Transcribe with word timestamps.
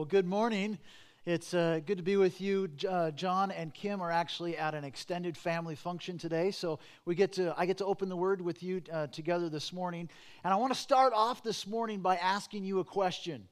well, 0.00 0.06
good 0.06 0.26
morning. 0.26 0.78
It's 1.26 1.52
uh, 1.52 1.80
good 1.84 1.98
to 1.98 2.02
be 2.02 2.16
with 2.16 2.40
you. 2.40 2.70
Uh, 2.88 3.10
John 3.10 3.50
and 3.50 3.74
Kim 3.74 4.00
are 4.00 4.10
actually 4.10 4.56
at 4.56 4.74
an 4.74 4.82
extended 4.82 5.36
family 5.36 5.74
function 5.74 6.16
today, 6.16 6.52
so 6.52 6.78
we 7.04 7.14
get 7.14 7.34
to 7.34 7.52
I 7.54 7.66
get 7.66 7.76
to 7.76 7.84
open 7.84 8.08
the 8.08 8.16
Word 8.16 8.40
with 8.40 8.62
you 8.62 8.80
uh, 8.90 9.08
together 9.08 9.50
this 9.50 9.74
morning. 9.74 10.08
And 10.42 10.54
I 10.54 10.56
want 10.56 10.72
to 10.72 10.78
start 10.78 11.12
off 11.14 11.42
this 11.42 11.66
morning 11.66 12.00
by 12.00 12.16
asking 12.16 12.64
you 12.64 12.78
a 12.78 12.84
question: 12.84 13.46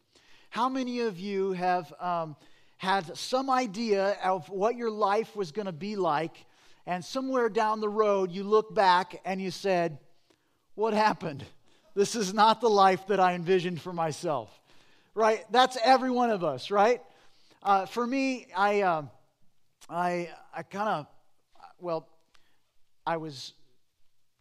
How 0.48 0.70
many 0.70 1.00
of 1.00 1.20
you 1.20 1.52
have 1.52 1.92
um, 2.00 2.34
had 2.78 3.14
some 3.14 3.50
idea 3.50 4.16
of 4.24 4.48
what 4.48 4.74
your 4.74 4.90
life 4.90 5.36
was 5.36 5.52
going 5.52 5.66
to 5.66 5.72
be 5.72 5.96
like, 5.96 6.46
and 6.86 7.04
somewhere 7.04 7.50
down 7.50 7.82
the 7.82 7.90
road 7.90 8.32
you 8.32 8.42
look 8.42 8.74
back 8.74 9.20
and 9.26 9.38
you 9.38 9.50
said, 9.50 9.98
"What 10.76 10.94
happened? 10.94 11.44
This 11.94 12.14
is 12.14 12.32
not 12.32 12.62
the 12.62 12.70
life 12.70 13.06
that 13.08 13.20
I 13.20 13.34
envisioned 13.34 13.82
for 13.82 13.92
myself." 13.92 14.58
Right? 15.14 15.44
That's 15.50 15.76
every 15.84 16.10
one 16.10 16.30
of 16.30 16.44
us, 16.44 16.70
right? 16.70 17.02
Uh, 17.62 17.86
for 17.86 18.06
me, 18.06 18.46
I, 18.56 18.82
uh, 18.82 19.02
I, 19.88 20.30
I 20.54 20.62
kind 20.62 20.88
of, 20.88 21.06
well, 21.80 22.08
I 23.06 23.16
was 23.16 23.54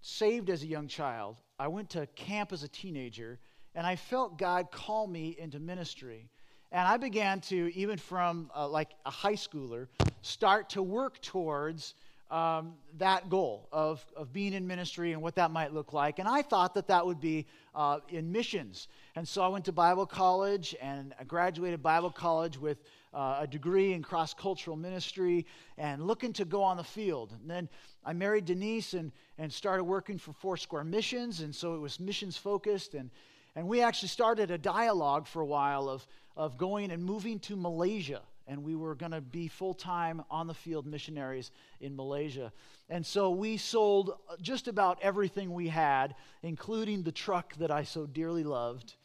saved 0.02 0.50
as 0.50 0.64
a 0.64 0.68
young 0.68 0.88
child. 0.88 1.38
I 1.60 1.68
went 1.68 1.90
to 1.92 2.06
camp 2.16 2.54
as 2.54 2.64
a 2.64 2.68
teenager, 2.68 3.40
and 3.76 3.86
I 3.88 3.96
felt 3.96 4.38
God 4.38 4.72
call 4.72 5.08
me 5.08 5.36
into 5.40 5.60
ministry. 5.60 6.30
And 6.72 6.88
I 6.88 6.98
began 6.98 7.40
to, 7.42 7.72
even 7.76 7.98
from 7.98 8.52
uh, 8.56 8.68
like 8.68 8.92
a 9.06 9.10
high 9.10 9.36
schooler, 9.36 9.88
start 10.22 10.70
to 10.72 10.84
work 10.84 11.22
towards 11.22 11.96
um, 12.30 12.74
that 12.98 13.30
goal 13.30 13.68
of, 13.72 14.06
of 14.16 14.34
being 14.34 14.54
in 14.54 14.68
ministry 14.68 15.14
and 15.14 15.22
what 15.22 15.36
that 15.36 15.52
might 15.52 15.74
look 15.74 15.94
like. 15.94 16.20
And 16.20 16.28
I 16.28 16.42
thought 16.42 16.74
that 16.74 16.88
that 16.88 17.06
would 17.06 17.22
be 17.22 17.46
uh, 17.74 18.00
in 18.10 18.32
missions. 18.32 18.88
And 19.16 19.28
so 19.28 19.42
I 19.42 19.48
went 19.48 19.66
to 19.66 19.72
Bible 19.72 20.06
college 20.06 20.76
and 20.82 21.14
I 21.20 21.24
graduated 21.24 21.82
Bible 21.82 22.12
college 22.12 22.58
with 22.58 22.84
uh, 23.14 23.38
a 23.42 23.48
degree 23.48 23.94
in 23.94 24.04
cross 24.04 24.34
cultural 24.34 24.76
ministry 24.76 25.46
and 25.78 26.06
looking 26.06 26.34
to 26.34 26.46
go 26.46 26.64
on 26.64 26.78
the 26.78 26.84
field. 26.84 27.34
And 27.40 27.50
then 27.50 27.70
I 28.06 28.14
married 28.14 28.46
Denise 28.46 28.94
and, 28.94 29.12
and 29.38 29.52
started 29.52 29.86
working 29.86 30.18
for 30.18 30.34
Foursquare 30.34 30.84
Missions. 30.84 31.40
And 31.40 31.56
so 31.56 31.76
it 31.76 31.80
was 31.80 32.00
missions 32.00 32.36
focused. 32.36 32.94
And, 32.94 33.10
and 33.56 33.68
we 33.68 33.82
actually 33.82 34.10
started 34.10 34.52
a 34.52 34.58
dialogue 34.58 35.28
for 35.28 35.42
a 35.42 35.46
while 35.46 35.88
of, 35.88 36.06
of 36.36 36.58
going 36.58 36.92
and 36.92 37.04
moving 37.04 37.40
to 37.40 37.56
Malaysia 37.56 38.22
and 38.48 38.64
we 38.64 38.76
were 38.76 38.96
going 38.96 39.12
to 39.12 39.22
be 39.22 39.48
full 39.48 39.74
time 39.74 40.24
on 40.32 40.48
the 40.48 40.54
field 40.54 40.86
missionaries 40.86 41.52
in 41.82 41.96
Malaysia. 41.96 42.52
And 42.90 43.06
so 43.06 43.30
we 43.30 43.58
sold 43.58 44.14
just 44.42 44.68
about 44.68 45.00
everything 45.02 45.54
we 45.54 45.68
had, 45.68 46.16
including 46.44 47.04
the 47.04 47.12
truck 47.12 47.54
that 47.56 47.72
I 47.72 47.84
so 47.84 48.06
dearly 48.06 48.44
loved. 48.44 48.96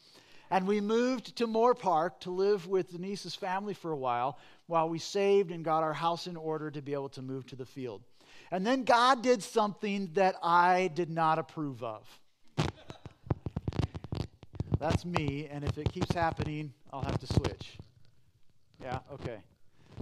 And 0.49 0.67
we 0.67 0.81
moved 0.81 1.35
to 1.37 1.47
Moorpark 1.47 2.19
to 2.21 2.31
live 2.31 2.67
with 2.67 2.91
Denise's 2.91 3.35
family 3.35 3.73
for 3.73 3.91
a 3.91 3.97
while 3.97 4.37
while 4.67 4.87
we 4.87 4.99
saved 4.99 5.51
and 5.51 5.65
got 5.65 5.83
our 5.83 5.93
house 5.93 6.27
in 6.27 6.37
order 6.37 6.71
to 6.71 6.81
be 6.81 6.93
able 6.93 7.09
to 7.09 7.21
move 7.21 7.45
to 7.47 7.55
the 7.55 7.65
field. 7.65 8.01
And 8.51 8.65
then 8.65 8.83
God 8.83 9.23
did 9.23 9.41
something 9.41 10.11
that 10.13 10.35
I 10.43 10.91
did 10.93 11.09
not 11.09 11.39
approve 11.39 11.83
of. 11.83 12.07
That's 14.79 15.05
me, 15.05 15.47
and 15.49 15.63
if 15.63 15.77
it 15.77 15.91
keeps 15.91 16.13
happening, 16.13 16.73
I'll 16.91 17.01
have 17.01 17.17
to 17.19 17.27
switch. 17.27 17.77
Yeah, 18.83 18.99
okay. 19.13 19.37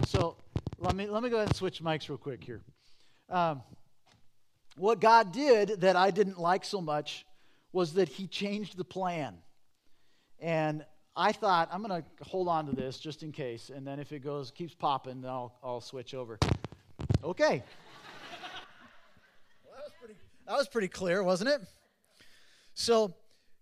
So 0.06 0.34
let 0.80 0.96
me, 0.96 1.06
let 1.06 1.22
me 1.22 1.30
go 1.30 1.36
ahead 1.36 1.48
and 1.48 1.56
switch 1.56 1.80
mics 1.80 2.08
real 2.08 2.18
quick 2.18 2.42
here. 2.42 2.60
Um, 3.30 3.62
what 4.76 5.00
God 5.00 5.32
did 5.32 5.82
that 5.82 5.94
I 5.94 6.10
didn't 6.10 6.40
like 6.40 6.64
so 6.64 6.80
much 6.80 7.24
was 7.72 7.92
that 7.92 8.08
He 8.08 8.26
changed 8.26 8.76
the 8.76 8.84
plan. 8.84 9.36
And 10.40 10.84
I 11.14 11.30
thought, 11.30 11.68
I'm 11.72 11.80
going 11.84 12.02
to 12.02 12.24
hold 12.24 12.48
on 12.48 12.66
to 12.66 12.72
this 12.72 12.98
just 12.98 13.22
in 13.22 13.30
case. 13.30 13.70
And 13.72 13.86
then 13.86 14.00
if 14.00 14.10
it 14.10 14.24
goes, 14.24 14.50
keeps 14.50 14.74
popping, 14.74 15.20
then 15.20 15.30
I'll, 15.30 15.54
I'll 15.62 15.80
switch 15.80 16.12
over. 16.12 16.40
Okay. 17.22 17.62
well, 19.64 19.74
that, 19.76 19.84
was 19.84 19.92
pretty, 20.00 20.14
that 20.48 20.56
was 20.56 20.66
pretty 20.66 20.88
clear, 20.88 21.22
wasn't 21.22 21.50
it? 21.50 21.60
So 22.74 23.14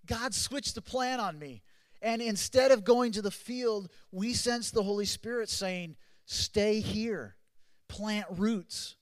God 0.07 0.33
switched 0.33 0.75
the 0.75 0.83
plan 0.83 1.21
on 1.21 1.39
me. 1.39 1.61
And 2.03 2.23
instead 2.23 2.71
of 2.71 2.85
going 2.85 3.13
to 3.13 3.23
the 3.23 3.31
field, 3.31 3.91
we 4.11 4.33
sense 4.33 4.71
the 4.71 4.83
Holy 4.83 5.05
Spirit 5.05 5.49
saying, 5.49 5.97
Stay 6.25 6.81
here, 6.81 7.35
plant 7.89 8.27
roots. 8.31 8.97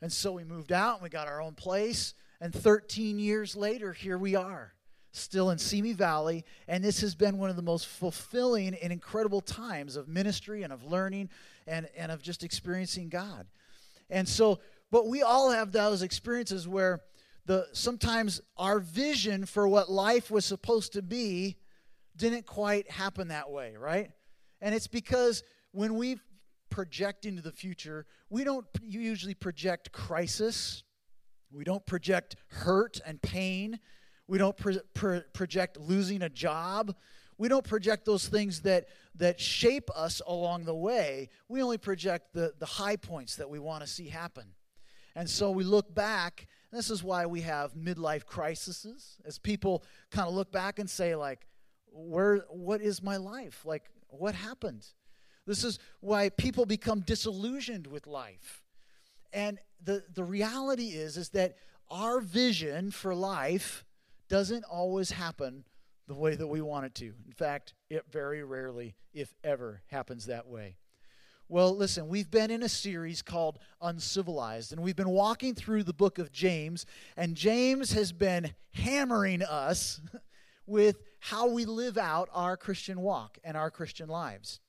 And 0.00 0.10
so 0.10 0.32
we 0.32 0.44
moved 0.44 0.72
out 0.72 0.94
and 0.94 1.02
we 1.02 1.10
got 1.10 1.28
our 1.28 1.42
own 1.42 1.54
place. 1.54 2.14
And 2.40 2.54
13 2.54 3.18
years 3.18 3.54
later, 3.54 3.92
here 3.92 4.16
we 4.16 4.34
are, 4.34 4.72
still 5.12 5.50
in 5.50 5.58
Simi 5.58 5.92
Valley. 5.92 6.44
And 6.66 6.82
this 6.82 7.02
has 7.02 7.14
been 7.14 7.36
one 7.36 7.50
of 7.50 7.56
the 7.56 7.62
most 7.62 7.86
fulfilling 7.86 8.74
and 8.74 8.92
incredible 8.92 9.42
times 9.42 9.94
of 9.94 10.08
ministry 10.08 10.62
and 10.62 10.72
of 10.72 10.82
learning 10.82 11.28
and, 11.66 11.86
and 11.94 12.10
of 12.10 12.22
just 12.22 12.42
experiencing 12.42 13.10
God. 13.10 13.46
And 14.08 14.26
so, 14.26 14.60
but 14.90 15.06
we 15.06 15.22
all 15.22 15.50
have 15.50 15.70
those 15.70 16.00
experiences 16.00 16.66
where 16.66 17.02
the 17.44 17.68
sometimes 17.72 18.40
our 18.56 18.80
vision 18.80 19.44
for 19.44 19.68
what 19.68 19.90
life 19.90 20.30
was 20.30 20.44
supposed 20.44 20.94
to 20.94 21.02
be 21.02 21.56
didn't 22.16 22.46
quite 22.46 22.90
happen 22.90 23.28
that 23.28 23.50
way, 23.50 23.76
right? 23.76 24.10
And 24.60 24.74
it's 24.74 24.86
because 24.86 25.42
when 25.72 25.96
we 25.96 26.18
project 26.70 27.24
into 27.24 27.42
the 27.42 27.52
future, 27.52 28.06
we 28.28 28.44
don't 28.44 28.66
usually 28.82 29.34
project 29.34 29.92
crisis. 29.92 30.82
We 31.52 31.64
don't 31.64 31.84
project 31.86 32.36
hurt 32.48 33.00
and 33.04 33.20
pain. 33.20 33.80
We 34.28 34.38
don't 34.38 34.56
pro- 34.56 34.78
pro- 34.94 35.22
project 35.32 35.78
losing 35.78 36.22
a 36.22 36.28
job. 36.28 36.94
We 37.38 37.48
don't 37.48 37.64
project 37.64 38.04
those 38.04 38.28
things 38.28 38.60
that, 38.62 38.86
that 39.16 39.40
shape 39.40 39.90
us 39.96 40.20
along 40.26 40.64
the 40.64 40.74
way. 40.74 41.30
We 41.48 41.62
only 41.62 41.78
project 41.78 42.34
the, 42.34 42.52
the 42.58 42.66
high 42.66 42.96
points 42.96 43.36
that 43.36 43.48
we 43.48 43.58
want 43.58 43.82
to 43.82 43.88
see 43.88 44.08
happen. 44.08 44.44
And 45.16 45.28
so 45.28 45.50
we 45.50 45.64
look 45.64 45.92
back. 45.94 46.46
this 46.70 46.90
is 46.90 47.02
why 47.02 47.26
we 47.26 47.40
have 47.40 47.74
midlife 47.74 48.26
crises, 48.26 49.18
as 49.24 49.38
people 49.38 49.82
kind 50.10 50.28
of 50.28 50.34
look 50.34 50.52
back 50.52 50.78
and 50.78 50.88
say, 50.88 51.16
like, 51.16 51.46
where 51.92 52.38
what 52.48 52.80
is 52.80 53.02
my 53.02 53.16
life? 53.16 53.64
Like 53.64 53.84
what 54.08 54.34
happened? 54.34 54.86
This 55.46 55.64
is 55.64 55.78
why 56.00 56.28
people 56.28 56.66
become 56.66 57.00
disillusioned 57.00 57.86
with 57.86 58.06
life. 58.06 58.62
And 59.32 59.58
the 59.82 60.04
the 60.14 60.24
reality 60.24 60.88
is 60.88 61.16
is 61.16 61.30
that 61.30 61.56
our 61.90 62.20
vision 62.20 62.90
for 62.90 63.14
life 63.14 63.84
doesn't 64.28 64.64
always 64.64 65.10
happen 65.10 65.64
the 66.06 66.14
way 66.14 66.34
that 66.34 66.46
we 66.46 66.60
want 66.60 66.86
it 66.86 66.94
to. 66.96 67.06
In 67.06 67.32
fact 67.36 67.74
it 67.88 68.04
very 68.10 68.42
rarely 68.42 68.94
if 69.12 69.34
ever 69.42 69.82
happens 69.88 70.26
that 70.26 70.46
way. 70.46 70.76
Well, 71.50 71.76
listen, 71.76 72.06
we've 72.06 72.30
been 72.30 72.52
in 72.52 72.62
a 72.62 72.68
series 72.68 73.22
called 73.22 73.58
Uncivilized, 73.82 74.70
and 74.70 74.80
we've 74.80 74.94
been 74.94 75.10
walking 75.10 75.56
through 75.56 75.82
the 75.82 75.92
book 75.92 76.20
of 76.20 76.30
James, 76.30 76.86
and 77.16 77.34
James 77.34 77.92
has 77.92 78.12
been 78.12 78.54
hammering 78.72 79.42
us 79.42 80.00
with 80.66 81.02
how 81.20 81.48
we 81.48 81.64
live 81.64 81.98
out 81.98 82.28
our 82.32 82.56
Christian 82.56 83.00
walk 83.00 83.38
and 83.44 83.56
our 83.56 83.70
Christian 83.70 84.08
lives. 84.08 84.60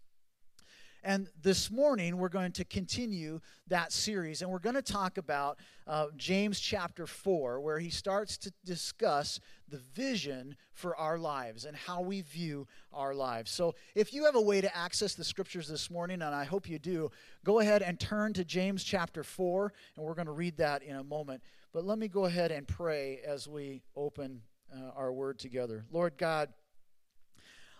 And 1.04 1.30
this 1.42 1.72
morning, 1.72 2.18
we're 2.18 2.30
going 2.30 2.52
to 2.54 2.64
continue 2.64 3.40
that 3.68 3.92
series, 3.92 4.44
and 4.44 4.52
we're 4.52 4.60
going 4.60 4.76
to 4.76 4.84
talk 4.84 5.18
about 5.18 5.58
uh, 5.88 6.08
James 6.16 6.60
chapter 6.60 7.08
4, 7.08 7.60
where 7.60 7.80
he 7.80 7.90
starts 7.90 8.38
to 8.38 8.54
discuss 8.66 9.40
the 9.68 9.80
vision 9.96 10.56
for 10.74 10.96
our 10.96 11.18
lives 11.18 11.66
and 11.66 11.76
how 11.76 12.02
we 12.02 12.22
view 12.22 12.68
our 12.94 13.16
lives. 13.16 13.50
So, 13.50 13.74
if 13.96 14.14
you 14.14 14.26
have 14.26 14.36
a 14.36 14.42
way 14.42 14.62
to 14.62 14.78
access 14.78 15.16
the 15.16 15.24
scriptures 15.24 15.68
this 15.68 15.90
morning, 15.90 16.22
and 16.22 16.36
I 16.36 16.44
hope 16.44 16.70
you 16.70 16.78
do, 16.78 17.10
go 17.44 17.62
ahead 17.62 17.82
and 17.82 18.00
turn 18.00 18.34
to 18.34 18.46
James 18.46 18.84
chapter 18.84 19.24
4, 19.24 19.74
and 19.96 20.06
we're 20.06 20.14
going 20.14 20.28
to 20.28 20.34
read 20.34 20.58
that 20.58 20.84
in 20.84 20.98
a 20.98 21.04
moment. 21.04 21.42
But 21.74 21.84
let 21.84 21.98
me 21.98 22.10
go 22.10 22.26
ahead 22.26 22.52
and 22.52 22.68
pray 22.68 23.22
as 23.26 23.48
we 23.48 23.82
open 23.96 24.42
uh, 24.76 24.92
our 24.96 25.12
word 25.12 25.40
together. 25.40 25.86
Lord 25.92 26.18
God, 26.18 26.50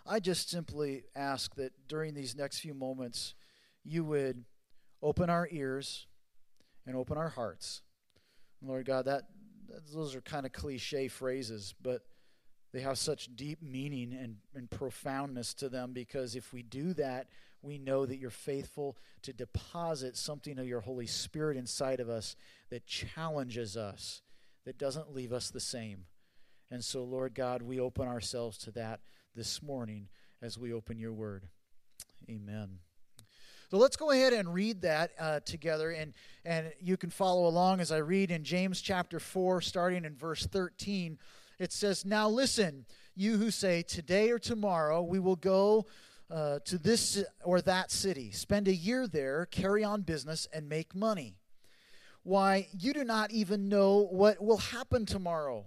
I 0.06 0.20
just 0.20 0.50
simply 0.50 1.04
ask 1.14 1.54
that 1.56 1.72
during 1.88 2.14
these 2.14 2.34
next 2.34 2.58
few 2.58 2.74
moments, 2.74 3.34
you 3.84 4.04
would 4.04 4.44
open 5.02 5.30
our 5.30 5.48
ears 5.50 6.06
and 6.86 6.96
open 6.96 7.16
our 7.16 7.28
hearts. 7.28 7.82
Lord 8.60 8.86
God, 8.86 9.06
that 9.06 9.24
those 9.92 10.14
are 10.14 10.20
kind 10.20 10.46
of 10.46 10.52
cliche 10.52 11.08
phrases, 11.08 11.74
but 11.80 12.02
they 12.72 12.80
have 12.80 12.98
such 12.98 13.34
deep 13.36 13.62
meaning 13.62 14.12
and, 14.14 14.36
and 14.54 14.70
profoundness 14.70 15.54
to 15.54 15.68
them 15.68 15.92
because 15.92 16.34
if 16.34 16.52
we 16.52 16.62
do 16.62 16.94
that, 16.94 17.28
we 17.60 17.78
know 17.78 18.06
that 18.06 18.18
you're 18.18 18.30
faithful 18.30 18.96
to 19.22 19.32
deposit 19.32 20.16
something 20.16 20.58
of 20.58 20.66
your 20.66 20.80
Holy 20.80 21.06
Spirit 21.06 21.56
inside 21.56 22.00
of 22.00 22.08
us 22.08 22.34
that 22.70 22.86
challenges 22.86 23.76
us, 23.76 24.22
that 24.64 24.78
doesn't 24.78 25.14
leave 25.14 25.32
us 25.32 25.50
the 25.50 25.60
same. 25.60 26.06
And 26.72 26.82
so, 26.82 27.04
Lord 27.04 27.34
God, 27.34 27.60
we 27.60 27.78
open 27.78 28.08
ourselves 28.08 28.56
to 28.60 28.70
that 28.70 29.00
this 29.36 29.62
morning 29.62 30.08
as 30.40 30.56
we 30.56 30.72
open 30.72 30.98
your 30.98 31.12
word. 31.12 31.44
Amen. 32.30 32.78
So 33.70 33.76
let's 33.76 33.94
go 33.94 34.10
ahead 34.10 34.32
and 34.32 34.54
read 34.54 34.80
that 34.80 35.10
uh, 35.20 35.40
together, 35.40 35.90
and, 35.90 36.14
and 36.46 36.72
you 36.80 36.96
can 36.96 37.10
follow 37.10 37.46
along 37.46 37.80
as 37.80 37.92
I 37.92 37.98
read 37.98 38.30
in 38.30 38.42
James 38.42 38.80
chapter 38.80 39.20
4, 39.20 39.60
starting 39.60 40.06
in 40.06 40.16
verse 40.16 40.46
13. 40.46 41.18
It 41.58 41.74
says, 41.74 42.06
Now 42.06 42.30
listen, 42.30 42.86
you 43.14 43.36
who 43.36 43.50
say, 43.50 43.82
Today 43.82 44.30
or 44.30 44.38
tomorrow 44.38 45.02
we 45.02 45.18
will 45.18 45.36
go 45.36 45.84
uh, 46.30 46.60
to 46.64 46.78
this 46.78 47.22
or 47.44 47.60
that 47.60 47.90
city, 47.90 48.30
spend 48.30 48.66
a 48.66 48.74
year 48.74 49.06
there, 49.06 49.44
carry 49.44 49.84
on 49.84 50.00
business, 50.00 50.48
and 50.54 50.70
make 50.70 50.94
money. 50.94 51.36
Why, 52.22 52.68
you 52.72 52.94
do 52.94 53.04
not 53.04 53.30
even 53.30 53.68
know 53.68 54.08
what 54.10 54.42
will 54.42 54.56
happen 54.56 55.04
tomorrow. 55.04 55.66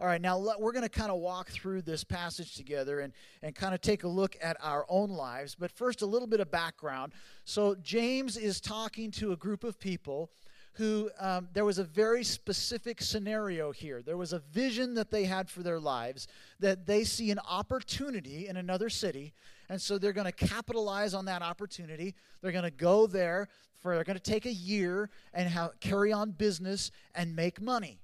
All 0.00 0.06
right, 0.06 0.22
now 0.22 0.38
we're 0.58 0.72
going 0.72 0.82
to 0.82 0.88
kind 0.88 1.10
of 1.10 1.18
walk 1.18 1.50
through 1.50 1.82
this 1.82 2.04
passage 2.04 2.54
together 2.54 3.00
and, 3.00 3.12
and 3.42 3.54
kind 3.54 3.74
of 3.74 3.82
take 3.82 4.04
a 4.04 4.08
look 4.08 4.34
at 4.40 4.56
our 4.62 4.86
own 4.88 5.10
lives. 5.10 5.54
But 5.54 5.70
first, 5.70 6.00
a 6.00 6.06
little 6.06 6.26
bit 6.26 6.40
of 6.40 6.50
background. 6.50 7.12
So, 7.44 7.74
James 7.82 8.38
is 8.38 8.62
talking 8.62 9.10
to 9.10 9.32
a 9.32 9.36
group 9.36 9.62
of 9.62 9.78
people 9.78 10.30
who 10.72 11.10
um, 11.20 11.48
there 11.52 11.66
was 11.66 11.78
a 11.78 11.84
very 11.84 12.24
specific 12.24 13.02
scenario 13.02 13.72
here. 13.72 14.00
There 14.00 14.16
was 14.16 14.32
a 14.32 14.38
vision 14.38 14.94
that 14.94 15.10
they 15.10 15.24
had 15.24 15.50
for 15.50 15.62
their 15.62 15.78
lives 15.78 16.28
that 16.60 16.86
they 16.86 17.04
see 17.04 17.30
an 17.30 17.40
opportunity 17.46 18.48
in 18.48 18.56
another 18.56 18.88
city. 18.88 19.34
And 19.68 19.78
so 19.78 19.98
they're 19.98 20.14
going 20.14 20.32
to 20.32 20.46
capitalize 20.46 21.12
on 21.12 21.26
that 21.26 21.42
opportunity. 21.42 22.14
They're 22.40 22.52
going 22.52 22.64
to 22.64 22.70
go 22.70 23.06
there 23.06 23.48
for, 23.76 23.96
they're 23.96 24.04
going 24.04 24.16
to 24.16 24.22
take 24.22 24.46
a 24.46 24.52
year 24.52 25.10
and 25.34 25.52
carry 25.80 26.10
on 26.10 26.30
business 26.30 26.90
and 27.14 27.36
make 27.36 27.60
money. 27.60 28.00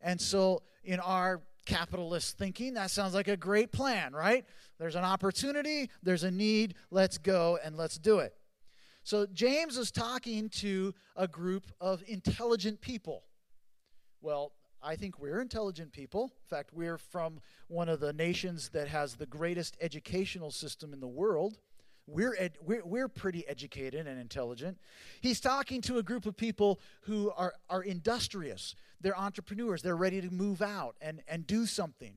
And 0.00 0.20
so 0.20 0.62
in 0.84 1.00
our 1.00 1.42
capitalist 1.66 2.38
thinking, 2.38 2.74
that 2.74 2.90
sounds 2.90 3.14
like 3.14 3.28
a 3.28 3.36
great 3.36 3.72
plan, 3.72 4.12
right? 4.12 4.44
There's 4.78 4.94
an 4.94 5.04
opportunity, 5.04 5.90
there's 6.02 6.24
a 6.24 6.30
need, 6.30 6.74
let's 6.90 7.18
go 7.18 7.58
and 7.62 7.76
let's 7.76 7.98
do 7.98 8.20
it. 8.20 8.34
So 9.02 9.26
James 9.26 9.76
is 9.76 9.90
talking 9.90 10.48
to 10.50 10.94
a 11.16 11.26
group 11.26 11.66
of 11.80 12.02
intelligent 12.06 12.80
people. 12.80 13.24
Well, 14.20 14.52
I 14.82 14.96
think 14.96 15.18
we're 15.18 15.40
intelligent 15.40 15.92
people. 15.92 16.24
In 16.24 16.48
fact, 16.48 16.70
we're 16.72 16.98
from 16.98 17.40
one 17.68 17.88
of 17.88 18.00
the 18.00 18.12
nations 18.12 18.68
that 18.70 18.88
has 18.88 19.14
the 19.14 19.26
greatest 19.26 19.76
educational 19.80 20.50
system 20.50 20.92
in 20.92 21.00
the 21.00 21.08
world. 21.08 21.58
We're, 22.08 22.34
ed- 22.38 22.56
we're, 22.64 22.84
we're 22.84 23.08
pretty 23.08 23.46
educated 23.46 24.06
and 24.06 24.18
intelligent. 24.18 24.78
He's 25.20 25.40
talking 25.40 25.82
to 25.82 25.98
a 25.98 26.02
group 26.02 26.24
of 26.24 26.36
people 26.36 26.80
who 27.02 27.30
are, 27.36 27.52
are 27.68 27.82
industrious. 27.82 28.74
They're 29.00 29.18
entrepreneurs. 29.18 29.82
They're 29.82 29.96
ready 29.96 30.22
to 30.22 30.30
move 30.30 30.62
out 30.62 30.96
and, 31.02 31.22
and 31.28 31.46
do 31.46 31.66
something. 31.66 32.14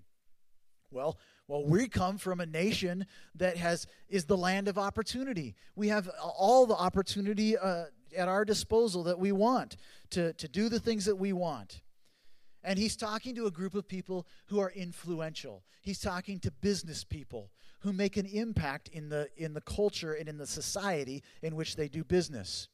Well, 0.91 1.17
well, 1.47 1.65
we 1.65 1.89
come 1.89 2.17
from 2.17 2.39
a 2.39 2.45
nation 2.45 3.05
that 3.35 3.57
has 3.57 3.85
is 4.07 4.25
the 4.25 4.37
land 4.37 4.69
of 4.69 4.77
opportunity. 4.77 5.55
We 5.75 5.89
have 5.89 6.09
all 6.21 6.65
the 6.65 6.75
opportunity 6.75 7.57
uh, 7.57 7.85
at 8.15 8.29
our 8.29 8.45
disposal 8.45 9.03
that 9.03 9.19
we 9.19 9.33
want 9.33 9.75
to, 10.11 10.31
to 10.33 10.47
do 10.47 10.69
the 10.69 10.79
things 10.79 11.05
that 11.05 11.15
we 11.15 11.33
want. 11.33 11.81
And 12.63 12.77
he's 12.77 12.95
talking 12.95 13.35
to 13.35 13.47
a 13.47 13.51
group 13.51 13.73
of 13.73 13.87
people 13.87 14.27
who 14.47 14.59
are 14.59 14.71
influential. 14.71 15.63
He's 15.81 15.99
talking 15.99 16.39
to 16.41 16.51
business 16.51 17.03
people 17.03 17.49
who 17.81 17.93
make 17.93 18.17
an 18.17 18.25
impact 18.25 18.87
in 18.89 19.09
the 19.09 19.29
in 19.37 19.53
the 19.53 19.61
culture 19.61 20.13
and 20.13 20.27
in 20.27 20.37
the 20.37 20.47
society 20.47 21.23
in 21.41 21.55
which 21.55 21.75
they 21.75 21.87
do 21.87 22.03
business. 22.03 22.67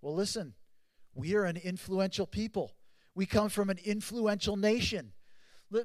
Well, 0.00 0.14
listen, 0.14 0.54
we 1.14 1.34
are 1.34 1.44
an 1.44 1.56
influential 1.56 2.26
people. 2.26 2.72
We 3.14 3.26
come 3.26 3.48
from 3.48 3.70
an 3.70 3.78
influential 3.84 4.56
nation 4.56 5.12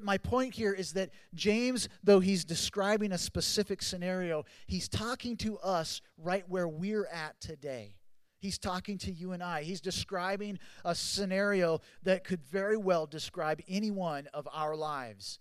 my 0.02 0.18
point 0.18 0.54
here 0.54 0.72
is 0.72 0.92
that 0.94 1.10
James, 1.34 1.88
though 2.02 2.20
he's 2.20 2.44
describing 2.44 3.12
a 3.12 3.18
specific 3.18 3.82
scenario, 3.82 4.44
he's 4.66 4.88
talking 4.88 5.36
to 5.38 5.58
us 5.58 6.00
right 6.18 6.44
where 6.48 6.68
we're 6.68 7.06
at 7.06 7.40
today. 7.40 7.96
He's 8.38 8.58
talking 8.58 8.98
to 8.98 9.12
you 9.12 9.32
and 9.32 9.42
I. 9.42 9.62
He's 9.62 9.80
describing 9.80 10.58
a 10.84 10.94
scenario 10.94 11.80
that 12.02 12.24
could 12.24 12.42
very 12.42 12.76
well 12.76 13.06
describe 13.06 13.60
any 13.68 13.90
one 13.90 14.28
of 14.34 14.46
our 14.52 14.76
lives. 14.76 15.38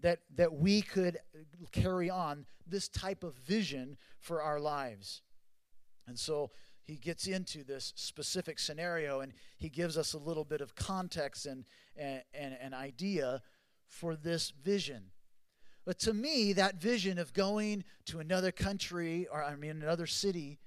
That, 0.00 0.20
that 0.36 0.52
we 0.52 0.82
could 0.82 1.18
carry 1.72 2.08
on 2.08 2.46
this 2.70 2.88
type 2.88 3.24
of 3.24 3.34
vision 3.34 3.96
for 4.20 4.42
our 4.42 4.60
lives. 4.60 5.22
And 6.06 6.18
so 6.18 6.50
he 6.84 6.96
gets 6.96 7.26
into 7.26 7.64
this 7.64 7.92
specific 7.96 8.58
scenario 8.58 9.20
and 9.20 9.32
he 9.58 9.68
gives 9.68 9.98
us 9.98 10.14
a 10.14 10.18
little 10.18 10.44
bit 10.44 10.62
of 10.62 10.74
context 10.74 11.44
and, 11.44 11.64
and, 11.96 12.22
and 12.32 12.56
an 12.60 12.72
idea 12.72 13.42
for 13.86 14.16
this 14.16 14.50
vision. 14.50 15.10
But 15.84 15.98
to 16.00 16.14
me, 16.14 16.54
that 16.54 16.80
vision 16.80 17.18
of 17.18 17.32
going 17.32 17.84
to 18.06 18.20
another 18.20 18.52
country, 18.52 19.26
or 19.30 19.42
I 19.42 19.54
mean, 19.56 19.82
another 19.82 20.06
city, 20.06 20.58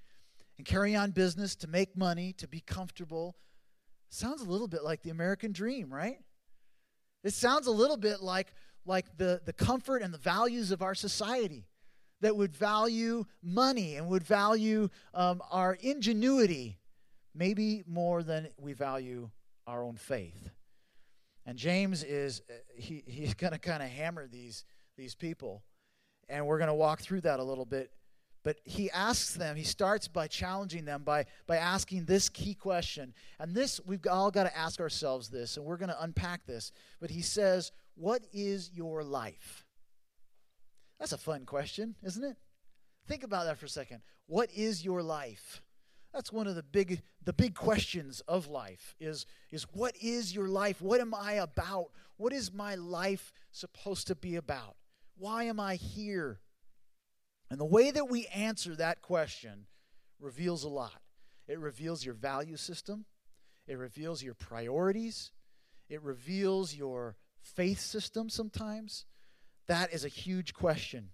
and 0.58 0.66
carry 0.66 0.94
on 0.94 1.10
business 1.10 1.56
to 1.56 1.68
make 1.68 1.96
money, 1.96 2.32
to 2.34 2.46
be 2.46 2.60
comfortable, 2.60 3.36
sounds 4.10 4.42
a 4.42 4.48
little 4.48 4.68
bit 4.68 4.84
like 4.84 5.02
the 5.02 5.10
American 5.10 5.52
dream, 5.52 5.92
right? 5.92 6.18
It 7.24 7.34
sounds 7.34 7.66
a 7.66 7.72
little 7.72 7.96
bit 7.96 8.20
like, 8.20 8.54
like 8.84 9.16
the, 9.16 9.40
the 9.44 9.52
comfort 9.52 10.02
and 10.02 10.12
the 10.12 10.18
values 10.18 10.70
of 10.70 10.82
our 10.82 10.94
society 10.94 11.66
that 12.22 12.36
would 12.36 12.56
value 12.56 13.24
money 13.42 13.96
and 13.96 14.08
would 14.08 14.24
value 14.24 14.88
um, 15.12 15.42
our 15.50 15.74
ingenuity 15.80 16.78
maybe 17.34 17.84
more 17.86 18.22
than 18.22 18.48
we 18.58 18.72
value 18.72 19.30
our 19.66 19.82
own 19.82 19.96
faith. 19.96 20.50
And 21.44 21.58
James 21.58 22.02
is 22.02 22.42
uh, 22.48 22.54
he, 22.74 23.02
he's 23.06 23.34
going 23.42 23.52
to 23.52 23.58
kind 23.58 23.82
of 23.82 23.88
hammer 23.88 24.26
these 24.26 24.64
these 24.96 25.14
people. 25.14 25.62
And 26.28 26.46
we're 26.46 26.58
going 26.58 26.68
to 26.68 26.74
walk 26.74 27.00
through 27.00 27.22
that 27.22 27.40
a 27.40 27.44
little 27.44 27.64
bit. 27.64 27.90
But 28.44 28.58
he 28.64 28.90
asks 28.90 29.34
them, 29.34 29.56
he 29.56 29.62
starts 29.62 30.08
by 30.08 30.26
challenging 30.26 30.84
them 30.84 31.04
by, 31.04 31.26
by 31.46 31.58
asking 31.58 32.06
this 32.06 32.28
key 32.28 32.54
question. 32.54 33.14
And 33.38 33.54
this, 33.54 33.80
we've 33.86 34.04
all 34.10 34.32
got 34.32 34.44
to 34.44 34.56
ask 34.56 34.80
ourselves 34.80 35.28
this, 35.28 35.56
and 35.56 35.64
we're 35.64 35.76
going 35.76 35.90
to 35.90 36.02
unpack 36.02 36.44
this. 36.44 36.72
But 37.00 37.10
he 37.10 37.22
says, 37.22 37.70
What 37.94 38.22
is 38.32 38.70
your 38.74 39.04
life? 39.04 39.64
That's 41.02 41.10
a 41.10 41.18
fun 41.18 41.46
question, 41.46 41.96
isn't 42.04 42.22
it? 42.22 42.36
Think 43.08 43.24
about 43.24 43.46
that 43.46 43.58
for 43.58 43.66
a 43.66 43.68
second. 43.68 44.02
What 44.28 44.52
is 44.54 44.84
your 44.84 45.02
life? 45.02 45.60
That's 46.14 46.32
one 46.32 46.46
of 46.46 46.54
the 46.54 46.62
big 46.62 47.02
the 47.24 47.32
big 47.32 47.56
questions 47.56 48.20
of 48.28 48.46
life 48.46 48.94
is 49.00 49.26
is 49.50 49.64
what 49.72 49.96
is 50.00 50.32
your 50.32 50.46
life? 50.46 50.80
What 50.80 51.00
am 51.00 51.12
I 51.12 51.32
about? 51.32 51.86
What 52.18 52.32
is 52.32 52.52
my 52.52 52.76
life 52.76 53.32
supposed 53.50 54.06
to 54.06 54.14
be 54.14 54.36
about? 54.36 54.76
Why 55.18 55.42
am 55.42 55.58
I 55.58 55.74
here? 55.74 56.38
And 57.50 57.58
the 57.58 57.64
way 57.64 57.90
that 57.90 58.08
we 58.08 58.28
answer 58.28 58.76
that 58.76 59.02
question 59.02 59.66
reveals 60.20 60.62
a 60.62 60.68
lot. 60.68 61.02
It 61.48 61.58
reveals 61.58 62.04
your 62.04 62.14
value 62.14 62.56
system, 62.56 63.06
it 63.66 63.76
reveals 63.76 64.22
your 64.22 64.34
priorities, 64.34 65.32
it 65.88 66.00
reveals 66.00 66.76
your 66.76 67.16
faith 67.40 67.80
system 67.80 68.28
sometimes. 68.28 69.04
That 69.66 69.92
is 69.92 70.04
a 70.04 70.08
huge 70.08 70.54
question. 70.54 71.10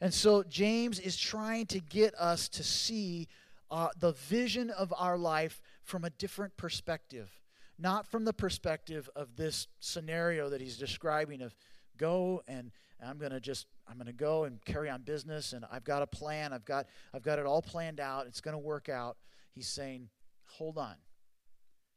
And 0.00 0.12
so 0.12 0.42
James 0.42 0.98
is 0.98 1.16
trying 1.16 1.66
to 1.66 1.80
get 1.80 2.14
us 2.14 2.48
to 2.50 2.62
see 2.62 3.28
uh, 3.70 3.88
the 3.98 4.12
vision 4.12 4.70
of 4.70 4.92
our 4.96 5.16
life 5.16 5.62
from 5.82 6.04
a 6.04 6.10
different 6.10 6.56
perspective. 6.56 7.30
Not 7.78 8.06
from 8.06 8.24
the 8.24 8.32
perspective 8.32 9.08
of 9.16 9.36
this 9.36 9.68
scenario 9.80 10.48
that 10.50 10.60
he's 10.60 10.78
describing 10.78 11.42
of 11.42 11.54
go 11.96 12.42
and 12.46 12.70
I'm 13.04 13.18
going 13.18 13.32
to 13.32 13.40
just 13.40 13.66
I'm 13.88 13.96
going 13.96 14.06
to 14.06 14.12
go 14.12 14.44
and 14.44 14.64
carry 14.64 14.88
on 14.88 15.02
business 15.02 15.52
and 15.52 15.64
I've 15.70 15.84
got 15.84 16.02
a 16.02 16.06
plan. 16.06 16.52
I've 16.52 16.64
got 16.64 16.86
I've 17.12 17.22
got 17.22 17.38
it 17.38 17.46
all 17.46 17.62
planned 17.62 18.00
out. 18.00 18.26
It's 18.26 18.40
going 18.40 18.54
to 18.54 18.58
work 18.58 18.88
out. 18.88 19.16
He's 19.52 19.68
saying, 19.68 20.08
"Hold 20.44 20.78
on. 20.78 20.94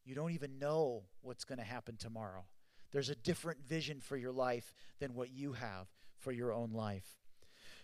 You 0.03 0.15
don't 0.15 0.31
even 0.31 0.59
know 0.59 1.03
what's 1.21 1.45
going 1.45 1.59
to 1.59 1.63
happen 1.63 1.95
tomorrow. 1.97 2.43
There's 2.91 3.09
a 3.09 3.15
different 3.15 3.67
vision 3.67 3.99
for 4.01 4.17
your 4.17 4.31
life 4.31 4.73
than 4.99 5.13
what 5.13 5.29
you 5.29 5.53
have 5.53 5.87
for 6.17 6.31
your 6.31 6.51
own 6.53 6.71
life." 6.73 7.19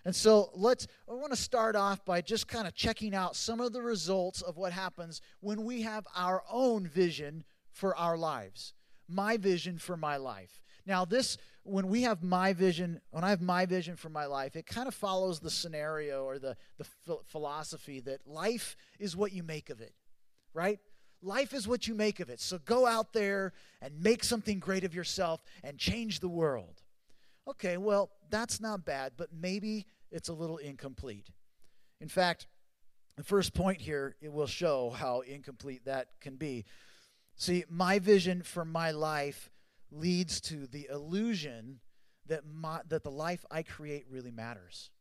And 0.05 0.15
so 0.15 0.51
let's, 0.53 0.85
I 1.09 1.13
want 1.13 1.31
to 1.31 1.37
start 1.37 1.75
off 1.75 2.05
by 2.05 2.21
just 2.21 2.47
kind 2.47 2.67
of 2.67 2.75
checking 2.75 3.15
out 3.15 3.35
some 3.35 3.59
of 3.59 3.73
the 3.73 3.81
results 3.81 4.43
of 4.43 4.55
what 4.55 4.71
happens 4.71 5.19
when 5.39 5.63
we 5.65 5.81
have 5.81 6.05
our 6.15 6.43
own 6.49 6.87
vision 6.87 7.43
for 7.71 7.95
our 7.95 8.15
lives. 8.15 8.73
My 9.07 9.37
vision 9.37 9.79
for 9.79 9.97
my 9.97 10.17
life. 10.17 10.61
Now, 10.85 11.05
this, 11.05 11.37
when 11.63 11.87
we 11.87 12.03
have 12.03 12.21
my 12.21 12.53
vision, 12.53 13.01
when 13.09 13.23
I 13.23 13.29
have 13.29 13.41
my 13.41 13.65
vision 13.65 13.95
for 13.95 14.09
my 14.09 14.27
life, 14.27 14.55
it 14.55 14.67
kind 14.67 14.87
of 14.87 14.93
follows 14.93 15.39
the 15.39 15.49
scenario 15.49 16.23
or 16.23 16.37
the, 16.37 16.55
the 16.77 16.85
philosophy 17.25 17.99
that 18.01 18.27
life 18.27 18.77
is 18.99 19.15
what 19.15 19.31
you 19.31 19.41
make 19.41 19.71
of 19.71 19.81
it, 19.81 19.93
right? 20.53 20.79
Life 21.25 21.55
is 21.55 21.67
what 21.67 21.87
you 21.87 21.95
make 21.95 22.19
of 22.19 22.29
it. 22.29 22.39
So 22.39 22.59
go 22.59 22.85
out 22.85 23.11
there 23.11 23.53
and 23.81 23.99
make 23.99 24.23
something 24.23 24.59
great 24.59 24.83
of 24.83 24.93
yourself 24.93 25.41
and 25.63 25.79
change 25.79 26.19
the 26.19 26.29
world. 26.29 26.83
Okay, 27.47 27.77
well, 27.77 28.11
that's 28.29 28.61
not 28.61 28.85
bad, 28.85 29.13
but 29.17 29.29
maybe 29.33 29.87
it's 30.11 30.29
a 30.29 30.33
little 30.33 30.57
incomplete. 30.57 31.29
In 31.99 32.09
fact, 32.09 32.45
the 33.17 33.23
first 33.23 33.55
point 33.55 33.81
here, 33.81 34.15
it 34.21 34.31
will 34.31 34.45
show 34.45 34.91
how 34.91 35.21
incomplete 35.21 35.85
that 35.85 36.09
can 36.21 36.35
be. 36.35 36.63
See, 37.37 37.65
my 37.69 37.97
vision 37.97 38.43
for 38.43 38.63
my 38.63 38.91
life 38.91 39.49
leads 39.91 40.39
to 40.41 40.67
the 40.67 40.87
illusion 40.91 41.79
that, 42.27 42.43
my, 42.45 42.81
that 42.89 43.03
the 43.03 43.11
life 43.11 43.43
I 43.49 43.63
create 43.63 44.05
really 44.11 44.31
matters. 44.31 44.91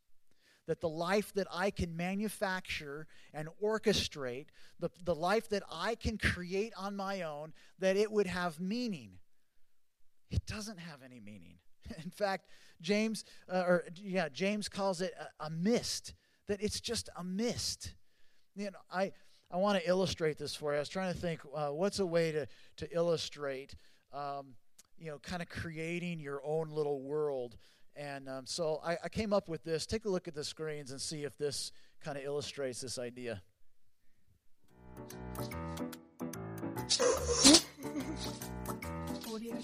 That 0.66 0.80
the 0.80 0.88
life 0.88 1.32
that 1.34 1.46
I 1.52 1.70
can 1.70 1.96
manufacture 1.96 3.06
and 3.34 3.48
orchestrate, 3.62 4.46
the, 4.80 4.90
the 5.04 5.14
life 5.14 5.48
that 5.50 5.62
I 5.70 5.94
can 5.94 6.16
create 6.16 6.72
on 6.76 6.96
my 6.96 7.22
own, 7.22 7.52
that 7.78 7.96
it 7.96 8.10
would 8.10 8.26
have 8.26 8.60
meaning. 8.60 9.18
It 10.30 10.46
doesn't 10.46 10.78
have 10.78 11.02
any 11.04 11.20
meaning. 11.20 11.58
In 12.04 12.10
fact, 12.10 12.48
James, 12.80 13.24
uh, 13.48 13.64
or 13.66 13.84
yeah, 13.94 14.28
James 14.28 14.68
calls 14.68 15.00
it 15.00 15.14
a, 15.18 15.46
a 15.46 15.50
mist. 15.50 16.14
That 16.48 16.62
it's 16.62 16.80
just 16.80 17.08
a 17.16 17.24
mist. 17.24 17.94
You 18.54 18.66
know, 18.66 18.78
I 18.92 19.12
I 19.50 19.56
want 19.56 19.80
to 19.80 19.88
illustrate 19.88 20.38
this 20.38 20.54
for 20.54 20.72
you. 20.72 20.76
I 20.76 20.80
was 20.80 20.88
trying 20.88 21.12
to 21.12 21.18
think 21.18 21.40
uh, 21.54 21.68
what's 21.68 21.98
a 21.98 22.06
way 22.06 22.32
to 22.32 22.46
to 22.78 22.94
illustrate, 22.94 23.76
um, 24.12 24.54
you 24.98 25.10
know, 25.10 25.18
kind 25.18 25.42
of 25.42 25.48
creating 25.48 26.20
your 26.20 26.42
own 26.44 26.70
little 26.70 27.00
world. 27.00 27.56
And 27.96 28.28
um, 28.28 28.46
so 28.46 28.80
I, 28.84 28.96
I 29.04 29.08
came 29.08 29.32
up 29.32 29.48
with 29.48 29.62
this. 29.64 29.86
Take 29.86 30.04
a 30.04 30.08
look 30.08 30.26
at 30.26 30.34
the 30.34 30.44
screens 30.44 30.90
and 30.90 31.00
see 31.00 31.24
if 31.24 31.38
this 31.38 31.72
kind 32.02 32.18
of 32.18 32.24
illustrates 32.24 32.80
this 32.80 32.98
idea. 32.98 33.40
Audio 39.32 39.54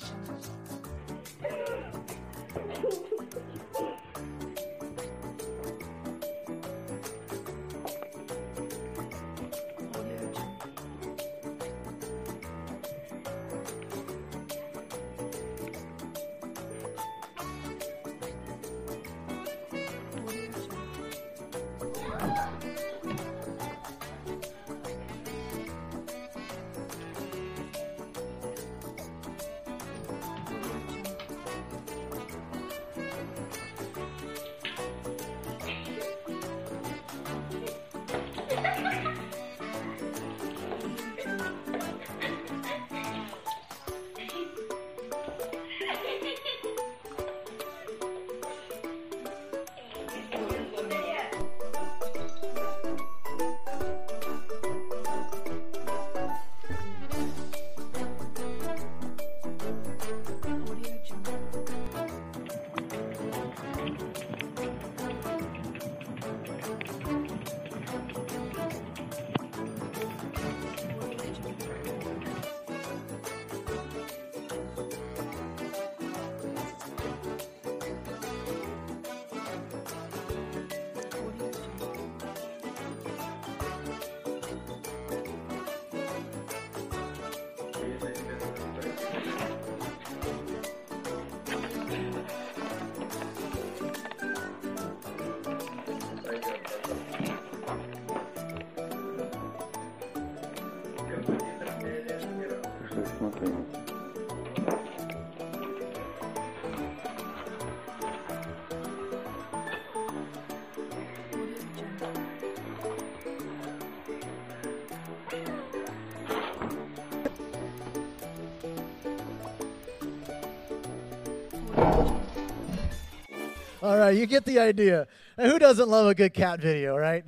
All 123.82 123.96
right, 123.96 124.14
you 124.14 124.26
get 124.26 124.44
the 124.44 124.58
idea. 124.58 125.06
And 125.38 125.50
who 125.50 125.58
doesn't 125.58 125.88
love 125.88 126.06
a 126.06 126.14
good 126.14 126.34
cat 126.34 126.60
video, 126.60 126.98
right? 126.98 127.24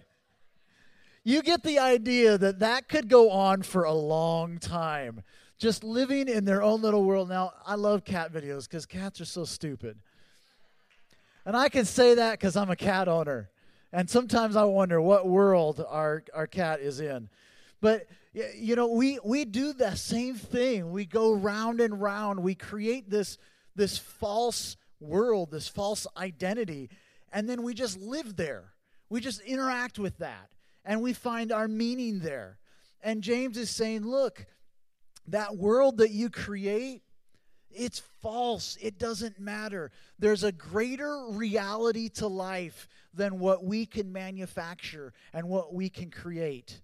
You 1.25 1.41
get 1.43 1.63
the 1.63 1.79
idea 1.79 2.37
that 2.37 2.59
that 2.59 2.89
could 2.89 3.09
go 3.09 3.31
on 3.31 3.63
for 3.63 3.85
a 3.85 3.93
long 3.93 4.59
time, 4.59 5.23
just 5.57 5.83
living 5.83 6.29
in 6.29 6.45
their 6.45 6.63
own 6.63 6.83
little 6.83 7.05
world. 7.05 7.31
Now, 7.31 7.53
I 7.65 7.77
love 7.77 8.05
cat 8.05 8.35
videos 8.35 8.69
because 8.69 8.85
cats 8.85 9.19
are 9.21 9.25
so 9.25 9.45
stupid. 9.45 9.99
And 11.47 11.57
I 11.57 11.71
can 11.71 11.87
say 11.87 12.17
that 12.17 12.33
because 12.33 12.55
I'm 12.55 12.71
a 12.71 12.77
cat 12.77 13.09
owner. 13.09 13.49
And 13.91 14.11
sometimes 14.11 14.55
I 14.55 14.65
wonder 14.65 15.01
what 15.01 15.27
world 15.27 15.83
our, 15.89 16.23
our 16.35 16.47
cat 16.47 16.81
is 16.81 17.01
in. 17.01 17.31
But, 17.81 18.07
you 18.35 18.77
know, 18.77 18.89
we, 18.89 19.19
we 19.25 19.47
do 19.47 19.73
the 19.73 19.95
same 19.95 20.35
thing. 20.35 20.93
We 20.93 21.07
go 21.07 21.33
round 21.33 21.81
and 21.81 22.01
round. 22.01 22.43
We 22.43 22.55
create 22.55 23.09
this, 23.09 23.39
this 23.75 23.97
false 23.97 24.77
world, 25.03 25.51
this 25.51 25.69
false 25.69 26.07
identity, 26.17 26.91
and 27.33 27.49
then 27.49 27.63
we 27.63 27.75
just 27.75 27.99
live 28.01 28.37
there. 28.37 28.73
We 29.09 29.21
just 29.21 29.41
interact 29.43 29.99
with 29.99 30.19
that, 30.19 30.51
and 30.85 31.03
we 31.03 31.13
find 31.13 31.53
our 31.53 31.69
meaning 31.69 32.21
there. 32.21 32.59
And 33.03 33.23
James 33.23 33.57
is 33.57 33.71
saying, 33.71 34.07
look, 34.07 34.47
that 35.29 35.57
world 35.57 35.99
that 35.99 36.11
you 36.11 36.31
create, 36.31 37.03
it's 37.71 38.01
false. 38.21 38.77
It 38.81 38.99
doesn't 38.99 39.41
matter. 39.41 39.91
There's 40.19 40.45
a 40.45 40.53
greater 40.53 41.27
reality 41.31 42.09
to 42.11 42.27
life 42.27 42.89
than 43.15 43.39
what 43.39 43.65
we 43.65 43.87
can 43.87 44.13
manufacture 44.13 45.13
and 45.33 45.49
what 45.49 45.75
we 45.75 45.89
can 45.89 46.11
create. 46.11 46.81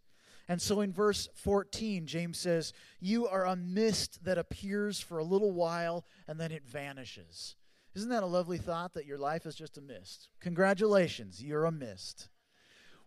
And 0.49 0.61
so 0.61 0.81
in 0.81 0.93
verse 0.93 1.29
14, 1.35 2.07
James 2.07 2.39
says, 2.39 2.73
You 3.01 3.29
are 3.29 3.45
a 3.45 3.55
mist 3.55 4.25
that 4.25 4.39
appears 4.39 4.99
for 4.99 5.19
a 5.19 5.25
little 5.25 5.53
while 5.53 6.07
and 6.27 6.41
then 6.41 6.53
it 6.53 6.67
vanishes. 6.67 7.55
Isn't 7.99 8.11
that 8.11 8.23
a 8.23 8.27
lovely 8.27 8.59
thought 8.59 8.95
that 8.95 9.07
your 9.07 9.19
life 9.19 9.45
is 9.45 9.57
just 9.57 9.77
a 9.77 9.81
mist? 9.81 10.29
Congratulations, 10.39 11.43
you're 11.43 11.65
a 11.65 11.73
mist. 11.73 12.29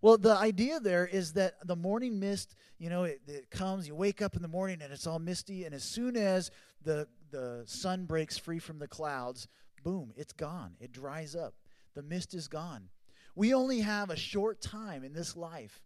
Well, 0.01 0.17
the 0.17 0.35
idea 0.35 0.81
there 0.81 1.07
is 1.07 1.31
that 1.33 1.65
the 1.65 1.77
morning 1.77 2.19
mist, 2.19 2.55
you 2.77 2.89
know, 2.89 3.05
it, 3.05 3.21
it, 3.25 3.49
comes, 3.49 3.87
you 3.87 3.95
wake 3.95 4.21
up 4.21 4.35
in 4.35 4.41
the 4.41 4.49
morning 4.49 4.81
and 4.81 4.91
it's 4.91 5.07
all 5.07 5.17
misty, 5.17 5.63
and 5.63 5.73
as 5.73 5.85
soon 5.85 6.17
as 6.17 6.51
the, 6.83 7.07
the 7.29 7.63
sun 7.67 8.03
breaks 8.03 8.37
free 8.37 8.59
from 8.59 8.79
the 8.79 8.87
clouds, 8.87 9.47
boom, 9.81 10.11
it's 10.17 10.33
gone. 10.33 10.75
It 10.81 10.91
dries 10.91 11.37
up. 11.37 11.53
The 11.95 12.03
mist 12.03 12.33
is 12.33 12.49
gone. 12.49 12.89
We 13.33 13.53
only 13.53 13.79
have 13.79 14.09
a 14.09 14.17
short 14.17 14.59
time 14.59 15.05
in 15.05 15.13
this 15.13 15.37
life, 15.37 15.81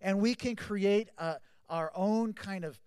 and 0.00 0.20
we 0.20 0.36
can 0.36 0.54
create 0.54 1.08
a, 1.18 1.38
our 1.68 1.90
own 1.96 2.32
kind 2.32 2.64
of 2.64 2.78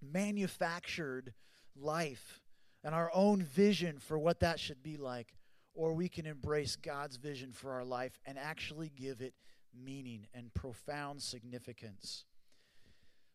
manufactured 0.00 1.34
life 1.74 2.41
and 2.84 2.94
our 2.94 3.10
own 3.14 3.42
vision 3.42 3.98
for 3.98 4.18
what 4.18 4.40
that 4.40 4.58
should 4.58 4.82
be 4.82 4.96
like, 4.96 5.34
or 5.74 5.92
we 5.92 6.08
can 6.08 6.26
embrace 6.26 6.76
God's 6.76 7.16
vision 7.16 7.52
for 7.52 7.72
our 7.72 7.84
life 7.84 8.18
and 8.26 8.38
actually 8.38 8.90
give 8.94 9.20
it 9.20 9.34
meaning 9.74 10.26
and 10.34 10.52
profound 10.54 11.22
significance. 11.22 12.24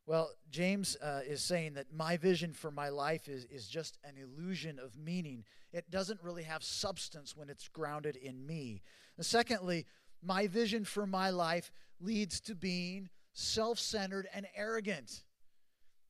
Well, 0.06 0.32
James 0.50 0.96
uh, 1.02 1.20
is 1.28 1.42
saying 1.42 1.74
that 1.74 1.92
my 1.92 2.16
vision 2.16 2.54
for 2.54 2.72
my 2.72 2.88
life 2.88 3.28
is, 3.28 3.44
is 3.46 3.68
just 3.68 3.98
an 4.06 4.14
illusion 4.18 4.80
of 4.80 4.98
meaning. 4.98 5.44
It 5.74 5.92
doesn't 5.92 6.24
really 6.24 6.44
have 6.44 6.64
substance 6.64 7.36
when 7.36 7.50
it's 7.50 7.68
grounded 7.68 8.16
in 8.16 8.46
me. 8.46 8.84
And 9.18 9.26
secondly, 9.26 9.86
my 10.24 10.48
vision 10.48 10.86
for 10.86 11.06
my 11.06 11.30
life 11.30 11.72
leads 12.00 12.40
to 12.42 12.56
being 12.56 13.10
self 13.34 13.80
centered 13.80 14.30
and 14.34 14.48
arrogant. 14.56 15.24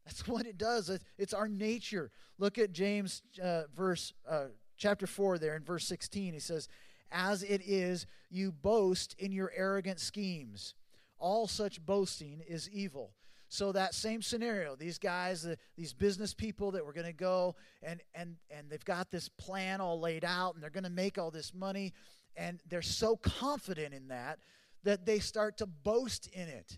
That's 0.08 0.26
what 0.28 0.46
it 0.46 0.58
does. 0.58 0.90
It's 1.18 1.34
our 1.34 1.50
nature. 1.50 2.12
Look 2.38 2.58
at 2.58 2.72
James 2.72 3.24
uh, 3.44 3.64
verse 3.76 4.14
uh, 4.30 4.46
chapter 4.78 5.06
4 5.06 5.38
there 5.38 5.56
in 5.56 5.64
verse 5.64 5.86
16. 5.86 6.34
He 6.34 6.40
says, 6.40 6.70
"As 7.12 7.44
it 7.44 7.62
is, 7.66 8.08
you 8.30 8.54
boast 8.54 9.16
in 9.20 9.34
your 9.34 9.52
arrogant 9.54 10.00
schemes. 10.00 10.76
All 11.20 11.48
such 11.48 11.86
boasting 11.86 12.42
is 12.48 12.70
evil." 12.70 13.12
so 13.50 13.72
that 13.72 13.94
same 13.94 14.22
scenario, 14.22 14.76
these 14.76 15.00
guys, 15.00 15.46
uh, 15.46 15.56
these 15.78 15.94
business 15.94 16.34
people 16.34 16.72
that 16.72 16.86
were 16.86 16.94
going 16.94 17.06
to 17.06 17.14
go 17.14 17.56
and 17.82 18.02
and 18.14 18.36
and 18.50 18.70
they've 18.70 18.84
got 18.84 19.10
this 19.10 19.30
plan 19.30 19.80
all 19.80 20.00
laid 20.00 20.26
out 20.26 20.54
and 20.54 20.64
they're 20.64 20.70
going 20.70 20.84
to 20.84 20.90
make 20.90 21.18
all 21.18 21.32
this 21.32 21.54
money 21.54 21.94
and 22.36 22.62
they're 22.68 22.82
so 22.82 23.16
confident 23.16 23.94
in 23.94 24.10
that 24.10 24.40
that 24.84 25.06
they 25.06 25.20
start 25.20 25.58
to 25.58 25.66
boast 25.66 26.28
in 26.28 26.48
it. 26.48 26.78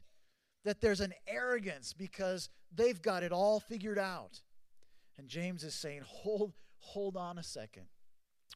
That 0.69 0.81
there's 0.81 1.01
an 1.01 1.15
arrogance 1.25 1.93
because 1.93 2.47
they've 2.71 3.01
got 3.01 3.23
it 3.23 3.31
all 3.31 3.59
figured 3.59 3.97
out. 3.97 4.43
And 5.17 5.27
James 5.27 5.63
is 5.63 5.73
saying, 5.73 6.03
"Hold 6.05 6.53
hold 6.77 7.17
on 7.17 7.39
a 7.39 7.43
second. 7.43 7.87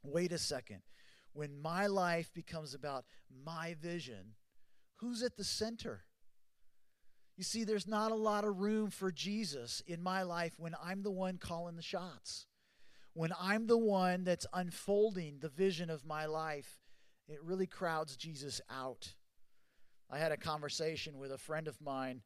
Wait 0.04 0.32
a 0.32 0.38
second. 0.38 0.84
When 1.32 1.58
my 1.60 1.88
life 1.88 2.32
becomes 2.32 2.76
about 2.76 3.08
my 3.32 3.74
vision, 3.74 4.36
who's 4.98 5.24
at 5.24 5.38
the 5.38 5.44
center?" 5.44 6.06
You 7.36 7.44
see, 7.44 7.64
there's 7.64 7.88
not 7.88 8.12
a 8.12 8.16
lot 8.16 8.46
of 8.46 8.60
room 8.60 8.92
for 8.92 9.12
Jesus 9.12 9.82
in 9.82 10.00
my 10.00 10.22
life 10.22 10.60
when 10.60 10.76
I'm 10.80 11.02
the 11.02 11.10
one 11.10 11.40
calling 11.40 11.78
the 11.78 11.82
shots. 11.82 12.46
When 13.14 13.34
I'm 13.40 13.66
the 13.66 13.80
one 13.80 14.24
that's 14.24 14.46
unfolding 14.54 15.40
the 15.40 15.50
vision 15.50 15.90
of 15.90 16.06
my 16.06 16.28
life, 16.28 16.80
it 17.28 17.42
really 17.42 17.66
crowds 17.66 18.16
Jesus 18.16 18.62
out. 18.70 19.16
I 20.14 20.20
had 20.20 20.32
a 20.32 20.38
conversation 20.38 21.18
with 21.18 21.32
a 21.32 21.40
friend 21.40 21.68
of 21.68 21.82
mine, 21.82 22.22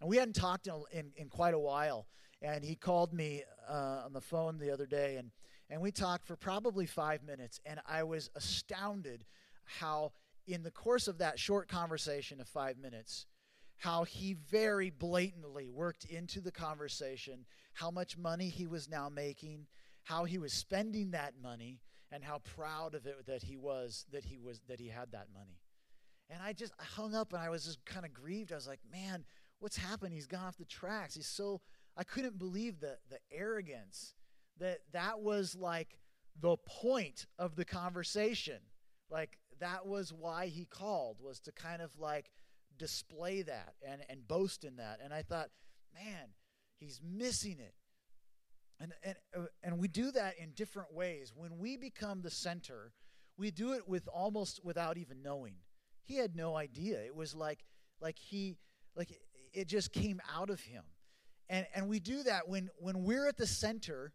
and 0.00 0.10
we 0.10 0.18
hadn't 0.18 0.34
talked 0.34 0.66
in, 0.66 0.74
in, 0.92 1.10
in 1.16 1.28
quite 1.30 1.54
a 1.54 1.58
while. 1.58 2.06
And 2.42 2.62
he 2.62 2.74
called 2.74 3.14
me 3.14 3.44
uh, 3.66 4.02
on 4.04 4.12
the 4.12 4.20
phone 4.20 4.58
the 4.58 4.70
other 4.70 4.84
day, 4.84 5.16
and, 5.16 5.30
and 5.70 5.80
we 5.80 5.90
talked 5.90 6.26
for 6.26 6.36
probably 6.36 6.84
five 6.84 7.22
minutes. 7.22 7.58
And 7.64 7.80
I 7.88 8.02
was 8.02 8.28
astounded 8.36 9.24
how, 9.64 10.12
in 10.46 10.62
the 10.62 10.70
course 10.70 11.08
of 11.08 11.16
that 11.18 11.38
short 11.38 11.66
conversation 11.66 12.42
of 12.42 12.48
five 12.48 12.76
minutes, 12.76 13.24
how 13.78 14.04
he 14.04 14.34
very 14.50 14.90
blatantly 14.90 15.70
worked 15.70 16.04
into 16.04 16.42
the 16.42 16.52
conversation 16.52 17.46
how 17.72 17.90
much 17.90 18.18
money 18.18 18.50
he 18.50 18.66
was 18.66 18.86
now 18.86 19.08
making, 19.08 19.66
how 20.02 20.24
he 20.24 20.36
was 20.36 20.52
spending 20.52 21.12
that 21.12 21.32
money, 21.42 21.80
and 22.12 22.22
how 22.22 22.40
proud 22.40 22.94
of 22.94 23.06
it 23.06 23.24
that 23.26 23.42
he 23.42 23.56
was 23.56 24.04
that 24.12 24.24
he 24.24 24.38
was 24.38 24.60
that 24.68 24.78
he 24.78 24.88
had 24.88 25.12
that 25.12 25.28
money. 25.32 25.59
And 26.30 26.40
I 26.42 26.52
just 26.52 26.72
hung 26.78 27.14
up 27.14 27.32
and 27.32 27.42
I 27.42 27.50
was 27.50 27.64
just 27.64 27.84
kind 27.84 28.06
of 28.06 28.12
grieved. 28.12 28.52
I 28.52 28.54
was 28.54 28.68
like, 28.68 28.80
man, 28.90 29.24
what's 29.58 29.76
happened? 29.76 30.12
He's 30.12 30.26
gone 30.26 30.46
off 30.46 30.56
the 30.56 30.64
tracks. 30.64 31.14
He's 31.14 31.26
so 31.26 31.60
I 31.96 32.04
couldn't 32.04 32.38
believe 32.38 32.80
the 32.80 32.98
the 33.10 33.18
arrogance 33.32 34.14
that 34.58 34.80
that 34.92 35.20
was 35.20 35.54
like 35.54 35.98
the 36.40 36.56
point 36.56 37.26
of 37.38 37.56
the 37.56 37.64
conversation. 37.64 38.58
Like 39.10 39.38
that 39.58 39.86
was 39.86 40.12
why 40.12 40.46
he 40.46 40.64
called 40.64 41.18
was 41.20 41.40
to 41.40 41.52
kind 41.52 41.82
of 41.82 41.98
like 41.98 42.30
display 42.78 43.42
that 43.42 43.74
and, 43.86 44.02
and 44.08 44.26
boast 44.26 44.64
in 44.64 44.76
that. 44.76 45.00
And 45.02 45.12
I 45.12 45.22
thought, 45.22 45.50
man, 45.94 46.28
he's 46.78 47.00
missing 47.02 47.58
it. 47.58 47.74
And, 48.80 48.94
and, 49.04 49.16
uh, 49.36 49.46
and 49.62 49.78
we 49.78 49.88
do 49.88 50.10
that 50.12 50.38
in 50.38 50.52
different 50.52 50.94
ways. 50.94 51.32
When 51.36 51.58
we 51.58 51.76
become 51.76 52.22
the 52.22 52.30
center, 52.30 52.92
we 53.36 53.50
do 53.50 53.74
it 53.74 53.86
with 53.86 54.08
almost 54.08 54.64
without 54.64 54.96
even 54.96 55.22
knowing. 55.22 55.56
He 56.04 56.16
had 56.16 56.36
no 56.36 56.56
idea. 56.56 57.00
It 57.00 57.14
was 57.14 57.34
like, 57.34 57.64
like 58.00 58.18
he, 58.18 58.56
like 58.96 59.10
it 59.52 59.68
just 59.68 59.92
came 59.92 60.20
out 60.34 60.50
of 60.50 60.60
him. 60.60 60.84
And, 61.48 61.66
and 61.74 61.88
we 61.88 61.98
do 61.98 62.22
that 62.22 62.48
when, 62.48 62.70
when 62.78 63.02
we're 63.02 63.26
at 63.26 63.36
the 63.36 63.46
center, 63.46 64.12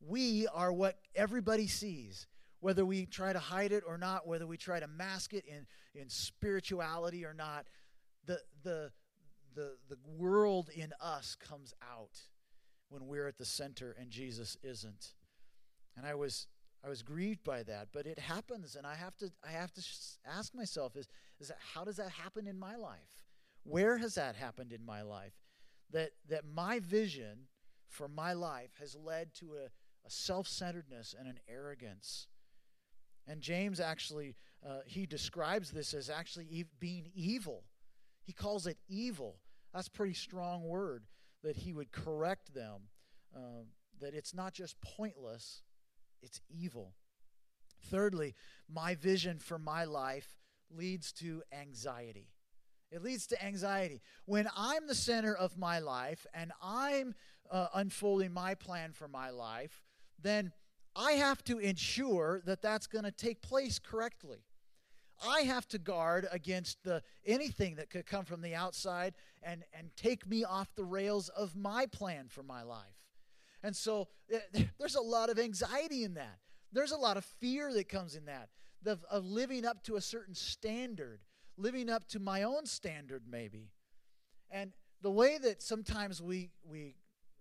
we 0.00 0.48
are 0.52 0.72
what 0.72 0.98
everybody 1.14 1.68
sees 1.68 2.26
whether 2.62 2.86
we 2.86 3.06
try 3.06 3.32
to 3.32 3.40
hide 3.40 3.72
it 3.72 3.82
or 3.84 3.98
not, 3.98 4.24
whether 4.24 4.46
we 4.46 4.56
try 4.56 4.78
to 4.78 4.86
mask 4.86 5.34
it 5.34 5.44
in, 5.46 5.66
in 6.00 6.08
spirituality 6.08 7.24
or 7.24 7.34
not, 7.34 7.66
the, 8.24 8.38
the, 8.62 8.92
the, 9.56 9.72
the 9.88 9.96
world 10.16 10.70
in 10.72 10.92
us 11.00 11.34
comes 11.34 11.74
out 11.82 12.20
when 12.88 13.08
we're 13.08 13.26
at 13.26 13.36
the 13.36 13.44
center 13.44 13.96
and 13.98 14.10
Jesus 14.10 14.56
isn't. 14.62 15.08
And 15.96 16.06
I 16.06 16.14
was 16.14 16.46
I 16.84 16.88
was 16.88 17.02
grieved 17.02 17.44
by 17.44 17.62
that, 17.64 17.88
but 17.92 18.06
it 18.06 18.18
happens 18.18 18.74
and 18.74 18.86
I 18.86 18.96
have 18.96 19.16
to 19.18 19.30
I 19.46 19.52
have 19.52 19.72
to 19.74 19.82
ask 20.26 20.54
myself 20.54 20.96
is 20.96 21.08
is 21.40 21.48
that 21.48 21.58
how 21.74 21.84
does 21.84 21.96
that 21.96 22.10
happen 22.10 22.46
in 22.46 22.58
my 22.58 22.76
life? 22.76 23.24
Where 23.64 23.98
has 23.98 24.16
that 24.16 24.34
happened 24.34 24.72
in 24.72 24.84
my 24.84 25.02
life? 25.02 25.34
That 25.92 26.10
that 26.28 26.44
my 26.44 26.80
vision 26.80 27.46
for 27.88 28.08
my 28.08 28.32
life 28.32 28.70
has 28.80 28.96
led 28.96 29.34
to 29.34 29.54
a, 29.54 29.66
a 30.06 30.10
self-centeredness 30.10 31.14
and 31.16 31.28
an 31.28 31.38
arrogance. 31.48 32.26
And 33.28 33.40
James 33.40 33.78
actually 33.78 34.34
uh, 34.66 34.80
he 34.84 35.06
describes 35.06 35.70
this 35.70 35.94
as 35.94 36.10
actually 36.10 36.46
e- 36.50 36.64
being 36.80 37.10
evil. 37.14 37.62
He 38.24 38.32
calls 38.32 38.66
it 38.66 38.78
evil. 38.88 39.36
That's 39.72 39.88
pretty 39.88 40.14
strong 40.14 40.64
word 40.64 41.04
that 41.42 41.56
he 41.56 41.72
would 41.72 41.92
correct 41.92 42.54
them. 42.54 42.82
Uh, 43.34 43.64
that 44.00 44.14
it's 44.14 44.34
not 44.34 44.52
just 44.52 44.80
pointless, 44.80 45.62
it's 46.22 46.40
evil. 46.48 46.94
Thirdly, 47.84 48.34
my 48.68 48.94
vision 48.94 49.38
for 49.38 49.58
my 49.58 49.84
life 49.84 50.36
leads 50.70 51.12
to 51.14 51.42
anxiety. 51.52 52.28
It 52.90 53.02
leads 53.02 53.26
to 53.28 53.44
anxiety. 53.44 54.02
When 54.26 54.48
I'm 54.56 54.86
the 54.86 54.94
center 54.94 55.34
of 55.34 55.58
my 55.58 55.78
life 55.78 56.26
and 56.34 56.52
I'm 56.62 57.14
uh, 57.50 57.68
unfolding 57.74 58.32
my 58.32 58.54
plan 58.54 58.92
for 58.92 59.08
my 59.08 59.30
life, 59.30 59.82
then 60.20 60.52
I 60.94 61.12
have 61.12 61.42
to 61.44 61.58
ensure 61.58 62.42
that 62.44 62.60
that's 62.60 62.86
going 62.86 63.04
to 63.04 63.10
take 63.10 63.40
place 63.40 63.78
correctly. 63.78 64.44
I 65.26 65.40
have 65.40 65.66
to 65.68 65.78
guard 65.78 66.26
against 66.30 66.82
the 66.82 67.02
anything 67.24 67.76
that 67.76 67.90
could 67.90 68.06
come 68.06 68.24
from 68.24 68.42
the 68.42 68.54
outside 68.54 69.14
and, 69.42 69.64
and 69.72 69.90
take 69.96 70.26
me 70.26 70.44
off 70.44 70.74
the 70.74 70.84
rails 70.84 71.28
of 71.30 71.56
my 71.56 71.86
plan 71.86 72.26
for 72.28 72.42
my 72.42 72.62
life. 72.62 73.01
And 73.62 73.74
so 73.74 74.08
eh, 74.32 74.64
there's 74.78 74.94
a 74.94 75.00
lot 75.00 75.30
of 75.30 75.38
anxiety 75.38 76.04
in 76.04 76.14
that. 76.14 76.38
There's 76.72 76.92
a 76.92 76.96
lot 76.96 77.16
of 77.16 77.24
fear 77.24 77.72
that 77.72 77.88
comes 77.88 78.14
in 78.14 78.24
that, 78.26 78.48
the, 78.82 78.98
of 79.10 79.24
living 79.26 79.66
up 79.66 79.82
to 79.84 79.96
a 79.96 80.00
certain 80.00 80.34
standard, 80.34 81.20
living 81.56 81.90
up 81.90 82.08
to 82.08 82.18
my 82.18 82.42
own 82.42 82.64
standard, 82.66 83.24
maybe. 83.28 83.70
And 84.50 84.72
the 85.02 85.10
way 85.10 85.38
that 85.38 85.62
sometimes 85.62 86.22
we, 86.22 86.50
we 86.64 86.96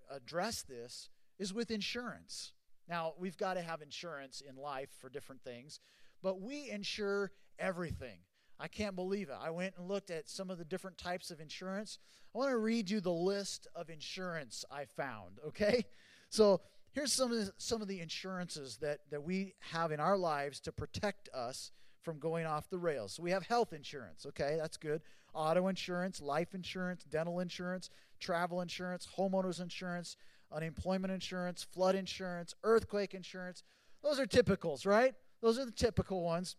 address 0.10 0.64
this 0.64 1.10
is 1.40 1.54
with 1.54 1.72
insurance. 1.72 2.54
Now, 2.90 3.14
we've 3.18 3.38
got 3.38 3.54
to 3.54 3.62
have 3.62 3.82
insurance 3.82 4.42
in 4.42 4.56
life 4.56 4.90
for 5.00 5.10
different 5.10 5.44
things, 5.44 5.80
but 6.22 6.42
we 6.42 6.70
insure 6.70 7.32
everything. 7.58 8.20
I 8.60 8.68
can't 8.68 8.96
believe 8.96 9.30
it. 9.30 9.38
I 9.42 9.50
went 9.50 9.76
and 9.78 9.88
looked 9.88 10.12
at 10.12 10.30
some 10.30 10.52
of 10.52 10.58
the 10.58 10.66
different 10.66 10.98
types 10.98 11.32
of 11.32 11.40
insurance. 11.40 11.98
I 12.34 12.38
want 12.38 12.52
to 12.52 12.58
read 12.58 12.90
you 12.90 13.02
the 13.02 13.12
list 13.12 13.68
of 13.76 13.90
insurance 13.90 14.64
I 14.70 14.86
found, 14.86 15.40
okay? 15.48 15.86
So 16.32 16.62
here's 16.94 17.12
some 17.12 17.30
of 17.32 17.38
the, 17.38 17.52
some 17.58 17.82
of 17.82 17.90
the 17.90 18.00
insurances 18.00 18.78
that, 18.78 19.00
that 19.12 19.22
we 19.22 19.54
have 19.72 19.92
in 19.92 20.00
our 20.00 20.18
lives 20.18 20.62
to 20.62 20.72
protect 20.72 21.30
us 21.34 21.72
from 22.04 22.20
going 22.20 22.46
off 22.46 22.70
the 22.70 22.80
rails. 22.80 23.14
So 23.14 23.22
we 23.22 23.32
have 23.32 23.44
health 23.44 23.74
insurance, 23.74 24.26
okay? 24.26 24.56
That's 24.58 24.78
good. 24.78 25.02
Auto 25.34 25.68
insurance, 25.68 26.22
life 26.22 26.56
insurance, 26.56 27.04
dental 27.04 27.42
insurance, 27.42 27.90
travel 28.22 28.62
insurance, 28.62 29.08
homeowners 29.18 29.62
insurance, 29.62 30.16
unemployment 30.54 31.12
insurance, 31.14 31.64
flood 31.64 31.96
insurance, 31.96 32.56
earthquake 32.64 33.14
insurance. 33.14 33.64
Those 34.02 34.18
are 34.18 34.26
typicals, 34.26 34.86
right? 34.86 35.14
Those 35.42 35.60
are 35.60 35.66
the 35.66 35.72
typical 35.72 36.24
ones. 36.24 36.56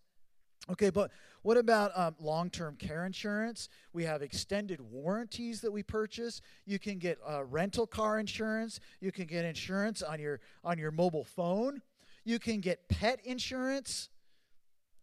Okay, 0.71 0.91
but 0.91 1.11
what 1.43 1.57
about 1.57 1.91
um, 1.97 2.15
long 2.21 2.49
term 2.49 2.77
care 2.77 3.05
insurance? 3.05 3.69
We 3.93 4.05
have 4.05 4.23
extended 4.23 4.81
warranties 4.81 5.61
that 5.63 5.73
we 5.73 5.83
purchase. 5.83 6.41
You 6.67 6.79
can 6.79 6.99
get 6.99 7.19
uh, 7.29 7.45
rental 7.45 7.87
car 7.87 8.21
insurance. 8.21 8.79
You 9.01 9.11
can 9.11 9.27
get 9.27 9.45
insurance 9.45 10.03
on 10.03 10.21
your, 10.21 10.41
on 10.63 10.79
your 10.79 10.93
mobile 10.93 11.25
phone. 11.25 11.83
You 12.25 12.39
can 12.39 12.61
get 12.61 12.89
pet 12.89 13.21
insurance. 13.25 14.09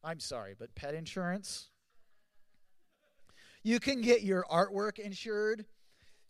I'm 0.04 0.22
sorry, 0.22 0.56
but 0.58 0.74
pet 0.76 0.95
insurance. 0.95 1.67
You 3.63 3.82
can 3.82 4.02
get 4.02 4.22
your 4.22 4.45
artwork 4.50 4.98
insured. 5.00 5.65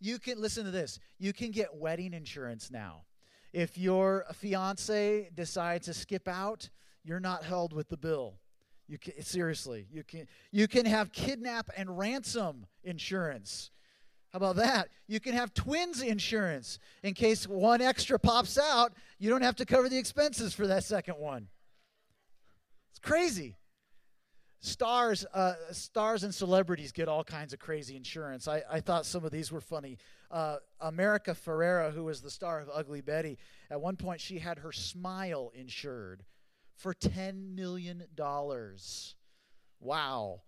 You 0.00 0.18
can, 0.18 0.40
listen 0.40 0.64
to 0.64 0.70
this, 0.70 0.98
you 1.18 1.32
can 1.32 1.50
get 1.50 1.76
wedding 1.76 2.14
insurance 2.14 2.70
now. 2.70 3.02
If 3.52 3.76
your 3.76 4.24
fiance 4.32 5.30
decides 5.34 5.86
to 5.86 5.94
skip 5.94 6.26
out, 6.26 6.68
you're 7.04 7.20
not 7.20 7.44
held 7.44 7.72
with 7.72 7.88
the 7.88 7.96
bill. 7.96 8.38
You 8.90 8.98
can, 8.98 9.22
seriously, 9.22 9.86
you 9.92 10.02
can 10.02 10.26
you 10.50 10.66
can 10.66 10.84
have 10.84 11.12
kidnap 11.12 11.70
and 11.76 11.96
ransom 11.96 12.66
insurance. 12.82 13.70
How 14.32 14.38
about 14.38 14.56
that? 14.56 14.88
You 15.06 15.20
can 15.20 15.32
have 15.32 15.54
twins 15.54 16.02
insurance 16.02 16.80
in 17.04 17.14
case 17.14 17.46
one 17.46 17.80
extra 17.80 18.18
pops 18.18 18.58
out. 18.58 18.92
You 19.20 19.30
don't 19.30 19.42
have 19.42 19.54
to 19.56 19.64
cover 19.64 19.88
the 19.88 19.96
expenses 19.96 20.54
for 20.54 20.66
that 20.66 20.82
second 20.82 21.18
one. 21.18 21.46
It's 22.90 22.98
crazy. 22.98 23.58
Stars, 24.58 25.24
uh, 25.34 25.54
stars, 25.70 26.24
and 26.24 26.34
celebrities 26.34 26.90
get 26.90 27.06
all 27.06 27.22
kinds 27.22 27.52
of 27.52 27.60
crazy 27.60 27.94
insurance. 27.94 28.48
I, 28.48 28.62
I 28.68 28.80
thought 28.80 29.06
some 29.06 29.24
of 29.24 29.30
these 29.30 29.52
were 29.52 29.60
funny. 29.60 29.98
Uh, 30.32 30.56
America 30.80 31.30
Ferrera, 31.30 31.92
who 31.92 32.04
was 32.04 32.22
the 32.22 32.30
star 32.30 32.58
of 32.58 32.68
Ugly 32.74 33.02
Betty, 33.02 33.38
at 33.70 33.80
one 33.80 33.94
point 33.94 34.20
she 34.20 34.40
had 34.40 34.58
her 34.58 34.72
smile 34.72 35.52
insured 35.54 36.24
for 36.80 36.94
$10 36.94 37.54
million. 37.54 38.02
Wow. 39.80 40.40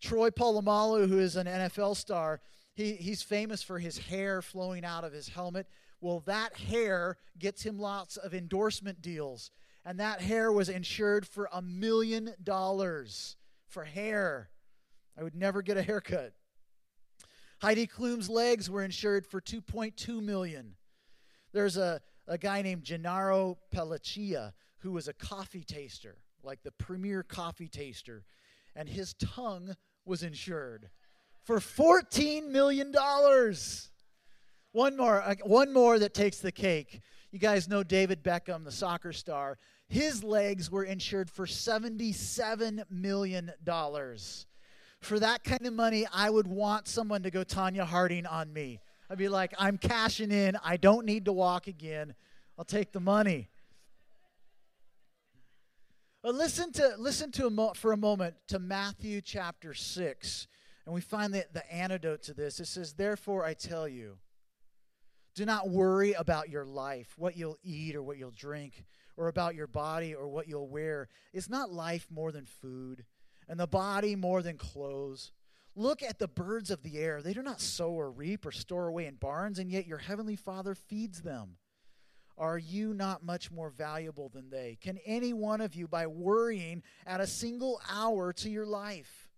Troy 0.00 0.30
Polamalu, 0.30 1.08
who 1.08 1.18
is 1.18 1.36
an 1.36 1.46
NFL 1.46 1.96
star, 1.96 2.40
he, 2.74 2.92
he's 2.94 3.22
famous 3.22 3.62
for 3.62 3.78
his 3.78 3.98
hair 3.98 4.42
flowing 4.42 4.84
out 4.84 5.04
of 5.04 5.12
his 5.12 5.28
helmet. 5.28 5.66
Well, 6.00 6.20
that 6.26 6.56
hair 6.56 7.18
gets 7.38 7.62
him 7.62 7.78
lots 7.78 8.16
of 8.16 8.32
endorsement 8.32 9.02
deals. 9.02 9.50
And 9.84 9.98
that 9.98 10.20
hair 10.20 10.52
was 10.52 10.68
insured 10.68 11.26
for 11.26 11.48
a 11.52 11.60
million 11.60 12.32
dollars 12.42 13.36
for 13.66 13.84
hair. 13.84 14.50
I 15.18 15.24
would 15.24 15.34
never 15.34 15.62
get 15.62 15.76
a 15.76 15.82
haircut. 15.82 16.32
Heidi 17.60 17.86
Klum's 17.86 18.28
legs 18.28 18.70
were 18.70 18.84
insured 18.84 19.26
for 19.26 19.40
2.2 19.40 20.22
million. 20.22 20.74
There's 21.52 21.76
a, 21.76 22.00
a 22.26 22.38
guy 22.38 22.62
named 22.62 22.84
Gennaro 22.84 23.58
Pelliccia 23.74 24.52
who 24.82 24.92
was 24.92 25.08
a 25.08 25.12
coffee 25.12 25.64
taster, 25.64 26.16
like 26.42 26.62
the 26.62 26.72
premier 26.72 27.22
coffee 27.22 27.68
taster, 27.68 28.24
and 28.74 28.88
his 28.88 29.14
tongue 29.14 29.76
was 30.04 30.22
insured 30.22 30.90
for 31.44 31.60
14 31.60 32.50
million 32.52 32.90
dollars. 32.92 33.90
One 34.72 34.96
more, 34.96 35.20
uh, 35.20 35.34
one 35.44 35.72
more 35.72 35.98
that 35.98 36.14
takes 36.14 36.38
the 36.38 36.52
cake. 36.52 37.00
You 37.30 37.38
guys 37.38 37.68
know 37.68 37.82
David 37.82 38.22
Beckham, 38.22 38.64
the 38.64 38.72
soccer 38.72 39.12
star. 39.12 39.58
His 39.88 40.24
legs 40.24 40.70
were 40.70 40.84
insured 40.84 41.30
for 41.30 41.44
$77 41.44 42.84
million. 42.90 43.52
For 45.00 45.18
that 45.18 45.44
kind 45.44 45.66
of 45.66 45.74
money, 45.74 46.06
I 46.12 46.30
would 46.30 46.46
want 46.46 46.88
someone 46.88 47.22
to 47.24 47.30
go 47.30 47.44
Tonya 47.44 47.84
Harding 47.84 48.24
on 48.24 48.52
me. 48.52 48.80
I'd 49.10 49.18
be 49.18 49.28
like, 49.28 49.52
I'm 49.58 49.76
cashing 49.76 50.30
in. 50.30 50.56
I 50.64 50.78
don't 50.78 51.04
need 51.04 51.26
to 51.26 51.32
walk 51.32 51.66
again. 51.66 52.14
I'll 52.58 52.64
take 52.64 52.92
the 52.92 53.00
money. 53.00 53.50
But 56.22 56.34
listen 56.34 56.72
to 56.72 56.94
listen 56.98 57.32
to 57.32 57.46
a 57.46 57.50
mo- 57.50 57.72
for 57.74 57.92
a 57.92 57.96
moment 57.96 58.34
to 58.48 58.58
Matthew 58.58 59.20
chapter 59.20 59.74
6 59.74 60.46
and 60.84 60.94
we 60.94 61.00
find 61.00 61.32
the, 61.32 61.46
the 61.52 61.70
antidote 61.72 62.22
to 62.24 62.34
this. 62.34 62.60
It 62.60 62.66
says, 62.66 62.94
Therefore 62.94 63.44
I 63.44 63.54
tell 63.54 63.86
you, 63.86 64.18
do 65.34 65.46
not 65.46 65.70
worry 65.70 66.12
about 66.12 66.50
your 66.50 66.64
life, 66.64 67.14
what 67.16 67.36
you'll 67.36 67.58
eat 67.62 67.94
or 67.94 68.02
what 68.02 68.18
you'll 68.18 68.32
drink, 68.32 68.84
or 69.16 69.28
about 69.28 69.54
your 69.54 69.66
body 69.66 70.14
or 70.14 70.28
what 70.28 70.48
you'll 70.48 70.68
wear. 70.68 71.08
Is 71.32 71.48
not 71.48 71.72
life 71.72 72.06
more 72.10 72.32
than 72.32 72.44
food, 72.44 73.04
and 73.48 73.58
the 73.58 73.66
body 73.66 74.16
more 74.16 74.42
than 74.42 74.58
clothes? 74.58 75.32
Look 75.74 76.02
at 76.02 76.18
the 76.18 76.28
birds 76.28 76.70
of 76.70 76.82
the 76.82 76.98
air. 76.98 77.22
They 77.22 77.32
do 77.32 77.42
not 77.42 77.60
sow 77.60 77.92
or 77.92 78.10
reap 78.10 78.44
or 78.44 78.52
store 78.52 78.88
away 78.88 79.06
in 79.06 79.14
barns, 79.14 79.58
and 79.58 79.70
yet 79.70 79.86
your 79.86 79.98
heavenly 79.98 80.36
Father 80.36 80.74
feeds 80.74 81.22
them. 81.22 81.56
Are 82.38 82.58
you 82.58 82.94
not 82.94 83.24
much 83.24 83.50
more 83.50 83.70
valuable 83.70 84.28
than 84.28 84.50
they? 84.50 84.78
Can 84.80 84.98
any 85.04 85.32
one 85.32 85.60
of 85.60 85.74
you, 85.74 85.86
by 85.86 86.06
worrying, 86.06 86.82
add 87.06 87.20
a 87.20 87.26
single 87.26 87.80
hour 87.90 88.32
to 88.34 88.48
your 88.48 88.66
life? 88.66 89.28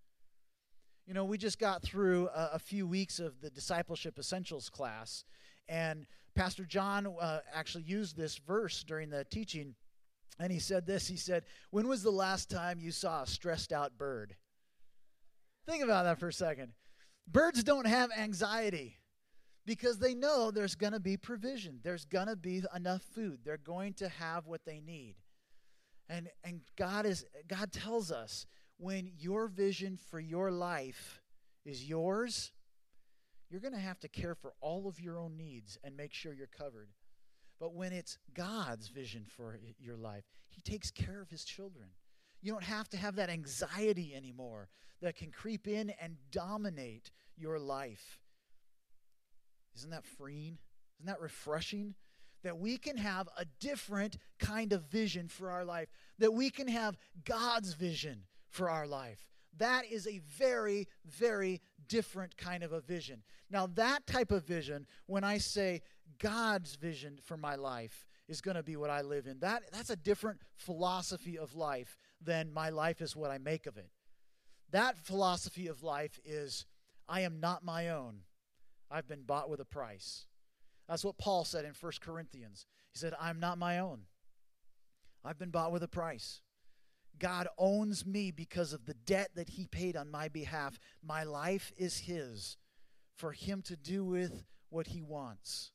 You 1.07 1.13
know, 1.13 1.25
we 1.25 1.37
just 1.37 1.59
got 1.59 1.83
through 1.83 2.29
a, 2.29 2.51
a 2.55 2.59
few 2.59 2.87
weeks 2.87 3.19
of 3.19 3.41
the 3.41 3.51
Discipleship 3.51 4.19
Essentials 4.19 4.71
class, 4.71 5.25
and 5.69 6.07
Pastor 6.35 6.65
John 6.65 7.07
uh, 7.21 7.41
actually 7.53 7.85
used 7.85 8.17
this 8.17 8.39
verse 8.39 8.85
during 8.85 9.11
the 9.11 9.25
teaching, 9.25 9.75
and 10.39 10.53
he 10.53 10.59
said 10.59 10.87
this 10.87 11.07
He 11.09 11.17
said, 11.17 11.45
When 11.71 11.89
was 11.89 12.03
the 12.03 12.11
last 12.11 12.49
time 12.49 12.81
you 12.81 12.91
saw 12.91 13.23
a 13.23 13.27
stressed 13.27 13.73
out 13.73 13.99
bird? 13.99 14.37
Think 15.67 15.83
about 15.83 16.05
that 16.05 16.19
for 16.19 16.29
a 16.29 16.33
second. 16.33 16.73
Birds 17.27 17.65
don't 17.65 17.87
have 17.87 18.11
anxiety 18.17 18.99
because 19.67 19.99
they 19.99 20.15
know 20.15 20.51
there's 20.51 20.75
going 20.75 20.93
to 20.93 21.01
be 21.01 21.17
provision. 21.17 21.81
There's 21.83 22.05
going 22.05 22.27
to 22.27 22.37
be 22.37 22.63
enough 22.75 23.03
food. 23.15 23.41
They're 23.45 23.57
going 23.57 23.95
to 23.95 24.09
have 24.09 24.47
what 24.47 24.65
they 24.65 24.81
need. 24.81 25.17
And 26.09 26.29
and 26.43 26.61
God 26.77 27.07
is 27.07 27.25
God 27.49 27.73
tells 27.73 28.13
us 28.13 28.47
when 28.77 29.11
your 29.19 29.49
vision 29.49 29.97
for 29.97 30.21
your 30.21 30.51
life 30.51 31.23
is 31.65 31.89
yours, 31.89 32.53
you're 33.49 33.61
going 33.61 33.73
to 33.73 33.79
have 33.79 34.01
to 34.01 34.09
care 34.09 34.35
for 34.35 34.53
all 34.61 34.87
of 34.87 35.01
your 35.01 35.19
own 35.19 35.37
needs 35.37 35.79
and 35.83 35.97
make 35.97 36.13
sure 36.13 36.35
you're 36.35 36.47
covered. 36.47 36.89
But 37.59 37.75
when 37.75 37.93
it's 37.93 38.19
God's 38.35 38.89
vision 38.89 39.25
for 39.27 39.59
your 39.79 39.97
life, 39.97 40.25
He 40.49 40.61
takes 40.61 40.91
care 40.91 41.23
of 41.23 41.31
His 41.31 41.45
children. 41.45 41.87
You 42.43 42.53
don't 42.53 42.65
have 42.65 42.91
to 42.91 42.99
have 42.99 43.17
that 43.17 43.31
anxiety 43.31 44.13
anymore 44.15 44.69
that 45.01 45.17
can 45.17 45.31
creep 45.31 45.67
in 45.67 45.91
and 46.01 46.17
dominate 46.31 47.11
your 47.37 47.59
life. 47.59 48.21
Isn't 49.77 49.91
that 49.91 50.07
freeing? 50.07 50.59
Isn't 50.99 51.07
that 51.07 51.21
refreshing? 51.21 51.95
That 52.43 52.59
we 52.59 52.77
can 52.77 52.97
have 52.97 53.29
a 53.39 53.47
different 53.61 54.19
kind 54.39 54.73
of 54.73 54.83
vision 54.85 55.29
for 55.29 55.51
our 55.51 55.65
life, 55.65 55.89
that 56.19 56.35
we 56.35 56.51
can 56.51 56.69
have 56.69 56.99
God's 57.25 57.75
vision 57.75 58.25
for 58.51 58.69
our 58.71 58.87
life. 58.87 59.27
That 59.57 59.85
is 59.91 60.07
a 60.07 60.21
very, 60.39 60.89
very 61.07 61.61
different 61.89 62.37
kind 62.37 62.63
of 62.63 62.73
a 62.73 62.81
vision. 62.81 63.23
Now, 63.51 63.67
that 63.75 64.07
type 64.07 64.31
of 64.31 64.45
vision, 64.45 64.87
when 65.07 65.25
I 65.25 65.39
say 65.39 65.83
God's 66.19 66.75
vision 66.75 67.19
for 67.23 67.37
my 67.37 67.55
life 67.55 68.07
is 68.29 68.41
going 68.41 68.57
to 68.57 68.63
be 68.63 68.77
what 68.77 68.91
I 68.91 69.03
live 69.03 69.27
in, 69.27 69.39
that, 69.41 69.63
that's 69.73 69.91
a 69.91 69.97
different 69.97 70.41
philosophy 70.57 71.39
of 71.39 71.55
life 71.55 71.97
than 72.21 72.53
my 72.53 72.71
life 72.71 73.01
is 73.01 73.15
what 73.15 73.31
I 73.31 73.39
make 73.39 73.67
of 73.67 73.77
it. 73.77 73.91
That 74.71 74.99
philosophy 74.99 75.69
of 75.69 75.83
life 75.83 76.19
is 76.25 76.67
I 77.09 77.21
am 77.21 77.39
not 77.39 77.65
my 77.65 77.91
own, 77.91 78.21
I've 78.91 79.09
been 79.09 79.23
bought 79.23 79.51
with 79.51 79.61
a 79.61 79.65
price. 79.65 80.27
That's 80.89 81.05
what 81.05 81.19
Paul 81.19 81.45
said 81.45 81.65
in 81.65 81.73
1 81.79 81.93
Corinthians. 82.01 82.67
He 82.93 82.99
said, 82.99 83.15
I'm 83.21 83.41
not 83.41 83.59
my 83.59 83.79
own, 83.79 84.03
I've 85.25 85.39
been 85.39 85.51
bought 85.51 85.73
with 85.73 85.83
a 85.83 85.89
price. 85.89 86.41
God 87.19 87.47
owns 87.59 88.05
me 88.05 88.31
because 88.31 88.73
of 88.73 88.87
the 88.87 88.95
debt 88.95 89.31
that 89.37 89.51
He 89.51 89.67
paid 89.67 89.97
on 89.97 90.11
my 90.11 90.29
behalf. 90.29 90.79
My 91.03 91.23
life 91.23 91.73
is 91.77 91.99
His 91.99 92.57
for 93.17 93.33
Him 93.33 93.63
to 93.63 93.77
do 93.77 94.05
with 94.05 94.45
what 94.69 94.89
He 94.89 95.01
wants. 95.01 95.71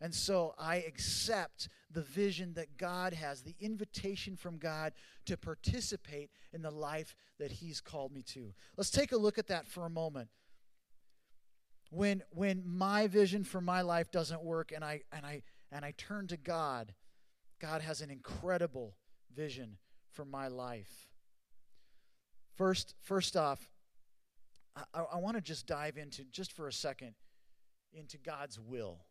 And 0.00 0.14
so 0.14 0.54
I 0.58 0.76
accept 0.76 1.68
the 1.90 2.02
vision 2.02 2.54
that 2.54 2.78
God 2.78 3.12
has, 3.12 3.42
the 3.42 3.56
invitation 3.60 4.36
from 4.36 4.56
God 4.56 4.94
to 5.26 5.36
participate 5.36 6.30
in 6.52 6.62
the 6.62 6.70
life 6.70 7.14
that 7.38 7.52
He's 7.52 7.80
called 7.80 8.12
me 8.12 8.22
to. 8.28 8.54
Let's 8.76 8.90
take 8.90 9.12
a 9.12 9.18
look 9.18 9.38
at 9.38 9.48
that 9.48 9.66
for 9.66 9.84
a 9.84 9.90
moment. 9.90 10.28
When, 11.90 12.22
when 12.30 12.62
my 12.64 13.08
vision 13.08 13.44
for 13.44 13.60
my 13.60 13.82
life 13.82 14.10
doesn't 14.10 14.42
work 14.42 14.72
and 14.74 14.84
I, 14.84 15.02
and, 15.12 15.26
I, 15.26 15.42
and 15.72 15.84
I 15.84 15.92
turn 15.96 16.28
to 16.28 16.36
God, 16.36 16.94
God 17.60 17.82
has 17.82 18.00
an 18.00 18.10
incredible 18.10 18.94
vision 19.34 19.76
for 20.12 20.24
my 20.24 20.48
life. 20.48 21.08
First, 22.56 22.94
first 23.00 23.36
off, 23.36 23.68
I, 24.94 25.04
I 25.14 25.16
want 25.18 25.36
to 25.36 25.40
just 25.40 25.66
dive 25.66 25.96
into, 25.96 26.24
just 26.24 26.52
for 26.52 26.68
a 26.68 26.72
second, 26.72 27.14
into 27.92 28.18
God's 28.18 28.58
will. 28.58 29.04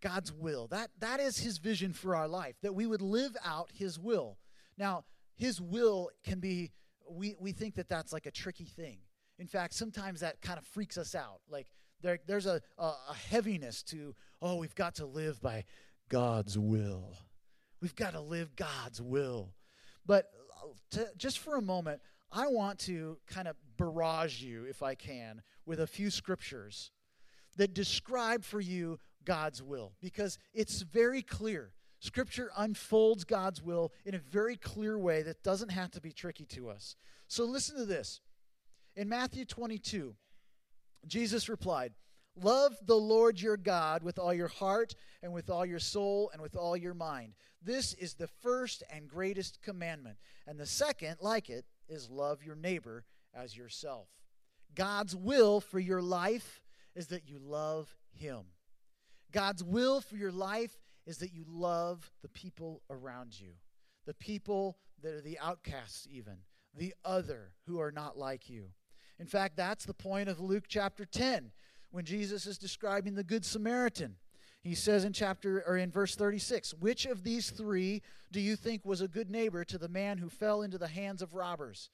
God's 0.00 0.32
will. 0.32 0.68
That, 0.68 0.90
that 1.00 1.18
is 1.18 1.38
his 1.38 1.58
vision 1.58 1.92
for 1.92 2.14
our 2.14 2.28
life, 2.28 2.54
that 2.62 2.74
we 2.74 2.86
would 2.86 3.02
live 3.02 3.36
out 3.44 3.70
his 3.74 3.98
will. 3.98 4.38
Now, 4.76 5.04
his 5.36 5.60
will 5.60 6.10
can 6.24 6.38
be, 6.38 6.70
we, 7.10 7.34
we 7.40 7.52
think 7.52 7.74
that 7.74 7.88
that's 7.88 8.12
like 8.12 8.26
a 8.26 8.30
tricky 8.30 8.66
thing. 8.66 8.98
In 9.38 9.46
fact, 9.46 9.74
sometimes 9.74 10.20
that 10.20 10.40
kind 10.42 10.58
of 10.58 10.64
freaks 10.64 10.98
us 10.98 11.14
out. 11.14 11.40
Like 11.48 11.68
there, 12.02 12.18
there's 12.26 12.46
a, 12.46 12.60
a, 12.78 12.94
heaviness 13.30 13.82
to, 13.84 14.14
oh, 14.40 14.56
we've 14.56 14.74
got 14.74 14.96
to 14.96 15.06
live 15.06 15.40
by 15.40 15.64
God's 16.08 16.58
will. 16.58 17.16
We've 17.80 17.96
got 17.96 18.12
to 18.12 18.20
live 18.20 18.56
God's 18.56 19.02
will. 19.02 19.54
But 20.06 20.30
uh, 20.62 20.68
to, 20.92 21.08
just 21.16 21.38
for 21.38 21.56
a 21.56 21.62
moment, 21.62 22.00
I 22.30 22.46
want 22.48 22.78
to 22.80 23.18
kind 23.26 23.48
of 23.48 23.56
barrage 23.76 24.42
you, 24.42 24.64
if 24.64 24.82
I 24.82 24.94
can, 24.94 25.42
with 25.66 25.80
a 25.80 25.86
few 25.86 26.10
scriptures 26.10 26.90
that 27.56 27.74
describe 27.74 28.44
for 28.44 28.60
you 28.60 28.98
God's 29.24 29.62
will 29.62 29.92
because 30.00 30.38
it's 30.54 30.82
very 30.82 31.22
clear. 31.22 31.72
Scripture 32.00 32.50
unfolds 32.56 33.24
God's 33.24 33.62
will 33.62 33.92
in 34.04 34.14
a 34.14 34.18
very 34.18 34.56
clear 34.56 34.98
way 34.98 35.22
that 35.22 35.42
doesn't 35.42 35.70
have 35.70 35.90
to 35.92 36.00
be 36.00 36.12
tricky 36.12 36.44
to 36.46 36.70
us. 36.70 36.96
So 37.26 37.44
listen 37.44 37.76
to 37.76 37.84
this. 37.84 38.20
In 38.94 39.08
Matthew 39.08 39.44
22, 39.44 40.14
Jesus 41.06 41.48
replied, 41.48 41.92
Love 42.40 42.76
the 42.86 42.96
Lord 42.96 43.40
your 43.40 43.56
God 43.56 44.02
with 44.02 44.18
all 44.18 44.32
your 44.32 44.48
heart 44.48 44.94
and 45.22 45.32
with 45.32 45.50
all 45.50 45.66
your 45.66 45.80
soul 45.80 46.30
and 46.32 46.40
with 46.40 46.54
all 46.56 46.76
your 46.76 46.94
mind. 46.94 47.32
This 47.62 47.94
is 47.94 48.14
the 48.14 48.28
first 48.28 48.84
and 48.92 49.08
greatest 49.08 49.60
commandment. 49.60 50.18
And 50.46 50.58
the 50.58 50.66
second, 50.66 51.16
like 51.20 51.50
it, 51.50 51.64
is 51.88 52.10
love 52.10 52.44
your 52.44 52.54
neighbor 52.54 53.04
as 53.34 53.56
yourself. 53.56 54.08
God's 54.74 55.16
will 55.16 55.60
for 55.60 55.80
your 55.80 56.02
life 56.02 56.62
is 56.94 57.08
that 57.08 57.28
you 57.28 57.38
love 57.40 57.96
him. 58.12 58.42
God's 59.32 59.64
will 59.64 60.00
for 60.00 60.16
your 60.16 60.32
life 60.32 60.78
is 61.06 61.18
that 61.18 61.32
you 61.32 61.44
love 61.48 62.10
the 62.22 62.28
people 62.28 62.82
around 62.90 63.38
you, 63.38 63.52
the 64.06 64.14
people 64.14 64.78
that 65.02 65.14
are 65.14 65.20
the 65.20 65.38
outcasts, 65.38 66.06
even, 66.10 66.38
the 66.74 66.94
other 67.04 67.52
who 67.66 67.80
are 67.80 67.92
not 67.92 68.16
like 68.16 68.48
you. 68.48 68.66
In 69.18 69.26
fact, 69.26 69.56
that's 69.56 69.84
the 69.84 69.94
point 69.94 70.28
of 70.28 70.40
Luke 70.40 70.64
chapter 70.68 71.04
10 71.04 71.52
when 71.90 72.04
Jesus 72.04 72.46
is 72.46 72.58
describing 72.58 73.14
the 73.14 73.24
Good 73.24 73.44
Samaritan. 73.44 74.16
He 74.60 74.74
says 74.74 75.04
in 75.04 75.12
chapter 75.12 75.62
or 75.66 75.76
in 75.76 75.90
verse 75.90 76.14
36, 76.14 76.74
"Which 76.74 77.06
of 77.06 77.24
these 77.24 77.50
3 77.50 78.02
do 78.30 78.40
you 78.40 78.56
think 78.56 78.84
was 78.84 79.00
a 79.00 79.08
good 79.08 79.30
neighbor 79.30 79.64
to 79.64 79.78
the 79.78 79.88
man 79.88 80.18
who 80.18 80.28
fell 80.28 80.62
into 80.62 80.78
the 80.78 80.88
hands 80.88 81.22
of 81.22 81.34
robbers?" 81.34 81.90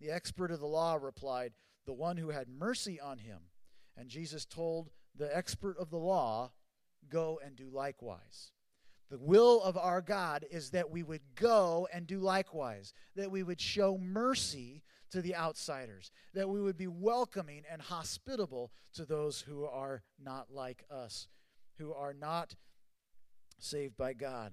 The 0.00 0.10
expert 0.10 0.50
of 0.50 0.60
the 0.60 0.66
law 0.66 0.94
replied, 0.94 1.54
"The 1.84 1.92
one 1.92 2.16
who 2.16 2.30
had 2.30 2.48
mercy 2.48 2.98
on 3.00 3.18
him." 3.18 3.50
And 3.96 4.08
Jesus 4.08 4.44
told 4.44 4.90
the 5.14 5.34
expert 5.36 5.76
of 5.78 5.90
the 5.90 5.98
law, 5.98 6.52
Go 7.08 7.40
and 7.42 7.56
do 7.56 7.70
likewise. 7.70 8.52
The 9.08 9.18
will 9.18 9.62
of 9.62 9.78
our 9.78 10.02
God 10.02 10.44
is 10.50 10.70
that 10.70 10.90
we 10.90 11.02
would 11.02 11.34
go 11.34 11.88
and 11.92 12.06
do 12.06 12.20
likewise, 12.20 12.92
that 13.14 13.30
we 13.30 13.42
would 13.42 13.60
show 13.60 13.96
mercy 13.96 14.82
to 15.10 15.22
the 15.22 15.34
outsiders, 15.34 16.10
that 16.34 16.48
we 16.48 16.60
would 16.60 16.76
be 16.76 16.86
welcoming 16.86 17.62
and 17.70 17.82
hospitable 17.82 18.72
to 18.94 19.04
those 19.04 19.40
who 19.40 19.64
are 19.64 20.02
not 20.22 20.48
like 20.50 20.84
us, 20.90 21.28
who 21.78 21.92
are 21.92 22.14
not 22.14 22.54
saved 23.58 23.96
by 23.96 24.12
God. 24.12 24.52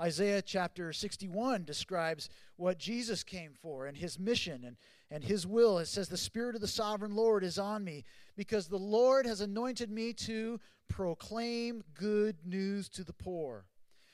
Isaiah 0.00 0.42
chapter 0.42 0.92
61 0.92 1.64
describes 1.64 2.28
what 2.56 2.78
Jesus 2.78 3.22
came 3.22 3.52
for 3.54 3.86
and 3.86 3.96
his 3.96 4.18
mission 4.18 4.64
and, 4.64 4.76
and 5.10 5.22
his 5.22 5.46
will. 5.46 5.78
It 5.78 5.86
says, 5.86 6.08
The 6.08 6.16
Spirit 6.16 6.54
of 6.54 6.60
the 6.60 6.66
sovereign 6.66 7.14
Lord 7.14 7.44
is 7.44 7.58
on 7.58 7.84
me 7.84 8.04
because 8.34 8.66
the 8.66 8.78
Lord 8.78 9.26
has 9.26 9.40
anointed 9.40 9.90
me 9.90 10.12
to 10.14 10.58
proclaim 10.88 11.84
good 11.94 12.36
news 12.44 12.88
to 12.90 13.04
the 13.04 13.12
poor. 13.12 13.66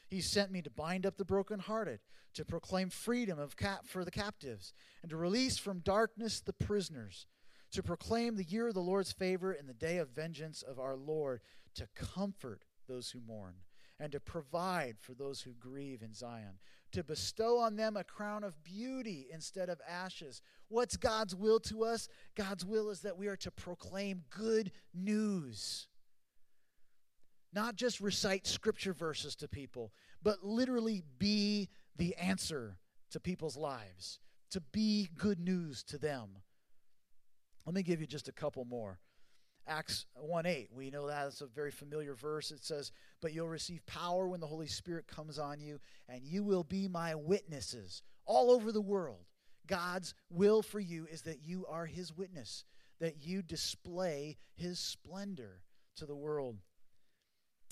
He 0.08 0.20
sent 0.20 0.50
me 0.50 0.62
to 0.62 0.70
bind 0.70 1.04
up 1.04 1.18
the 1.18 1.24
brokenhearted, 1.24 2.00
to 2.34 2.44
proclaim 2.44 2.88
freedom 2.88 3.38
of 3.38 3.56
cap- 3.56 3.86
for 3.86 4.04
the 4.04 4.10
captives, 4.10 4.72
and 5.02 5.10
to 5.10 5.16
release 5.16 5.58
from 5.58 5.80
darkness 5.80 6.40
the 6.40 6.52
prisoners, 6.52 7.26
to 7.72 7.82
proclaim 7.82 8.36
the 8.36 8.44
year 8.44 8.68
of 8.68 8.74
the 8.74 8.80
Lord's 8.80 9.12
favor 9.12 9.52
and 9.52 9.68
the 9.68 9.74
day 9.74 9.98
of 9.98 10.08
vengeance 10.08 10.62
of 10.62 10.78
our 10.78 10.96
Lord, 10.96 11.40
to 11.74 11.88
comfort 11.94 12.64
those 12.86 13.10
who 13.10 13.20
mourn, 13.20 13.56
and 14.00 14.10
to 14.12 14.20
provide 14.20 14.96
for 14.98 15.12
those 15.12 15.42
who 15.42 15.52
grieve 15.52 16.00
in 16.00 16.14
Zion, 16.14 16.58
to 16.92 17.04
bestow 17.04 17.58
on 17.58 17.76
them 17.76 17.96
a 17.96 18.04
crown 18.04 18.44
of 18.44 18.64
beauty 18.64 19.26
instead 19.30 19.68
of 19.68 19.80
ashes. 19.86 20.40
What's 20.68 20.96
God's 20.96 21.34
will 21.34 21.60
to 21.60 21.84
us? 21.84 22.08
God's 22.34 22.64
will 22.64 22.88
is 22.88 23.00
that 23.00 23.18
we 23.18 23.26
are 23.26 23.36
to 23.36 23.50
proclaim 23.50 24.24
good 24.30 24.72
news 24.94 25.88
not 27.52 27.76
just 27.76 28.00
recite 28.00 28.46
scripture 28.46 28.92
verses 28.92 29.34
to 29.36 29.48
people, 29.48 29.92
but 30.22 30.44
literally 30.44 31.02
be 31.18 31.68
the 31.96 32.14
answer 32.16 32.78
to 33.10 33.20
people's 33.20 33.56
lives, 33.56 34.20
to 34.50 34.60
be 34.72 35.08
good 35.16 35.40
news 35.40 35.82
to 35.84 35.98
them. 35.98 36.28
Let 37.64 37.74
me 37.74 37.82
give 37.82 38.00
you 38.00 38.06
just 38.06 38.28
a 38.28 38.32
couple 38.32 38.64
more. 38.64 38.98
Acts 39.66 40.06
1 40.14 40.46
8, 40.46 40.70
we 40.72 40.90
know 40.90 41.06
that 41.08 41.26
it's 41.26 41.42
a 41.42 41.46
very 41.46 41.70
familiar 41.70 42.14
verse. 42.14 42.50
It 42.50 42.64
says, 42.64 42.90
But 43.20 43.34
you'll 43.34 43.48
receive 43.48 43.84
power 43.84 44.26
when 44.26 44.40
the 44.40 44.46
Holy 44.46 44.66
Spirit 44.66 45.06
comes 45.06 45.38
on 45.38 45.60
you, 45.60 45.78
and 46.08 46.24
you 46.24 46.42
will 46.42 46.64
be 46.64 46.88
my 46.88 47.14
witnesses 47.14 48.02
all 48.24 48.50
over 48.50 48.72
the 48.72 48.80
world. 48.80 49.26
God's 49.66 50.14
will 50.30 50.62
for 50.62 50.80
you 50.80 51.06
is 51.10 51.22
that 51.22 51.44
you 51.44 51.66
are 51.66 51.84
his 51.84 52.16
witness, 52.16 52.64
that 53.00 53.22
you 53.22 53.42
display 53.42 54.38
his 54.54 54.78
splendor 54.78 55.60
to 55.96 56.06
the 56.06 56.16
world. 56.16 56.56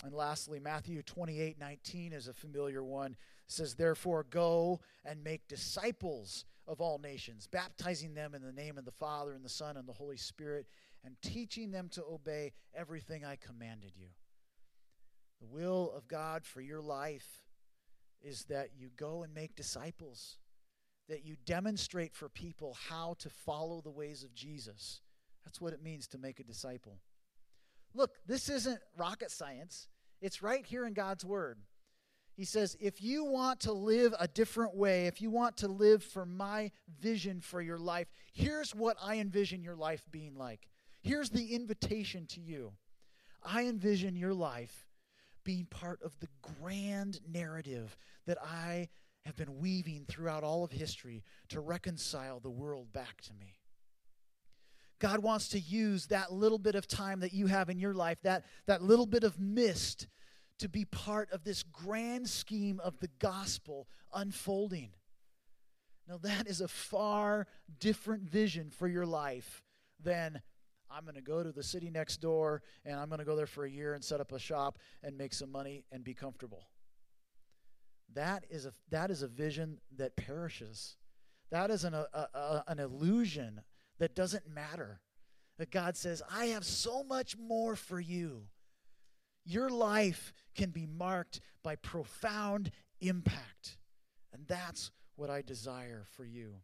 And 0.06 0.14
lastly, 0.14 0.60
Matthew 0.60 1.02
28 1.02 1.58
19 1.58 2.12
is 2.12 2.28
a 2.28 2.32
familiar 2.32 2.84
one. 2.84 3.10
It 3.10 3.16
says, 3.48 3.74
Therefore, 3.74 4.24
go 4.30 4.78
and 5.04 5.24
make 5.24 5.48
disciples 5.48 6.44
of 6.68 6.80
all 6.80 6.98
nations, 6.98 7.48
baptizing 7.48 8.14
them 8.14 8.32
in 8.32 8.40
the 8.40 8.52
name 8.52 8.78
of 8.78 8.84
the 8.84 8.92
Father, 8.92 9.32
and 9.32 9.44
the 9.44 9.48
Son, 9.48 9.76
and 9.76 9.88
the 9.88 9.92
Holy 9.92 10.16
Spirit, 10.16 10.66
and 11.04 11.20
teaching 11.22 11.72
them 11.72 11.88
to 11.88 12.04
obey 12.04 12.52
everything 12.72 13.24
I 13.24 13.34
commanded 13.34 13.94
you. 13.96 14.06
The 15.40 15.48
will 15.48 15.92
of 15.96 16.06
God 16.06 16.44
for 16.44 16.60
your 16.60 16.80
life 16.80 17.44
is 18.22 18.44
that 18.44 18.70
you 18.78 18.90
go 18.96 19.24
and 19.24 19.34
make 19.34 19.56
disciples, 19.56 20.38
that 21.08 21.24
you 21.24 21.34
demonstrate 21.44 22.14
for 22.14 22.28
people 22.28 22.76
how 22.88 23.16
to 23.18 23.28
follow 23.28 23.80
the 23.80 23.90
ways 23.90 24.22
of 24.22 24.32
Jesus. 24.34 25.00
That's 25.44 25.60
what 25.60 25.72
it 25.72 25.82
means 25.82 26.06
to 26.08 26.18
make 26.18 26.38
a 26.38 26.44
disciple. 26.44 27.00
Look, 27.92 28.12
this 28.24 28.48
isn't 28.48 28.78
rocket 28.96 29.32
science. 29.32 29.88
It's 30.20 30.42
right 30.42 30.64
here 30.64 30.86
in 30.86 30.92
God's 30.92 31.24
Word. 31.24 31.58
He 32.36 32.44
says, 32.44 32.76
if 32.80 33.02
you 33.02 33.24
want 33.24 33.60
to 33.60 33.72
live 33.72 34.14
a 34.18 34.28
different 34.28 34.74
way, 34.74 35.06
if 35.06 35.22
you 35.22 35.30
want 35.30 35.56
to 35.58 35.68
live 35.68 36.02
for 36.02 36.26
my 36.26 36.70
vision 37.00 37.40
for 37.40 37.62
your 37.62 37.78
life, 37.78 38.08
here's 38.34 38.74
what 38.74 38.98
I 39.02 39.16
envision 39.16 39.62
your 39.62 39.74
life 39.74 40.04
being 40.10 40.36
like. 40.36 40.68
Here's 41.02 41.30
the 41.30 41.54
invitation 41.54 42.26
to 42.30 42.40
you. 42.40 42.72
I 43.42 43.62
envision 43.62 44.16
your 44.16 44.34
life 44.34 44.86
being 45.44 45.64
part 45.66 46.02
of 46.02 46.18
the 46.20 46.28
grand 46.60 47.20
narrative 47.26 47.96
that 48.26 48.38
I 48.42 48.88
have 49.24 49.36
been 49.36 49.58
weaving 49.58 50.04
throughout 50.06 50.44
all 50.44 50.62
of 50.62 50.72
history 50.72 51.24
to 51.48 51.60
reconcile 51.60 52.38
the 52.38 52.50
world 52.50 52.92
back 52.92 53.22
to 53.22 53.32
me. 53.34 53.54
God 54.98 55.22
wants 55.22 55.48
to 55.50 55.58
use 55.58 56.06
that 56.06 56.32
little 56.32 56.58
bit 56.58 56.74
of 56.74 56.86
time 56.86 57.20
that 57.20 57.32
you 57.32 57.46
have 57.46 57.68
in 57.68 57.78
your 57.78 57.94
life, 57.94 58.18
that, 58.22 58.44
that 58.66 58.82
little 58.82 59.06
bit 59.06 59.24
of 59.24 59.38
mist, 59.38 60.08
to 60.58 60.68
be 60.68 60.84
part 60.86 61.30
of 61.32 61.44
this 61.44 61.62
grand 61.62 62.28
scheme 62.28 62.80
of 62.82 62.98
the 63.00 63.10
gospel 63.18 63.88
unfolding. 64.14 64.90
Now, 66.08 66.18
that 66.22 66.46
is 66.46 66.60
a 66.60 66.68
far 66.68 67.46
different 67.78 68.22
vision 68.22 68.70
for 68.70 68.88
your 68.88 69.04
life 69.04 69.62
than 70.02 70.40
I'm 70.90 71.02
going 71.02 71.16
to 71.16 71.20
go 71.20 71.42
to 71.42 71.52
the 71.52 71.62
city 71.62 71.90
next 71.90 72.18
door 72.18 72.62
and 72.84 72.98
I'm 72.98 73.08
going 73.08 73.18
to 73.18 73.24
go 73.24 73.36
there 73.36 73.46
for 73.46 73.64
a 73.64 73.70
year 73.70 73.94
and 73.94 74.04
set 74.04 74.20
up 74.20 74.32
a 74.32 74.38
shop 74.38 74.78
and 75.02 75.18
make 75.18 75.34
some 75.34 75.50
money 75.50 75.84
and 75.90 76.04
be 76.04 76.14
comfortable. 76.14 76.68
That 78.14 78.44
is 78.48 78.66
a, 78.66 78.72
that 78.90 79.10
is 79.10 79.22
a 79.22 79.26
vision 79.26 79.78
that 79.96 80.16
perishes. 80.16 80.96
That 81.50 81.70
is 81.70 81.84
an, 81.84 81.94
a, 81.94 82.06
a, 82.14 82.64
an 82.68 82.78
illusion 82.78 83.62
that 83.98 84.14
doesn't 84.14 84.48
matter. 84.48 85.00
That 85.58 85.70
God 85.70 85.96
says, 85.96 86.22
I 86.30 86.46
have 86.46 86.64
so 86.64 87.02
much 87.02 87.36
more 87.38 87.76
for 87.76 87.98
you. 87.98 88.42
Your 89.44 89.70
life 89.70 90.32
can 90.54 90.70
be 90.70 90.86
marked 90.86 91.40
by 91.62 91.76
profound 91.76 92.70
impact. 93.00 93.78
And 94.32 94.46
that's 94.46 94.90
what 95.14 95.30
I 95.30 95.40
desire 95.40 96.04
for 96.14 96.24
you. 96.24 96.56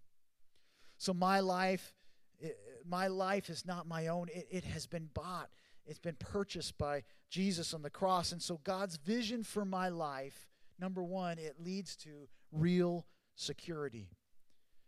So 0.99 1.14
my 1.14 1.40
life 1.40 1.95
my 2.87 3.07
life 3.07 3.49
is 3.51 3.64
not 3.66 3.87
my 3.87 4.09
own. 4.09 4.29
It, 4.33 4.49
it 4.51 4.64
has 4.64 4.87
been 4.87 5.09
bought. 5.14 5.49
It's 5.87 5.99
been 5.99 6.16
purchased 6.18 6.79
by 6.79 7.03
Jesus 7.31 7.75
on 7.75 7.83
the 7.83 7.90
cross. 7.90 8.33
And 8.33 8.40
so 8.40 8.61
God's 8.64 8.97
vision 8.97 9.42
for 9.42 9.64
my 9.64 9.88
life, 9.88 10.49
number 10.79 11.03
1, 11.03 11.38
it 11.38 11.57
leads 11.59 11.97
to 11.97 12.29
real 12.53 13.07
security. 13.35 14.11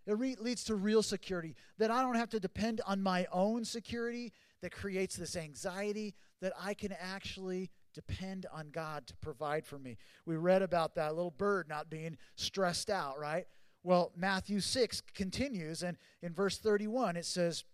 It 0.06 0.18
re- 0.18 0.36
leads 0.38 0.64
to 0.64 0.74
real 0.74 1.02
security 1.02 1.54
that 1.78 1.90
I 1.90 2.02
don't 2.02 2.16
have 2.16 2.30
to 2.30 2.40
depend 2.40 2.80
on 2.86 3.02
my 3.02 3.26
own 3.32 3.64
security 3.64 4.32
that 4.60 4.72
creates 4.72 5.16
this 5.16 5.36
anxiety, 5.36 6.14
that 6.40 6.52
I 6.60 6.74
can 6.74 6.92
actually 6.92 7.70
depend 7.94 8.46
on 8.52 8.70
God 8.70 9.06
to 9.06 9.16
provide 9.16 9.64
for 9.64 9.78
me. 9.78 9.96
We 10.26 10.36
read 10.36 10.62
about 10.62 10.94
that 10.96 11.14
little 11.14 11.30
bird 11.30 11.68
not 11.68 11.90
being 11.90 12.16
stressed 12.36 12.90
out, 12.90 13.18
right? 13.18 13.46
Well, 13.82 14.12
Matthew 14.16 14.60
6 14.60 15.02
continues, 15.14 15.82
and 15.82 15.96
in 16.22 16.32
verse 16.34 16.58
31 16.58 17.16
it 17.16 17.26
says, 17.26 17.64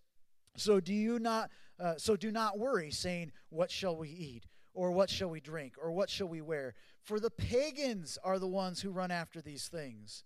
So 0.56 0.80
do 0.80 0.92
you 0.92 1.18
not 1.18 1.50
uh, 1.80 1.94
so 1.96 2.14
do 2.14 2.30
not 2.30 2.58
worry, 2.58 2.90
saying, 2.90 3.32
What 3.48 3.70
shall 3.70 3.96
we 3.96 4.10
eat? 4.10 4.46
Or 4.72 4.92
what 4.92 5.10
shall 5.10 5.30
we 5.30 5.40
drink? 5.40 5.74
Or 5.82 5.90
what 5.90 6.10
shall 6.10 6.28
we 6.28 6.40
wear? 6.40 6.74
For 7.02 7.18
the 7.18 7.30
pagans 7.30 8.18
are 8.22 8.38
the 8.38 8.46
ones 8.46 8.80
who 8.80 8.90
run 8.90 9.10
after 9.10 9.40
these 9.40 9.66
things 9.66 10.22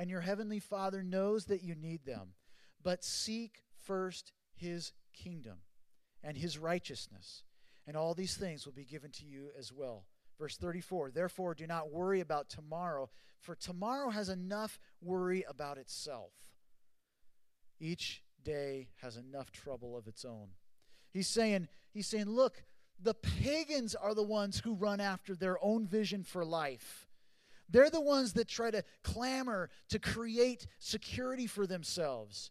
and 0.00 0.08
your 0.08 0.22
heavenly 0.22 0.60
Father 0.60 1.02
knows 1.02 1.44
that 1.44 1.62
you 1.62 1.74
need 1.74 2.06
them. 2.06 2.32
But 2.82 3.04
seek 3.04 3.64
first 3.84 4.32
his 4.54 4.92
kingdom 5.12 5.58
and 6.24 6.38
his 6.38 6.56
righteousness, 6.56 7.44
and 7.86 7.98
all 7.98 8.14
these 8.14 8.34
things 8.34 8.64
will 8.64 8.72
be 8.72 8.86
given 8.86 9.10
to 9.10 9.26
you 9.26 9.48
as 9.58 9.70
well. 9.74 10.06
Verse 10.38 10.56
34 10.56 11.10
Therefore, 11.10 11.54
do 11.54 11.66
not 11.66 11.92
worry 11.92 12.20
about 12.20 12.48
tomorrow, 12.48 13.10
for 13.40 13.54
tomorrow 13.54 14.08
has 14.08 14.30
enough 14.30 14.80
worry 15.02 15.44
about 15.46 15.76
itself. 15.76 16.32
Each 17.78 18.22
day 18.42 18.88
has 19.02 19.18
enough 19.18 19.52
trouble 19.52 19.98
of 19.98 20.08
its 20.08 20.24
own. 20.24 20.48
He's 21.10 21.28
saying, 21.28 21.68
he's 21.92 22.06
saying, 22.06 22.30
look, 22.30 22.62
the 22.98 23.14
pagans 23.14 23.94
are 23.94 24.14
the 24.14 24.22
ones 24.22 24.60
who 24.60 24.72
run 24.72 24.98
after 24.98 25.34
their 25.34 25.62
own 25.62 25.86
vision 25.86 26.24
for 26.24 26.42
life. 26.42 27.09
They're 27.70 27.90
the 27.90 28.00
ones 28.00 28.32
that 28.34 28.48
try 28.48 28.70
to 28.70 28.84
clamor 29.02 29.70
to 29.90 29.98
create 29.98 30.66
security 30.78 31.46
for 31.46 31.66
themselves. 31.66 32.50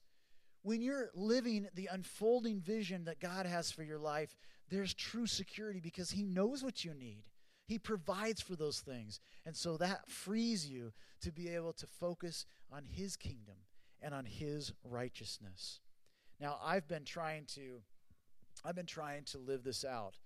When 0.61 0.81
you're 0.81 1.09
living 1.13 1.67
the 1.73 1.89
unfolding 1.91 2.61
vision 2.61 3.05
that 3.05 3.19
God 3.19 3.45
has 3.45 3.71
for 3.71 3.83
your 3.83 3.97
life, 3.97 4.37
there's 4.69 4.93
true 4.93 5.27
security 5.27 5.79
because 5.79 6.11
He 6.11 6.23
knows 6.23 6.63
what 6.63 6.85
you 6.85 6.93
need. 6.93 7.23
He 7.65 7.77
provides 7.77 8.41
for 8.41 8.55
those 8.55 8.79
things. 8.79 9.19
And 9.45 9.55
so 9.55 9.77
that 9.77 10.09
frees 10.09 10.67
you 10.67 10.91
to 11.21 11.31
be 11.31 11.49
able 11.49 11.73
to 11.73 11.87
focus 11.87 12.45
on 12.71 12.83
His 12.83 13.15
kingdom 13.15 13.55
and 14.01 14.13
on 14.13 14.25
His 14.25 14.73
righteousness. 14.83 15.79
Now, 16.39 16.57
I've 16.63 16.87
been 16.87 17.03
trying 17.03 17.45
to. 17.55 17.81
I've 18.65 18.75
been 18.75 18.85
trying 18.85 19.23
to 19.25 19.37
live 19.37 19.63
this 19.63 19.85
out. 19.85 20.17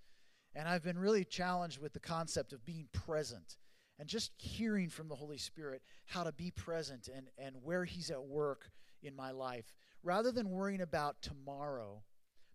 And 0.56 0.68
I've 0.68 0.82
been 0.84 0.98
really 0.98 1.24
challenged 1.24 1.80
with 1.80 1.92
the 1.92 2.00
concept 2.00 2.52
of 2.52 2.64
being 2.64 2.88
present 2.92 3.56
and 3.98 4.08
just 4.08 4.32
hearing 4.36 4.88
from 4.88 5.08
the 5.08 5.14
Holy 5.14 5.38
Spirit 5.38 5.82
how 6.06 6.24
to 6.24 6.32
be 6.32 6.50
present 6.50 7.08
and, 7.14 7.28
and 7.38 7.56
where 7.62 7.84
He's 7.84 8.10
at 8.10 8.22
work 8.24 8.70
in 9.02 9.14
my 9.14 9.30
life. 9.30 9.72
Rather 10.02 10.32
than 10.32 10.50
worrying 10.50 10.80
about 10.80 11.22
tomorrow, 11.22 12.02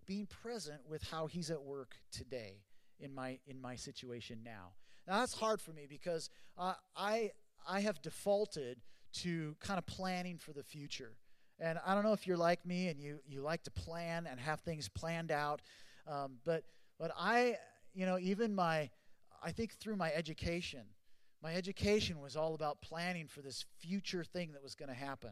being 0.05 0.27
present 0.27 0.81
with 0.87 1.03
how 1.03 1.27
He's 1.27 1.49
at 1.49 1.61
work 1.61 1.95
today 2.11 2.63
in 2.99 3.13
my 3.13 3.39
in 3.47 3.59
my 3.61 3.75
situation 3.75 4.39
now. 4.43 4.73
Now 5.07 5.19
that's 5.19 5.33
hard 5.33 5.61
for 5.61 5.71
me 5.71 5.87
because 5.89 6.29
uh, 6.57 6.73
I 6.95 7.31
I 7.67 7.81
have 7.81 8.01
defaulted 8.01 8.81
to 9.11 9.55
kind 9.59 9.77
of 9.77 9.85
planning 9.85 10.37
for 10.37 10.53
the 10.53 10.63
future. 10.63 11.15
And 11.59 11.79
I 11.85 11.93
don't 11.93 12.03
know 12.03 12.13
if 12.13 12.25
you're 12.25 12.37
like 12.37 12.65
me 12.65 12.87
and 12.87 12.99
you, 12.99 13.19
you 13.27 13.41
like 13.41 13.63
to 13.63 13.71
plan 13.71 14.27
and 14.29 14.39
have 14.39 14.61
things 14.61 14.87
planned 14.87 15.31
out. 15.31 15.61
Um, 16.07 16.37
but, 16.45 16.63
but 16.97 17.11
I, 17.17 17.57
you 17.93 18.05
know, 18.05 18.17
even 18.19 18.55
my, 18.55 18.89
I 19.43 19.51
think 19.51 19.73
through 19.73 19.97
my 19.97 20.11
education, 20.13 20.83
my 21.41 21.55
education 21.55 22.19
was 22.19 22.35
all 22.35 22.53
about 22.53 22.81
planning 22.81 23.27
for 23.27 23.41
this 23.41 23.65
future 23.79 24.23
thing 24.23 24.51
that 24.53 24.63
was 24.63 24.75
going 24.75 24.89
to 24.89 24.95
happen. 24.95 25.31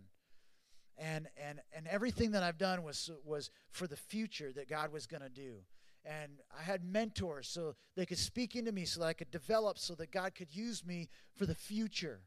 And, 0.98 1.28
and, 1.38 1.60
and 1.76 1.88
everything 1.88 2.32
that 2.32 2.44
I've 2.44 2.58
done 2.58 2.84
was, 2.84 3.10
was 3.24 3.52
for 3.70 3.88
the 3.88 3.98
future 3.98 4.52
that 4.54 4.70
God 4.70 4.92
was 4.92 5.06
going 5.06 5.22
to 5.22 5.30
do. 5.30 5.58
And 6.06 6.40
I 6.58 6.64
had 6.64 6.84
mentors 6.84 7.50
so 7.50 7.76
they 7.96 8.06
could 8.06 8.18
speak 8.18 8.56
into 8.56 8.72
me 8.72 8.86
so 8.86 9.02
that 9.02 9.08
I 9.08 9.14
could 9.14 9.30
develop 9.30 9.78
so 9.78 9.94
that 9.96 10.12
God 10.12 10.34
could 10.34 10.56
use 10.56 10.86
me 10.86 11.10
for 11.36 11.46
the 11.46 11.56
future. 11.56 12.22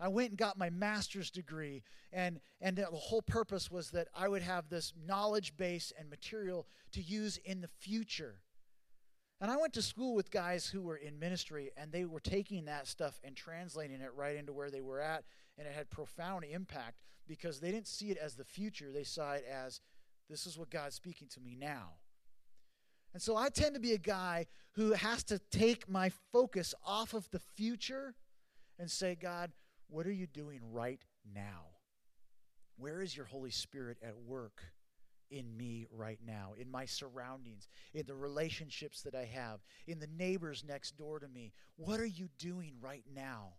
I 0.00 0.08
went 0.08 0.30
and 0.30 0.38
got 0.38 0.58
my 0.58 0.70
master's 0.70 1.30
degree, 1.30 1.84
and, 2.12 2.40
and 2.60 2.76
the 2.76 2.86
whole 2.86 3.22
purpose 3.22 3.70
was 3.70 3.90
that 3.92 4.08
I 4.14 4.26
would 4.26 4.42
have 4.42 4.68
this 4.68 4.92
knowledge 5.06 5.56
base 5.56 5.92
and 5.96 6.10
material 6.10 6.66
to 6.92 7.00
use 7.00 7.38
in 7.44 7.60
the 7.60 7.68
future. 7.68 8.40
And 9.44 9.52
I 9.52 9.58
went 9.58 9.74
to 9.74 9.82
school 9.82 10.14
with 10.14 10.30
guys 10.30 10.66
who 10.66 10.80
were 10.80 10.96
in 10.96 11.18
ministry, 11.18 11.70
and 11.76 11.92
they 11.92 12.06
were 12.06 12.18
taking 12.18 12.64
that 12.64 12.86
stuff 12.86 13.20
and 13.22 13.36
translating 13.36 14.00
it 14.00 14.14
right 14.16 14.36
into 14.36 14.54
where 14.54 14.70
they 14.70 14.80
were 14.80 15.02
at, 15.02 15.24
and 15.58 15.68
it 15.68 15.74
had 15.74 15.90
profound 15.90 16.46
impact 16.46 17.02
because 17.28 17.60
they 17.60 17.70
didn't 17.70 17.86
see 17.86 18.10
it 18.10 18.16
as 18.16 18.36
the 18.36 18.44
future, 18.46 18.90
they 18.90 19.04
saw 19.04 19.32
it 19.32 19.44
as 19.44 19.82
this 20.30 20.46
is 20.46 20.56
what 20.56 20.70
God's 20.70 20.94
speaking 20.94 21.28
to 21.28 21.40
me 21.40 21.58
now. 21.60 21.90
And 23.12 23.20
so 23.20 23.36
I 23.36 23.50
tend 23.50 23.74
to 23.74 23.80
be 23.82 23.92
a 23.92 23.98
guy 23.98 24.46
who 24.76 24.92
has 24.92 25.22
to 25.24 25.38
take 25.38 25.90
my 25.90 26.10
focus 26.32 26.74
off 26.82 27.12
of 27.12 27.30
the 27.30 27.38
future 27.38 28.14
and 28.78 28.90
say, 28.90 29.14
God, 29.14 29.52
what 29.90 30.06
are 30.06 30.12
you 30.12 30.26
doing 30.26 30.60
right 30.72 31.02
now? 31.34 31.66
Where 32.78 33.02
is 33.02 33.14
your 33.14 33.26
Holy 33.26 33.50
Spirit 33.50 33.98
at 34.02 34.16
work 34.16 34.62
in 35.30 35.56
me 35.56 35.86
right 35.90 36.18
now, 36.24 36.54
in 36.58 36.70
my 36.70 36.84
surroundings, 36.84 37.68
in 37.92 38.06
the 38.06 38.14
relationships 38.14 39.02
that 39.02 39.14
I 39.14 39.24
have, 39.24 39.60
in 39.86 40.00
the 40.00 40.06
neighbors 40.06 40.64
next 40.66 40.96
door 40.96 41.18
to 41.20 41.28
me? 41.28 41.52
What 41.76 42.00
are 42.00 42.06
you 42.06 42.28
doing 42.38 42.74
right 42.80 43.04
now 43.14 43.54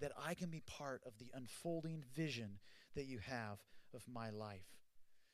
that 0.00 0.12
I 0.22 0.34
can 0.34 0.50
be 0.50 0.60
part 0.60 1.02
of 1.06 1.18
the 1.18 1.30
unfolding 1.34 2.02
vision 2.14 2.58
that 2.94 3.06
you 3.06 3.18
have 3.18 3.58
of 3.94 4.02
my 4.08 4.30
life? 4.30 4.66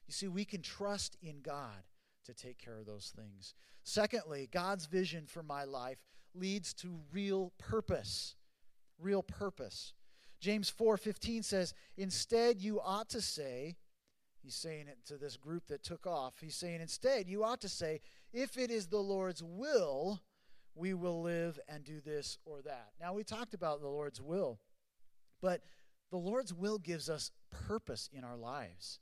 You 0.07 0.13
see, 0.13 0.29
we 0.29 0.45
can 0.45 0.63
trust 0.63 1.17
in 1.23 1.41
God 1.41 1.85
to 2.25 2.35
take 2.35 2.59
care 2.59 2.79
of 2.79 2.87
those 2.87 3.13
things. 3.15 3.55
Secondly, 3.83 4.49
God's 4.51 4.87
vision 4.87 5.27
for 5.27 5.43
my 5.43 5.65
life 5.65 5.99
leads 6.35 6.75
to 6.75 7.01
real 7.13 7.53
purpose. 7.59 8.37
Real 8.99 9.23
purpose. 9.23 9.93
James 10.41 10.69
4:15 10.69 11.43
says, 11.43 11.75
"Instead 11.97 12.61
you 12.61 12.81
ought 12.81 13.09
to 13.11 13.21
say, 13.21 13.77
he's 14.45 14.55
saying 14.55 14.87
it 14.89 14.99
to 15.07 15.17
this 15.17 15.37
group 15.37 15.67
that 15.69 15.83
took 15.83 16.07
off. 16.07 16.35
He's 16.41 16.55
saying 16.55 16.81
instead 16.81 17.29
you 17.29 17.43
ought 17.43 17.61
to 17.63 17.69
say, 17.69 18.01
if 18.33 18.59
it 18.59 18.71
is 18.71 18.87
the 18.87 18.99
Lord's 18.99 19.43
will, 19.43 20.23
we 20.75 20.93
will 20.93 21.23
live 21.23 21.59
and 21.69 21.83
do 21.83 22.01
this 22.01 22.39
or 22.45 22.63
that." 22.63 22.93
Now 23.01 23.15
we 23.15 23.25
talked 23.25 23.55
about 23.55 23.81
the 23.81 23.89
Lord's 23.89 24.21
will, 24.21 24.61
but 25.41 25.63
the 26.11 26.19
Lord's 26.19 26.53
will 26.53 26.79
gives 26.79 27.09
us 27.09 27.33
purpose 27.51 28.09
in 28.13 28.23
our 28.23 28.37
lives. 28.37 29.01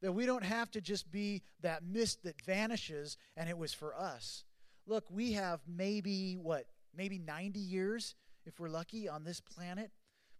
That 0.00 0.12
we 0.12 0.26
don't 0.26 0.44
have 0.44 0.70
to 0.72 0.80
just 0.80 1.10
be 1.10 1.42
that 1.60 1.84
mist 1.84 2.22
that 2.24 2.42
vanishes 2.42 3.16
and 3.36 3.48
it 3.48 3.56
was 3.56 3.72
for 3.72 3.96
us. 3.96 4.44
Look, 4.86 5.10
we 5.10 5.32
have 5.32 5.60
maybe 5.66 6.36
what? 6.36 6.66
Maybe 6.94 7.18
90 7.18 7.60
years 7.60 8.14
if 8.44 8.58
we're 8.58 8.68
lucky 8.68 9.08
on 9.08 9.24
this 9.24 9.40
planet 9.40 9.92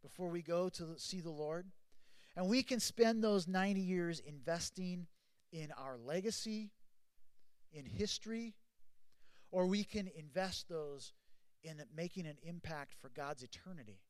before 0.03 0.29
we 0.29 0.43
go 0.43 0.69
to 0.69 0.99
see 0.99 1.21
the 1.21 1.31
Lord. 1.31 1.71
And 2.37 2.49
we 2.49 2.63
can 2.63 2.81
spend 2.81 3.23
those 3.23 3.47
90 3.47 3.81
years 3.81 4.21
investing 4.21 5.07
in 5.53 5.71
our 5.73 5.99
legacy, 5.99 6.71
in 7.73 7.85
history, 7.85 8.55
or 9.51 9.67
we 9.67 9.85
can 9.85 10.09
invest 10.17 10.69
those 10.69 11.13
in 11.63 11.83
making 11.95 12.27
an 12.27 12.37
impact 12.43 12.95
for 13.01 13.11
God's 13.11 13.43
eternity. 13.43 14.01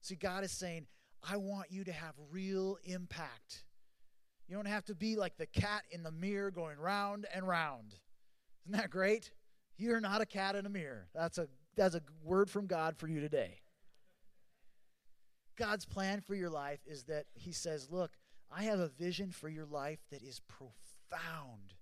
See, 0.00 0.16
God 0.16 0.42
is 0.44 0.52
saying, 0.52 0.86
I 1.22 1.36
want 1.36 1.70
you 1.70 1.84
to 1.84 1.92
have 1.92 2.14
real 2.30 2.78
impact. 2.84 3.64
You 4.48 4.56
don't 4.56 4.66
have 4.66 4.84
to 4.86 4.94
be 4.94 5.16
like 5.16 5.36
the 5.36 5.46
cat 5.46 5.82
in 5.90 6.02
the 6.02 6.10
mirror 6.10 6.50
going 6.50 6.78
round 6.78 7.26
and 7.34 7.46
round. 7.46 7.94
Isn't 8.64 8.78
that 8.78 8.90
great? 8.90 9.32
You're 9.76 10.00
not 10.00 10.20
a 10.20 10.26
cat 10.26 10.56
in 10.56 10.66
a 10.66 10.70
mirror. 10.70 11.08
That's 11.14 11.38
a 11.38 11.48
that's 11.76 11.94
a 11.94 12.02
word 12.24 12.50
from 12.50 12.66
God 12.66 12.96
for 12.96 13.06
you 13.06 13.20
today. 13.20 13.60
God's 15.58 15.84
plan 15.84 16.20
for 16.20 16.34
your 16.34 16.50
life 16.50 16.80
is 16.86 17.04
that 17.04 17.26
He 17.34 17.52
says, 17.52 17.90
Look, 17.90 18.12
I 18.50 18.62
have 18.64 18.78
a 18.78 18.88
vision 18.88 19.30
for 19.32 19.48
your 19.48 19.66
life 19.66 19.98
that 20.10 20.22
is 20.22 20.40
profound 20.48 21.74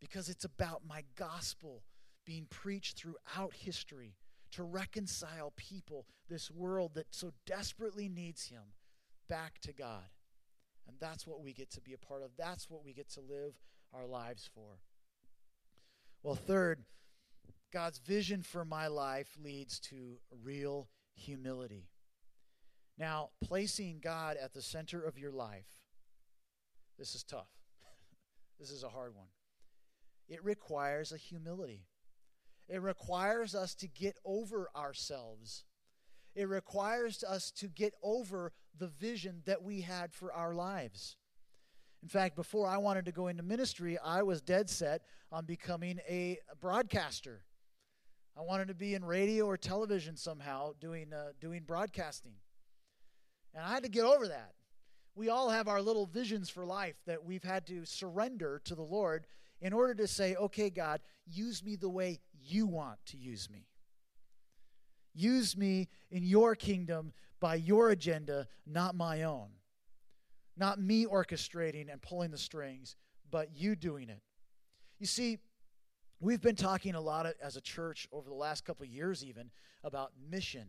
because 0.00 0.28
it's 0.28 0.44
about 0.44 0.82
my 0.86 1.04
gospel 1.16 1.82
being 2.26 2.46
preached 2.50 2.98
throughout 2.98 3.54
history 3.54 4.16
to 4.52 4.62
reconcile 4.64 5.52
people, 5.56 6.06
this 6.28 6.50
world 6.50 6.94
that 6.94 7.06
so 7.10 7.32
desperately 7.46 8.08
needs 8.08 8.48
Him, 8.48 8.74
back 9.28 9.60
to 9.60 9.72
God. 9.72 10.08
And 10.88 10.96
that's 10.98 11.26
what 11.26 11.40
we 11.40 11.52
get 11.52 11.70
to 11.72 11.80
be 11.80 11.92
a 11.92 11.98
part 11.98 12.22
of. 12.22 12.30
That's 12.36 12.68
what 12.68 12.84
we 12.84 12.92
get 12.92 13.08
to 13.10 13.20
live 13.20 13.54
our 13.94 14.06
lives 14.06 14.50
for. 14.52 14.80
Well, 16.22 16.34
third, 16.34 16.82
God's 17.72 17.98
vision 17.98 18.42
for 18.42 18.64
my 18.64 18.88
life 18.88 19.36
leads 19.40 19.78
to 19.80 20.18
real 20.42 20.88
humility. 21.14 21.89
Now, 23.00 23.30
placing 23.42 24.00
God 24.00 24.36
at 24.36 24.52
the 24.52 24.60
center 24.60 25.02
of 25.02 25.18
your 25.18 25.32
life, 25.32 25.64
this 26.98 27.14
is 27.14 27.22
tough. 27.22 27.48
this 28.60 28.70
is 28.70 28.84
a 28.84 28.90
hard 28.90 29.16
one. 29.16 29.28
It 30.28 30.44
requires 30.44 31.10
a 31.10 31.16
humility. 31.16 31.86
It 32.68 32.82
requires 32.82 33.54
us 33.54 33.74
to 33.76 33.88
get 33.88 34.18
over 34.22 34.68
ourselves. 34.76 35.64
It 36.34 36.46
requires 36.46 37.24
us 37.24 37.50
to 37.52 37.68
get 37.68 37.94
over 38.02 38.52
the 38.78 38.88
vision 38.88 39.40
that 39.46 39.62
we 39.62 39.80
had 39.80 40.12
for 40.12 40.30
our 40.30 40.54
lives. 40.54 41.16
In 42.02 42.08
fact, 42.10 42.36
before 42.36 42.68
I 42.68 42.76
wanted 42.76 43.06
to 43.06 43.12
go 43.12 43.28
into 43.28 43.42
ministry, 43.42 43.98
I 43.98 44.24
was 44.24 44.42
dead 44.42 44.68
set 44.68 45.00
on 45.32 45.46
becoming 45.46 46.00
a 46.06 46.38
broadcaster. 46.60 47.40
I 48.36 48.42
wanted 48.42 48.68
to 48.68 48.74
be 48.74 48.94
in 48.94 49.06
radio 49.06 49.46
or 49.46 49.56
television 49.56 50.18
somehow 50.18 50.74
doing, 50.78 51.14
uh, 51.14 51.32
doing 51.40 51.62
broadcasting. 51.62 52.34
And 53.54 53.64
I 53.64 53.70
had 53.70 53.82
to 53.82 53.88
get 53.88 54.04
over 54.04 54.28
that. 54.28 54.52
We 55.14 55.28
all 55.28 55.50
have 55.50 55.68
our 55.68 55.82
little 55.82 56.06
visions 56.06 56.48
for 56.48 56.64
life 56.64 56.96
that 57.06 57.24
we've 57.24 57.42
had 57.42 57.66
to 57.66 57.84
surrender 57.84 58.60
to 58.64 58.74
the 58.74 58.82
Lord 58.82 59.26
in 59.60 59.72
order 59.72 59.94
to 59.94 60.06
say, 60.06 60.34
okay, 60.36 60.70
God, 60.70 61.00
use 61.26 61.62
me 61.64 61.76
the 61.76 61.88
way 61.88 62.20
you 62.42 62.66
want 62.66 62.98
to 63.06 63.16
use 63.16 63.50
me. 63.50 63.66
Use 65.14 65.56
me 65.56 65.88
in 66.10 66.22
your 66.22 66.54
kingdom 66.54 67.12
by 67.40 67.56
your 67.56 67.90
agenda, 67.90 68.46
not 68.66 68.94
my 68.94 69.24
own. 69.24 69.48
Not 70.56 70.80
me 70.80 71.06
orchestrating 71.06 71.90
and 71.90 72.00
pulling 72.00 72.30
the 72.30 72.38
strings, 72.38 72.96
but 73.30 73.48
you 73.54 73.74
doing 73.74 74.08
it. 74.08 74.22
You 74.98 75.06
see, 75.06 75.38
we've 76.20 76.40
been 76.40 76.56
talking 76.56 76.94
a 76.94 77.00
lot 77.00 77.26
as 77.42 77.56
a 77.56 77.60
church 77.60 78.06
over 78.12 78.28
the 78.28 78.34
last 78.34 78.64
couple 78.64 78.86
years, 78.86 79.24
even 79.24 79.50
about 79.82 80.12
mission 80.30 80.66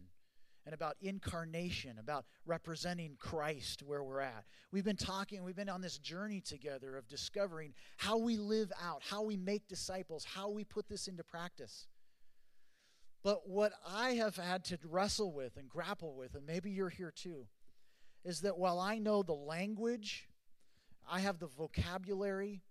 and 0.66 0.74
about 0.74 0.96
incarnation, 1.02 1.98
about 2.00 2.26
representing 2.46 3.16
Christ 3.20 3.82
where 3.84 4.04
we're 4.04 4.22
at. 4.22 4.46
We've 4.72 4.84
been 4.84 4.96
talking, 4.96 5.44
we've 5.44 5.56
been 5.56 5.70
on 5.70 5.82
this 5.82 5.98
journey 5.98 6.40
together 6.40 6.98
of 6.98 7.08
discovering 7.08 7.74
how 7.98 8.18
we 8.18 8.38
live 8.38 8.72
out, 8.82 9.02
how 9.10 9.24
we 9.24 9.38
make 9.38 9.68
disciples, 9.68 10.24
how 10.24 10.50
we 10.50 10.64
put 10.64 10.88
this 10.88 11.08
into 11.08 11.24
practice. 11.24 11.88
But 13.24 13.48
what 13.48 13.74
I 13.88 14.12
have 14.12 14.36
had 14.36 14.64
to 14.66 14.80
wrestle 14.84 15.32
with 15.32 15.58
and 15.58 15.70
grapple 15.70 16.16
with, 16.16 16.36
and 16.36 16.46
maybe 16.46 16.72
you're 16.72 16.90
here 16.90 17.14
too, 17.16 17.48
is 18.24 18.42
that 18.42 18.58
while 18.58 18.80
I 18.80 18.98
know 18.98 19.24
the 19.24 19.34
language, 19.34 20.28
I 21.10 21.20
have 21.22 21.40
the 21.40 21.48
vocabulary, 21.48 22.62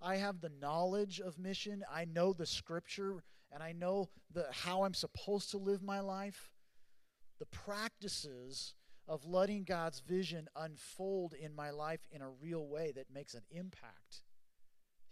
I 0.00 0.16
have 0.16 0.40
the 0.40 0.52
knowledge 0.60 1.20
of 1.20 1.38
mission, 1.38 1.82
I 1.92 2.04
know 2.04 2.32
the 2.32 2.46
scripture, 2.46 3.22
and 3.52 3.62
I 3.62 3.72
know 3.72 4.08
the, 4.32 4.46
how 4.52 4.84
I'm 4.84 4.94
supposed 4.94 5.50
to 5.50 5.58
live 5.58 5.82
my 5.82 6.00
life 6.00 6.50
the 7.40 7.46
practices 7.46 8.74
of 9.08 9.26
letting 9.26 9.64
God's 9.64 9.98
vision 9.98 10.48
unfold 10.54 11.34
in 11.34 11.52
my 11.52 11.70
life 11.70 12.06
in 12.12 12.22
a 12.22 12.30
real 12.40 12.68
way 12.68 12.92
that 12.94 13.12
makes 13.12 13.34
an 13.34 13.42
impact 13.50 14.22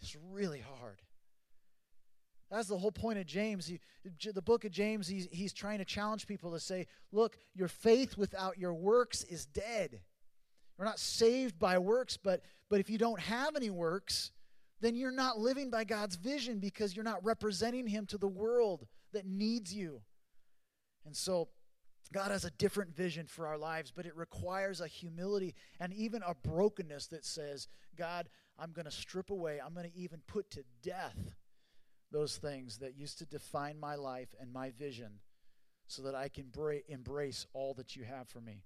is 0.01 0.17
really 0.31 0.61
hard. 0.61 1.01
That's 2.51 2.69
the 2.69 2.79
whole 2.79 2.93
point 2.93 3.19
of 3.19 3.27
James. 3.27 3.67
He, 3.67 3.81
the 4.33 4.41
book 4.41 4.65
of 4.65 4.71
James, 4.71 5.09
he's, 5.09 5.27
he's 5.33 5.53
trying 5.53 5.79
to 5.79 5.85
challenge 5.85 6.27
people 6.27 6.53
to 6.53 6.61
say, 6.61 6.87
look, 7.13 7.37
your 7.55 7.69
faith 7.69 8.17
without 8.17 8.57
your 8.57 8.73
works 8.73 9.25
is 9.25 9.45
dead. 9.45 10.01
We're 10.79 10.85
not 10.85 11.01
saved 11.01 11.59
by 11.59 11.79
works, 11.79 12.17
but, 12.17 12.43
but 12.71 12.79
if 12.79 12.89
you 12.89 12.99
don't 12.99 13.21
have 13.21 13.57
any 13.57 13.69
works, 13.69 14.31
then 14.81 14.95
you're 14.95 15.11
not 15.11 15.39
living 15.39 15.71
by 15.71 15.85
God's 15.85 16.15
vision 16.15 16.61
because 16.61 16.95
you're 16.95 17.05
not 17.05 17.25
representing 17.25 17.87
Him 17.87 18.07
to 18.07 18.19
the 18.19 18.29
world 18.29 18.87
that 19.13 19.27
needs 19.27 19.75
you. 19.75 20.03
And 21.05 21.17
so, 21.17 21.49
God 22.13 22.31
has 22.31 22.45
a 22.45 22.51
different 22.53 22.95
vision 22.95 23.27
for 23.27 23.47
our 23.47 23.59
lives, 23.59 23.93
but 23.95 24.07
it 24.07 24.17
requires 24.17 24.81
a 24.81 24.87
humility 24.87 25.55
and 25.79 25.93
even 25.93 26.23
a 26.27 26.35
brokenness 26.35 27.09
that 27.09 27.25
says, 27.25 27.69
God, 27.97 28.29
I'm 28.59 28.73
going 28.73 28.87
to 28.87 28.91
strip 28.91 29.31
away, 29.31 29.61
I'm 29.65 29.75
going 29.75 29.91
to 29.91 29.97
even 29.97 30.21
put 30.27 30.51
to 30.53 30.65
death 30.83 31.19
those 32.11 32.37
things 32.39 32.79
that 32.79 32.97
used 32.97 33.19
to 33.19 33.27
define 33.27 33.79
my 33.79 33.95
life 33.95 34.35
and 34.41 34.53
my 34.53 34.71
vision 34.71 35.21
so 35.87 36.03
that 36.03 36.15
I 36.15 36.29
can 36.29 36.47
bra- 36.51 36.79
embrace 36.89 37.47
all 37.53 37.75
that 37.75 37.95
you 37.95 38.05
have 38.05 38.29
for 38.29 38.41
me. 38.41 38.63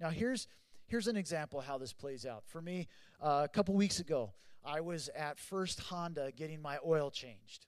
Now, 0.00 0.10
here's, 0.10 0.46
here's 0.86 1.08
an 1.08 1.16
example 1.16 1.60
how 1.60 1.78
this 1.78 1.92
plays 1.92 2.24
out. 2.24 2.44
For 2.46 2.62
me, 2.62 2.86
uh, 3.20 3.42
a 3.44 3.48
couple 3.48 3.74
weeks 3.74 3.98
ago, 3.98 4.32
I 4.64 4.80
was 4.80 5.08
at 5.16 5.38
First 5.40 5.80
Honda 5.80 6.30
getting 6.36 6.62
my 6.62 6.78
oil 6.84 7.10
changed 7.10 7.66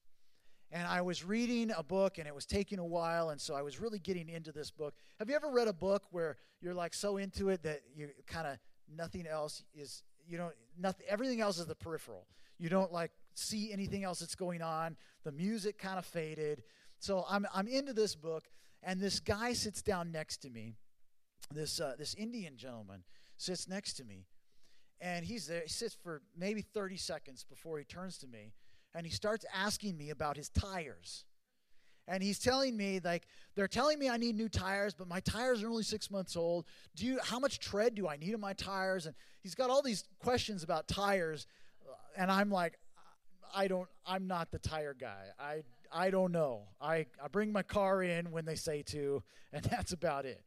and 0.71 0.87
I 0.87 1.01
was 1.01 1.25
reading 1.25 1.73
a 1.77 1.83
book 1.83 2.19
and 2.19 2.27
it 2.27 2.35
was 2.35 2.45
taking 2.45 2.79
a 2.79 2.85
while 2.85 3.31
and 3.31 3.41
so 3.41 3.55
I 3.55 3.63
was 3.63 3.81
really 3.81 3.99
getting 3.99 4.29
into 4.29 4.53
this 4.53 4.71
book. 4.71 4.95
Have 5.19 5.29
you 5.29 5.37
ever 5.37 5.51
read 5.51 5.69
a 5.69 5.73
book 5.73 6.05
where 6.11 6.37
you're 6.61 6.75
like 6.75 6.95
so 6.95 7.17
into 7.17 7.49
it 7.49 7.63
that 7.63 7.81
you 7.95 8.11
kind 8.27 8.47
of 8.47 8.59
nothing 8.95 9.27
else 9.27 9.63
is 9.75 10.03
you 10.27 10.39
know 10.39 10.51
nothing 10.79 11.07
everything 11.09 11.41
else 11.41 11.59
is 11.59 11.67
the 11.67 11.75
peripheral. 11.75 12.27
You 12.59 12.69
don't 12.69 12.93
like 12.93 13.13
see 13.35 13.73
anything 13.73 14.05
else 14.05 14.21
that's 14.21 14.35
going 14.35 14.63
on. 14.63 14.97
The 15.25 15.33
music 15.33 15.79
kind 15.79 15.99
of 15.99 16.05
faded. 16.05 16.63
So 16.99 17.25
I'm 17.29 17.47
I'm 17.55 17.69
into 17.69 17.93
this 17.93 18.15
book 18.15 18.49
and 18.83 19.01
this 19.01 19.21
guy 19.21 19.53
sits 19.53 19.83
down 19.83 20.13
next 20.13 20.39
to 20.39 20.51
me. 20.51 20.77
This 21.53 21.81
uh, 21.81 21.95
this 21.99 22.15
Indian 22.15 22.57
gentleman 22.57 23.05
sits 23.37 23.69
next 23.69 23.95
to 23.95 24.05
me. 24.05 24.27
And 25.01 25.25
he's 25.25 25.47
there. 25.47 25.63
He 25.63 25.69
sits 25.69 25.95
for 25.95 26.23
maybe 26.37 26.61
30 26.61 26.97
seconds 26.97 27.45
before 27.49 27.79
he 27.79 27.85
turns 27.85 28.19
to 28.19 28.27
me 28.27 28.53
and 28.99 29.07
he 29.07 29.13
starts 29.13 29.47
asking 29.55 29.97
me 29.97 30.11
about 30.11 30.37
his 30.37 30.49
tires. 30.49 31.25
And 32.09 32.21
he's 32.21 32.41
telling 32.41 32.77
me, 32.77 32.99
like, 32.99 33.29
they're 33.55 33.69
telling 33.69 33.97
me 33.97 34.09
I 34.09 34.17
need 34.17 34.35
new 34.35 34.49
tires, 34.49 34.93
but 34.93 35.07
my 35.07 35.21
tires 35.21 35.63
are 35.63 35.69
only 35.69 35.85
six 35.85 36.11
months 36.11 36.35
old. 36.35 36.67
Do 36.97 37.07
you, 37.07 37.21
how 37.23 37.39
much 37.39 37.61
tread 37.61 37.95
do 37.95 38.09
I 38.09 38.17
need 38.17 38.35
in 38.35 38.41
my 38.41 38.55
tires? 38.55 39.07
And 39.07 39.15
he's 39.41 39.55
got 39.55 39.71
all 39.71 39.83
these 39.83 40.03
questions 40.19 40.65
about 40.65 40.89
tires. 40.89 41.47
Uh, 41.89 41.93
and 42.17 42.29
I'm 42.29 42.51
like, 42.51 42.77
I 43.55 43.69
don't, 43.69 43.89
I'm 44.05 44.27
not 44.27 44.51
the 44.51 44.59
tire 44.59 44.97
guy. 44.99 45.27
I, 45.39 45.63
I 45.93 46.11
don't 46.11 46.33
know. 46.33 46.63
I, 46.81 47.07
I 47.23 47.29
bring 47.31 47.53
my 47.53 47.63
car 47.63 48.03
in 48.03 48.33
when 48.33 48.47
they 48.47 48.57
say 48.57 48.83
to, 48.89 49.23
and 49.53 49.63
that's 49.63 49.93
about 49.93 50.27
it. 50.27 50.43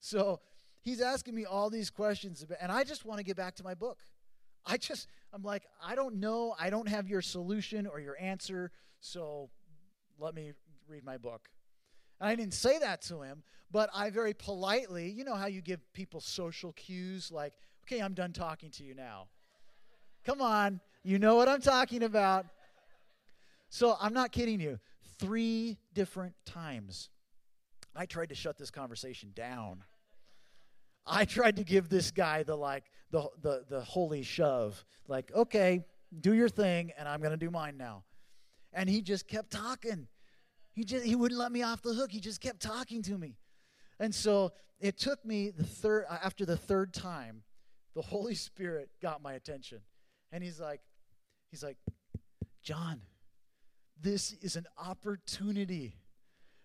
So 0.00 0.40
he's 0.82 1.00
asking 1.00 1.34
me 1.34 1.46
all 1.46 1.70
these 1.70 1.88
questions, 1.88 2.44
and 2.60 2.70
I 2.70 2.84
just 2.84 3.06
want 3.06 3.16
to 3.16 3.24
get 3.24 3.36
back 3.36 3.54
to 3.54 3.64
my 3.64 3.72
book. 3.72 4.00
I 4.66 4.76
just, 4.76 5.08
I'm 5.34 5.42
like, 5.42 5.64
I 5.84 5.96
don't 5.96 6.16
know. 6.16 6.54
I 6.60 6.70
don't 6.70 6.88
have 6.88 7.08
your 7.08 7.20
solution 7.20 7.86
or 7.86 7.98
your 7.98 8.16
answer. 8.20 8.70
So 9.00 9.50
let 10.18 10.34
me 10.34 10.52
read 10.86 11.04
my 11.04 11.16
book. 11.16 11.48
And 12.20 12.28
I 12.28 12.36
didn't 12.36 12.54
say 12.54 12.78
that 12.78 13.02
to 13.02 13.22
him, 13.22 13.42
but 13.70 13.90
I 13.92 14.10
very 14.10 14.32
politely, 14.32 15.10
you 15.10 15.24
know 15.24 15.34
how 15.34 15.46
you 15.46 15.60
give 15.60 15.80
people 15.92 16.20
social 16.20 16.72
cues 16.72 17.32
like, 17.32 17.54
okay, 17.84 18.00
I'm 18.00 18.14
done 18.14 18.32
talking 18.32 18.70
to 18.72 18.84
you 18.84 18.94
now. 18.94 19.26
Come 20.24 20.40
on, 20.40 20.80
you 21.02 21.18
know 21.18 21.34
what 21.34 21.48
I'm 21.48 21.60
talking 21.60 22.04
about. 22.04 22.46
So 23.68 23.96
I'm 24.00 24.14
not 24.14 24.30
kidding 24.30 24.60
you. 24.60 24.78
Three 25.18 25.78
different 25.92 26.34
times 26.46 27.10
I 27.96 28.06
tried 28.06 28.28
to 28.28 28.34
shut 28.34 28.56
this 28.56 28.70
conversation 28.70 29.32
down. 29.34 29.82
I 31.06 31.24
tried 31.24 31.56
to 31.56 31.64
give 31.64 31.88
this 31.88 32.10
guy 32.10 32.42
the 32.42 32.56
like 32.56 32.84
the 33.10 33.28
the 33.42 33.64
the 33.68 33.80
holy 33.80 34.22
shove. 34.22 34.84
Like, 35.06 35.30
okay, 35.34 35.84
do 36.20 36.34
your 36.34 36.48
thing 36.48 36.92
and 36.98 37.08
I'm 37.08 37.20
to 37.22 37.36
do 37.36 37.50
mine 37.50 37.76
now. 37.76 38.04
And 38.72 38.88
he 38.88 39.02
just 39.02 39.28
kept 39.28 39.50
talking. 39.50 40.08
He 40.72 40.84
just 40.84 41.04
he 41.04 41.14
wouldn't 41.14 41.38
let 41.38 41.52
me 41.52 41.62
off 41.62 41.82
the 41.82 41.94
hook. 41.94 42.10
He 42.10 42.20
just 42.20 42.40
kept 42.40 42.60
talking 42.60 43.02
to 43.02 43.16
me. 43.18 43.36
And 44.00 44.14
so 44.14 44.52
it 44.80 44.98
took 44.98 45.24
me 45.24 45.50
the 45.50 45.64
third 45.64 46.06
uh, 46.08 46.18
after 46.22 46.44
the 46.44 46.56
third 46.56 46.92
time, 46.92 47.42
the 47.94 48.02
Holy 48.02 48.34
Spirit 48.34 48.88
got 49.00 49.22
my 49.22 49.34
attention. 49.34 49.80
And 50.32 50.42
he's 50.42 50.58
like 50.58 50.80
he's 51.50 51.62
like, 51.62 51.76
"Jon, 52.62 53.00
this 54.00 54.32
is 54.42 54.56
an 54.56 54.66
opportunity." 54.78 55.96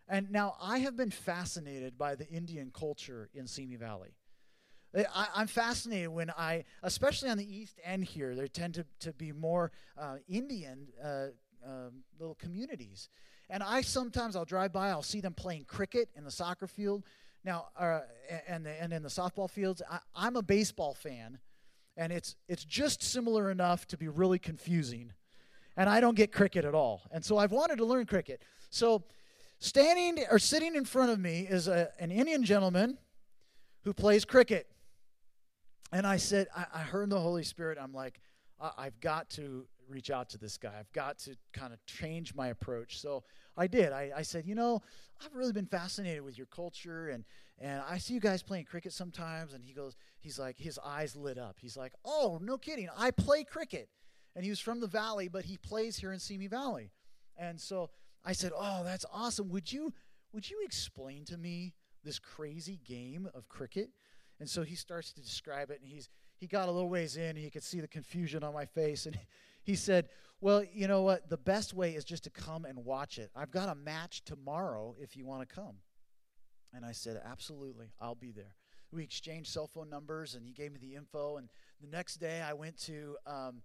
And 0.08 0.32
now 0.32 0.56
I 0.60 0.80
have 0.80 0.98
been 0.98 1.12
fascinated 1.12 1.96
by 1.96 2.16
the 2.16 2.28
Indian 2.28 2.72
culture 2.74 3.30
in 3.36 3.46
Simi 3.46 3.76
Valley. 3.76 4.16
I, 4.96 5.28
am 5.42 5.48
fascinated 5.48 6.10
when 6.10 6.32
I, 6.32 6.66
especially 6.82 7.30
on 7.30 7.38
the 7.38 7.56
east 7.56 7.80
end 7.84 8.06
here, 8.06 8.36
there 8.36 8.48
tend 8.48 8.74
to, 8.76 8.86
to 9.02 9.14
be 9.14 9.32
more 9.32 9.72
uh, 9.98 10.16
Indian 10.28 10.88
uh, 11.04 11.28
um, 11.66 12.04
little 12.20 12.36
communities. 12.36 13.10
And 13.50 13.62
I 13.62 13.82
sometimes 13.82 14.36
I'll 14.36 14.46
drive 14.46 14.74
by, 14.74 14.90
I'll 14.90 15.04
see 15.04 15.22
them 15.22 15.34
playing 15.34 15.66
cricket 15.66 16.10
in 16.16 16.24
the 16.24 16.32
soccer 16.32 16.68
field. 16.68 17.04
Now, 17.44 17.68
uh, 17.78 18.02
and, 18.48 18.66
the, 18.66 18.82
and 18.82 18.92
in 18.92 19.04
the 19.04 19.10
softball 19.10 19.50
fields, 19.50 19.82
I, 19.90 20.00
I'm 20.16 20.36
a 20.36 20.42
baseball 20.42 20.94
fan, 20.94 21.40
and 21.96 22.12
it's, 22.12 22.36
it's 22.48 22.64
just 22.64 23.02
similar 23.02 23.50
enough 23.52 23.88
to 23.88 23.98
be 23.98 24.08
really 24.08 24.40
confusing. 24.40 25.14
And 25.78 25.90
I 25.90 26.02
don't 26.02 26.16
get 26.16 26.32
cricket 26.32 26.66
at 26.66 26.76
all. 26.76 27.04
And 27.12 27.24
so 27.24 27.38
I've 27.38 27.52
wanted 27.52 27.78
to 27.78 27.86
learn 27.86 28.06
cricket. 28.06 28.42
So, 28.70 29.04
standing 29.60 30.24
or 30.30 30.40
sitting 30.40 30.76
in 30.76 30.86
front 30.86 31.12
of 31.12 31.20
me 31.20 31.48
is 31.50 31.68
a, 31.68 31.90
an 32.00 32.12
Indian 32.12 32.44
gentleman 32.44 32.98
who 33.84 33.94
plays 33.94 34.26
cricket. 34.26 34.68
And 35.92 36.06
I 36.06 36.18
said, 36.18 36.48
I, 36.56 36.66
I 36.74 36.80
heard 36.80 37.10
the 37.10 37.20
Holy 37.20 37.44
Spirit. 37.44 37.78
I'm 37.82 37.94
like, 37.94 38.22
I, 38.60 38.84
have 38.86 39.00
got 39.00 39.30
to 39.32 39.66
reach 39.88 40.12
out 40.12 40.30
to 40.30 40.38
this 40.38 40.58
guy. 40.58 40.74
I've 40.78 40.92
got 40.92 41.18
to 41.20 41.36
kind 41.54 41.74
of 41.74 41.84
change 41.86 42.36
my 42.36 42.50
approach. 42.50 43.00
So 43.00 43.24
I 43.58 43.68
did. 43.68 43.92
I, 43.92 44.12
I 44.18 44.22
said, 44.22 44.46
you 44.46 44.56
know, 44.56 44.82
I've 45.24 45.34
really 45.34 45.54
been 45.54 45.66
fascinated 45.66 46.22
with 46.22 46.38
your 46.38 46.48
culture, 46.48 47.10
and 47.10 47.26
and 47.62 47.82
I 47.90 47.98
see 47.98 48.14
you 48.14 48.22
guys 48.22 48.42
playing 48.42 48.66
cricket 48.66 48.94
sometimes. 48.94 49.54
And 49.54 49.64
he 49.64 49.74
goes, 49.74 49.98
he's 50.22 50.40
like, 50.40 50.58
his 50.58 50.80
eyes 50.84 51.16
lit 51.16 51.38
up. 51.38 51.58
He's 51.60 51.76
like, 51.76 51.94
oh, 52.06 52.40
no 52.42 52.58
kidding. 52.58 52.88
I 52.98 53.12
play 53.12 53.44
cricket. 53.44 53.90
And 54.36 54.46
he 54.46 54.50
was 54.50 54.60
from 54.60 54.80
the 54.80 54.88
valley, 54.88 55.28
but 55.28 55.44
he 55.44 55.58
plays 55.58 55.98
here 55.98 56.14
in 56.14 56.20
Simi 56.20 56.48
Valley. 56.48 56.92
And 57.38 57.60
so 57.60 57.90
I 58.24 58.32
said, 58.32 58.52
oh, 58.56 58.84
that's 58.84 59.06
awesome. 59.12 59.50
Would 59.50 59.72
you 59.72 59.94
would 60.32 60.50
you 60.50 60.60
explain 60.64 61.26
to 61.26 61.38
me 61.38 61.74
this 62.04 62.20
crazy 62.20 62.80
game 62.86 63.28
of 63.34 63.50
cricket? 63.50 63.90
And 64.40 64.50
so 64.50 64.64
he 64.64 64.76
starts 64.76 65.12
to 65.14 65.22
describe 65.22 65.70
it, 65.70 65.80
and 65.82 65.90
he's 65.90 66.10
he 66.38 66.48
got 66.48 66.70
a 66.70 66.72
little 66.72 66.90
ways 66.90 67.18
in, 67.18 67.24
and 67.24 67.38
he 67.38 67.50
could 67.50 67.64
see 67.64 67.82
the 67.82 67.88
confusion 67.88 68.44
on 68.44 68.54
my 68.54 68.66
face, 68.66 69.06
and 69.06 69.18
he 69.64 69.76
said, 69.76 70.10
"Well, 70.40 70.64
you 70.64 70.88
know 70.88 71.02
what? 71.02 71.30
The 71.30 71.38
best 71.38 71.74
way 71.74 71.96
is 71.96 72.06
just 72.06 72.24
to 72.24 72.30
come 72.30 72.66
and 72.66 72.86
watch 72.86 73.18
it. 73.18 73.30
I've 73.36 73.52
got 73.52 73.70
a 73.70 73.76
match 73.76 74.24
tomorrow 74.24 74.96
if 75.00 75.18
you 75.18 75.26
want 75.26 75.48
to 75.48 75.54
come." 75.54 75.76
And 76.74 76.86
I 76.86 76.94
said, 76.94 77.22
"Absolutely, 77.26 77.92
I'll 78.00 78.16
be 78.16 78.32
there." 78.32 78.56
We 78.92 79.04
exchanged 79.04 79.52
cell 79.52 79.68
phone 79.68 79.90
numbers, 79.90 80.36
and 80.36 80.46
he 80.46 80.52
gave 80.52 80.72
me 80.72 80.80
the 80.80 80.96
info. 80.96 81.38
And 81.38 81.50
the 81.82 81.88
next 81.88 82.16
day, 82.16 82.42
I 82.42 82.54
went 82.54 82.78
to 82.84 83.18
um, 83.28 83.62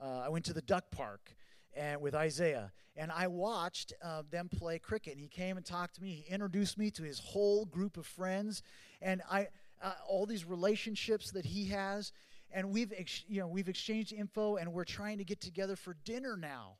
uh, 0.00 0.22
I 0.24 0.28
went 0.28 0.44
to 0.46 0.52
the 0.52 0.62
duck 0.62 0.90
park 0.90 1.34
and 1.74 2.00
with 2.00 2.14
Isaiah, 2.14 2.72
and 2.96 3.12
I 3.12 3.26
watched 3.26 3.92
uh, 4.02 4.22
them 4.30 4.48
play 4.48 4.78
cricket. 4.78 5.12
And 5.12 5.20
he 5.20 5.28
came 5.28 5.58
and 5.58 5.66
talked 5.66 5.96
to 5.96 6.02
me. 6.02 6.24
He 6.26 6.32
introduced 6.32 6.78
me 6.78 6.90
to 6.92 7.02
his 7.02 7.18
whole 7.18 7.66
group 7.66 7.98
of 7.98 8.06
friends, 8.06 8.62
and 9.02 9.20
I 9.30 9.48
uh, 9.82 9.92
all 10.08 10.26
these 10.26 10.44
relationships 10.44 11.30
that 11.32 11.44
he 11.44 11.66
has. 11.66 12.12
And 12.52 12.70
we've 12.70 12.92
ex- 12.96 13.24
you 13.28 13.40
know 13.40 13.48
we've 13.48 13.68
exchanged 13.68 14.12
info 14.12 14.56
and 14.56 14.72
we're 14.72 14.84
trying 14.84 15.18
to 15.18 15.24
get 15.24 15.40
together 15.40 15.76
for 15.76 15.96
dinner 16.04 16.36
now 16.36 16.76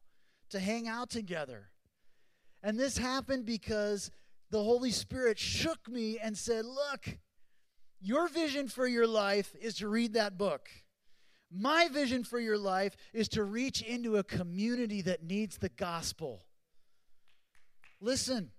to 0.50 0.60
hang 0.60 0.88
out 0.88 1.10
together. 1.10 1.68
And 2.62 2.78
this 2.78 2.98
happened 2.98 3.46
because 3.46 4.10
the 4.50 4.62
holy 4.62 4.90
spirit 4.90 5.38
shook 5.38 5.88
me 5.88 6.18
and 6.18 6.36
said 6.36 6.64
look 6.64 7.18
your 8.00 8.28
vision 8.28 8.68
for 8.68 8.86
your 8.86 9.06
life 9.06 9.54
is 9.60 9.76
to 9.76 9.88
read 9.88 10.14
that 10.14 10.36
book. 10.36 10.68
My 11.50 11.88
vision 11.88 12.24
for 12.24 12.38
your 12.38 12.58
life 12.58 12.96
is 13.12 13.28
to 13.30 13.44
reach 13.44 13.82
into 13.82 14.16
a 14.16 14.24
community 14.24 15.00
that 15.02 15.24
needs 15.24 15.58
the 15.58 15.68
gospel. 15.70 16.44
Listen 18.00 18.50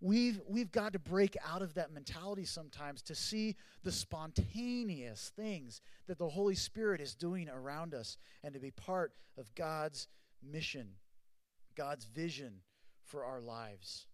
We've, 0.00 0.40
we've 0.48 0.72
got 0.72 0.94
to 0.94 0.98
break 0.98 1.36
out 1.46 1.60
of 1.60 1.74
that 1.74 1.92
mentality 1.92 2.46
sometimes 2.46 3.02
to 3.02 3.14
see 3.14 3.56
the 3.82 3.92
spontaneous 3.92 5.30
things 5.36 5.82
that 6.06 6.18
the 6.18 6.28
Holy 6.28 6.54
Spirit 6.54 7.02
is 7.02 7.14
doing 7.14 7.50
around 7.50 7.92
us 7.94 8.16
and 8.42 8.54
to 8.54 8.60
be 8.60 8.70
part 8.70 9.12
of 9.36 9.54
God's 9.54 10.08
mission, 10.42 10.88
God's 11.76 12.06
vision 12.06 12.60
for 13.04 13.24
our 13.24 13.40
lives. 13.40 14.06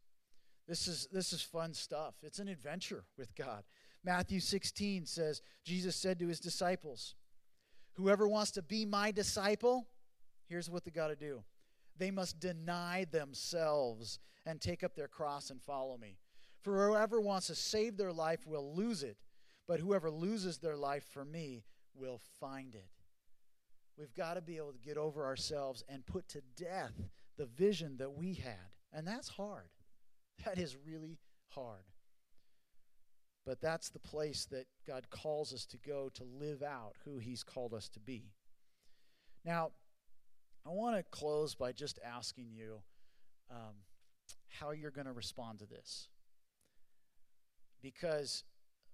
This 0.67 0.89
is, 0.89 1.07
this 1.13 1.33
is 1.33 1.41
fun 1.41 1.73
stuff. 1.73 2.15
It's 2.23 2.41
an 2.41 2.49
adventure 2.49 3.05
with 3.17 3.35
God. 3.37 3.63
Matthew 4.05 4.41
16 4.41 5.07
says, 5.07 5.41
Jesus 5.65 5.95
said 5.95 6.19
to 6.19 6.27
his 6.27 6.41
disciples, 6.41 7.15
Whoever 7.95 8.27
wants 8.27 8.51
to 8.53 8.63
be 8.63 8.85
my 8.85 9.13
disciple, 9.13 9.87
here's 10.49 10.69
what 10.69 10.85
they 10.85 10.91
got 10.91 11.09
to 11.09 11.17
do 11.17 11.45
they 11.99 12.11
must 12.11 12.41
deny 12.41 13.07
themselves 13.11 14.19
and 14.45 14.61
take 14.61 14.83
up 14.83 14.95
their 14.95 15.09
cross 15.09 15.51
and 15.51 15.61
follow 15.63 15.97
me. 15.97 16.19
For 16.63 16.89
whoever 16.89 17.21
wants 17.21 17.49
to 17.49 17.55
save 17.55 17.97
their 17.97 18.13
life 18.13 18.47
will 18.47 18.75
lose 18.75 19.03
it, 19.03 19.17
but 19.69 19.81
whoever 19.81 20.11
loses 20.11 20.59
their 20.59 20.77
life 20.77 21.05
for 21.13 21.25
me 21.25 21.65
will 21.95 22.21
find 22.41 22.75
it. 22.75 22.89
We've 23.99 24.15
got 24.15 24.35
to 24.35 24.43
be 24.43 24.59
able 24.59 24.73
to 24.73 24.79
get 24.79 24.99
over 24.99 25.25
ourselves 25.25 25.83
and 25.89 26.05
put 26.05 26.29
to 26.31 26.43
death 26.57 26.93
the 27.37 27.47
vision 27.47 27.97
that 27.99 28.13
we 28.13 28.35
had. 28.35 28.73
And 28.93 29.07
that's 29.07 29.29
hard. 29.29 29.69
That 30.45 30.59
is 30.59 30.77
really 30.87 31.19
hard. 31.49 31.85
But 33.47 33.61
that's 33.61 33.89
the 33.89 34.01
place 34.01 34.47
that 34.51 34.67
God 34.87 35.09
calls 35.11 35.55
us 35.55 35.65
to 35.67 35.79
go 35.79 36.11
to 36.15 36.25
live 36.25 36.63
out 36.63 36.95
who 37.05 37.19
He's 37.19 37.43
called 37.43 37.73
us 37.73 37.89
to 37.91 38.01
be. 38.01 38.33
Now, 39.45 39.71
I 40.67 40.71
want 40.71 40.97
to 40.97 41.03
close 41.05 41.55
by 41.55 41.73
just 41.73 41.99
asking 42.05 42.49
you 42.53 42.81
um, 43.51 43.75
how 44.49 44.73
you're 44.73 44.91
going 44.91 45.07
to 45.07 45.13
respond 45.13 45.61
to 45.61 45.67
this. 45.67 46.09
Because 47.83 48.43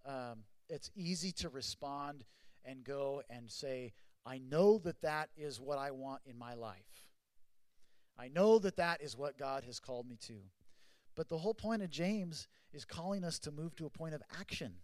um, 0.04 0.44
it's 0.68 0.90
easy 0.94 1.32
to 1.32 1.48
respond 1.48 2.24
and 2.64 2.84
go 2.84 3.22
and 3.30 3.50
say, 3.50 3.92
I 4.26 4.38
know 4.38 4.78
that 4.78 5.00
that 5.02 5.30
is 5.36 5.60
what 5.60 5.78
I 5.78 5.90
want 5.92 6.20
in 6.26 6.38
my 6.38 6.54
life. 6.54 7.08
I 8.18 8.28
know 8.28 8.58
that 8.58 8.76
that 8.76 9.00
is 9.00 9.16
what 9.16 9.38
God 9.38 9.64
has 9.64 9.80
called 9.80 10.06
me 10.06 10.16
to. 10.26 10.34
But 11.16 11.28
the 11.28 11.38
whole 11.38 11.54
point 11.54 11.82
of 11.82 11.90
James 11.90 12.48
is 12.72 12.84
calling 12.84 13.24
us 13.24 13.38
to 13.40 13.50
move 13.50 13.74
to 13.76 13.86
a 13.86 13.90
point 13.90 14.14
of 14.14 14.22
action. 14.38 14.74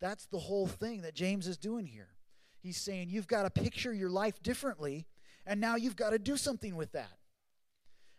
That's 0.00 0.26
the 0.26 0.38
whole 0.38 0.66
thing 0.66 1.02
that 1.02 1.14
James 1.14 1.46
is 1.46 1.56
doing 1.56 1.86
here. 1.86 2.08
He's 2.58 2.76
saying 2.76 3.08
you've 3.10 3.28
got 3.28 3.42
to 3.44 3.50
picture 3.50 3.92
your 3.92 4.10
life 4.10 4.42
differently, 4.42 5.06
and 5.46 5.60
now 5.60 5.76
you've 5.76 5.96
got 5.96 6.10
to 6.10 6.18
do 6.18 6.36
something 6.36 6.76
with 6.76 6.92
that. 6.92 7.18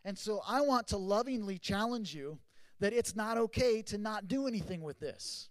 And 0.05 0.17
so 0.17 0.41
I 0.47 0.61
want 0.61 0.87
to 0.87 0.97
lovingly 0.97 1.57
challenge 1.57 2.13
you 2.13 2.39
that 2.79 2.93
it's 2.93 3.15
not 3.15 3.37
okay 3.37 3.81
to 3.83 3.97
not 3.97 4.27
do 4.27 4.47
anything 4.47 4.81
with 4.81 4.99
this. 4.99 5.49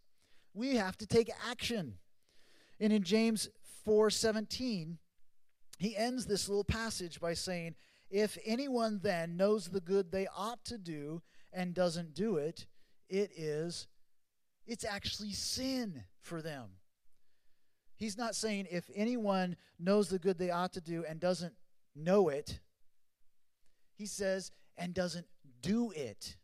We 0.54 0.76
have 0.76 0.96
to 0.98 1.06
take 1.06 1.30
action. 1.48 1.98
And 2.80 2.92
in 2.92 3.02
James 3.02 3.48
4:17, 3.86 4.98
he 5.78 5.96
ends 5.96 6.26
this 6.26 6.48
little 6.48 6.64
passage 6.64 7.20
by 7.20 7.34
saying, 7.34 7.76
"If 8.08 8.38
anyone 8.44 9.00
then 9.00 9.36
knows 9.36 9.68
the 9.68 9.80
good 9.80 10.10
they 10.10 10.26
ought 10.28 10.64
to 10.66 10.78
do 10.78 11.22
and 11.52 11.74
doesn't 11.74 12.14
do 12.14 12.36
it, 12.36 12.66
it 13.08 13.30
is 13.36 13.88
it's 14.66 14.84
actually 14.84 15.32
sin 15.32 16.04
for 16.20 16.42
them. 16.42 16.70
He's 17.94 18.18
not 18.18 18.34
saying 18.34 18.66
if 18.70 18.90
anyone 18.94 19.56
knows 19.78 20.08
the 20.08 20.18
good 20.18 20.38
they 20.38 20.50
ought 20.50 20.72
to 20.74 20.80
do 20.80 21.04
and 21.08 21.20
doesn't 21.20 21.54
know 21.96 22.28
it, 22.28 22.60
he 23.94 24.06
says, 24.06 24.50
and 24.76 24.94
doesn't 24.94 25.26
do 25.62 25.90
it. 25.90 26.36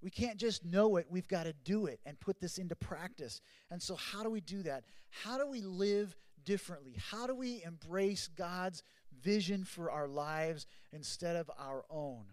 We 0.00 0.10
can't 0.10 0.38
just 0.38 0.64
know 0.64 0.96
it, 0.96 1.06
we've 1.08 1.28
got 1.28 1.44
to 1.44 1.54
do 1.64 1.86
it 1.86 2.00
and 2.04 2.18
put 2.20 2.40
this 2.40 2.58
into 2.58 2.76
practice. 2.76 3.40
And 3.70 3.82
so, 3.82 3.94
how 3.94 4.22
do 4.22 4.30
we 4.30 4.40
do 4.40 4.62
that? 4.64 4.84
How 5.10 5.38
do 5.38 5.46
we 5.46 5.62
live 5.62 6.14
differently? 6.44 6.96
How 7.10 7.26
do 7.26 7.34
we 7.34 7.62
embrace 7.64 8.28
God's 8.28 8.82
vision 9.22 9.64
for 9.64 9.90
our 9.90 10.08
lives 10.08 10.66
instead 10.92 11.36
of 11.36 11.50
our 11.58 11.84
own? 11.88 12.24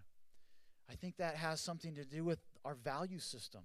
I 0.90 0.94
think 0.94 1.16
that 1.16 1.36
has 1.36 1.60
something 1.60 1.94
to 1.94 2.04
do 2.04 2.24
with 2.24 2.40
our 2.64 2.74
value 2.74 3.18
system. 3.18 3.62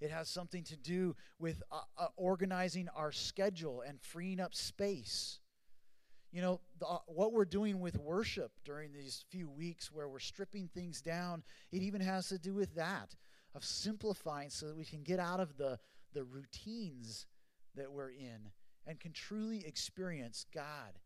It 0.00 0.10
has 0.10 0.28
something 0.28 0.64
to 0.64 0.76
do 0.76 1.14
with 1.38 1.62
uh, 1.70 1.80
uh, 1.96 2.08
organizing 2.16 2.88
our 2.96 3.12
schedule 3.12 3.82
and 3.86 4.00
freeing 4.00 4.40
up 4.40 4.54
space. 4.54 5.38
You 6.34 6.42
know, 6.42 6.60
the, 6.80 6.88
uh, 6.88 6.98
what 7.06 7.32
we're 7.32 7.44
doing 7.44 7.78
with 7.78 7.96
worship 7.96 8.50
during 8.64 8.92
these 8.92 9.24
few 9.30 9.48
weeks 9.48 9.92
where 9.92 10.08
we're 10.08 10.18
stripping 10.18 10.66
things 10.66 11.00
down, 11.00 11.44
it 11.70 11.80
even 11.80 12.00
has 12.00 12.28
to 12.30 12.38
do 12.38 12.52
with 12.52 12.74
that, 12.74 13.14
of 13.54 13.64
simplifying 13.64 14.50
so 14.50 14.66
that 14.66 14.76
we 14.76 14.84
can 14.84 15.04
get 15.04 15.20
out 15.20 15.38
of 15.38 15.56
the, 15.56 15.78
the 16.12 16.24
routines 16.24 17.26
that 17.76 17.92
we're 17.92 18.10
in 18.10 18.50
and 18.84 18.98
can 18.98 19.12
truly 19.12 19.64
experience 19.64 20.44
God 20.52 20.98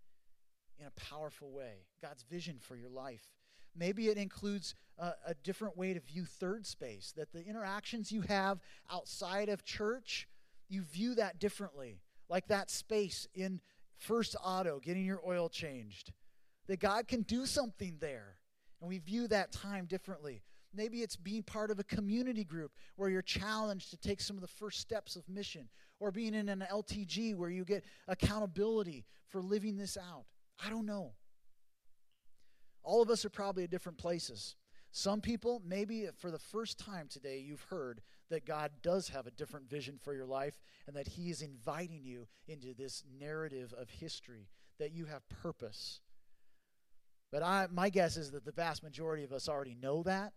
in 0.79 0.87
a 0.87 0.91
powerful 0.93 1.51
way, 1.51 1.85
God's 2.01 2.22
vision 2.22 2.57
for 2.59 2.74
your 2.74 2.89
life. 2.89 3.35
Maybe 3.76 4.09
it 4.09 4.16
includes 4.16 4.74
a, 4.99 5.12
a 5.26 5.35
different 5.45 5.76
way 5.76 5.93
to 5.93 6.01
view 6.01 6.24
third 6.24 6.66
space, 6.66 7.12
that 7.18 7.35
the 7.35 7.45
interactions 7.45 8.11
you 8.11 8.22
have 8.22 8.61
outside 8.91 9.51
of 9.51 9.62
church, 9.62 10.26
you 10.70 10.85
view 10.85 11.16
that 11.16 11.39
differently. 11.39 12.01
Like 12.31 12.49
that 12.49 12.70
space 12.70 13.26
in 13.35 13.61
First 13.99 14.36
Auto, 14.42 14.80
getting 14.80 15.05
your 15.05 15.20
oil 15.26 15.49
changed. 15.49 16.12
That 16.66 16.80
God 16.80 17.09
can 17.09 17.22
do 17.22 17.46
something 17.46 17.96
there. 18.01 18.36
And 18.80 18.88
we 18.88 18.99
view 18.99 19.28
that 19.28 19.53
time 19.53 19.86
differently. 19.86 20.42
Maybe 20.74 20.99
it's 20.99 21.16
being 21.16 21.42
part 21.42 21.70
of 21.70 21.78
a 21.78 21.84
community 21.84 22.44
group 22.44 22.72
where 22.96 23.11
you're 23.11 23.22
challenged 23.22 23.90
to 23.90 23.96
take 23.96 24.20
some 24.20 24.36
of 24.36 24.42
the 24.42 24.49
first 24.49 24.80
steps 24.80 25.16
of 25.16 25.28
mission, 25.28 25.68
or 25.99 26.12
being 26.12 26.34
in 26.34 26.49
an 26.49 26.64
LTG 26.70 27.34
where 27.34 27.51
you 27.51 27.64
get 27.64 27.84
accountability 28.07 29.05
for 29.28 29.40
living 29.40 29.76
this 29.76 29.96
out. 29.96 30.24
I 30.64 30.70
don't 30.70 30.86
know. 30.86 31.12
All 32.82 33.03
of 33.03 33.11
us 33.11 33.24
are 33.24 33.30
probably 33.30 33.64
at 33.64 33.70
different 33.70 33.99
places. 33.99 34.57
Some 34.90 35.20
people, 35.20 35.62
maybe 35.66 36.07
for 36.18 36.30
the 36.30 36.38
first 36.38 36.78
time 36.78 37.09
today, 37.11 37.38
you've 37.38 37.66
heard 37.70 38.01
that 38.31 38.47
God 38.47 38.70
does 38.83 39.09
have 39.09 39.26
a 39.26 39.31
different 39.31 39.68
vision 39.68 39.99
for 40.03 40.14
your 40.14 40.26
life 40.26 40.59
and 40.87 40.97
that 40.97 41.09
He 41.09 41.31
is 41.31 41.43
inviting 41.43 42.03
you 42.05 42.26
into 42.47 42.74
this 42.74 43.03
narrative 43.18 43.74
of 43.79 43.91
history, 43.91 44.49
that 44.79 44.93
you 44.93 45.07
have 45.07 45.29
purpose. 45.29 46.01
But 47.31 47.43
I, 47.43 47.66
my 47.70 47.91
guess 47.91 48.16
is 48.16 48.31
that 48.31 48.45
the 48.45 48.53
vast 48.53 48.83
majority 48.83 49.24
of 49.24 49.33
us 49.33 49.49
already 49.49 49.76
know 49.81 50.03
that. 50.05 50.33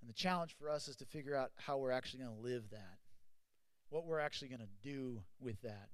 And 0.00 0.08
the 0.08 0.14
challenge 0.14 0.56
for 0.58 0.70
us 0.70 0.88
is 0.88 0.96
to 0.96 1.04
figure 1.04 1.36
out 1.36 1.50
how 1.56 1.78
we're 1.78 1.90
actually 1.90 2.24
going 2.24 2.36
to 2.36 2.42
live 2.42 2.70
that, 2.70 2.98
what 3.90 4.06
we're 4.06 4.18
actually 4.18 4.48
going 4.48 4.60
to 4.60 4.88
do 4.88 5.22
with 5.38 5.60
that. 5.62 5.90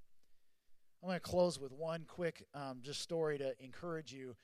I'm 1.02 1.08
going 1.08 1.16
to 1.16 1.20
close 1.20 1.60
with 1.60 1.72
one 1.72 2.04
quick 2.06 2.46
um, 2.54 2.78
just 2.82 3.00
story 3.00 3.38
to 3.38 3.52
encourage 3.62 4.12
you 4.12 4.36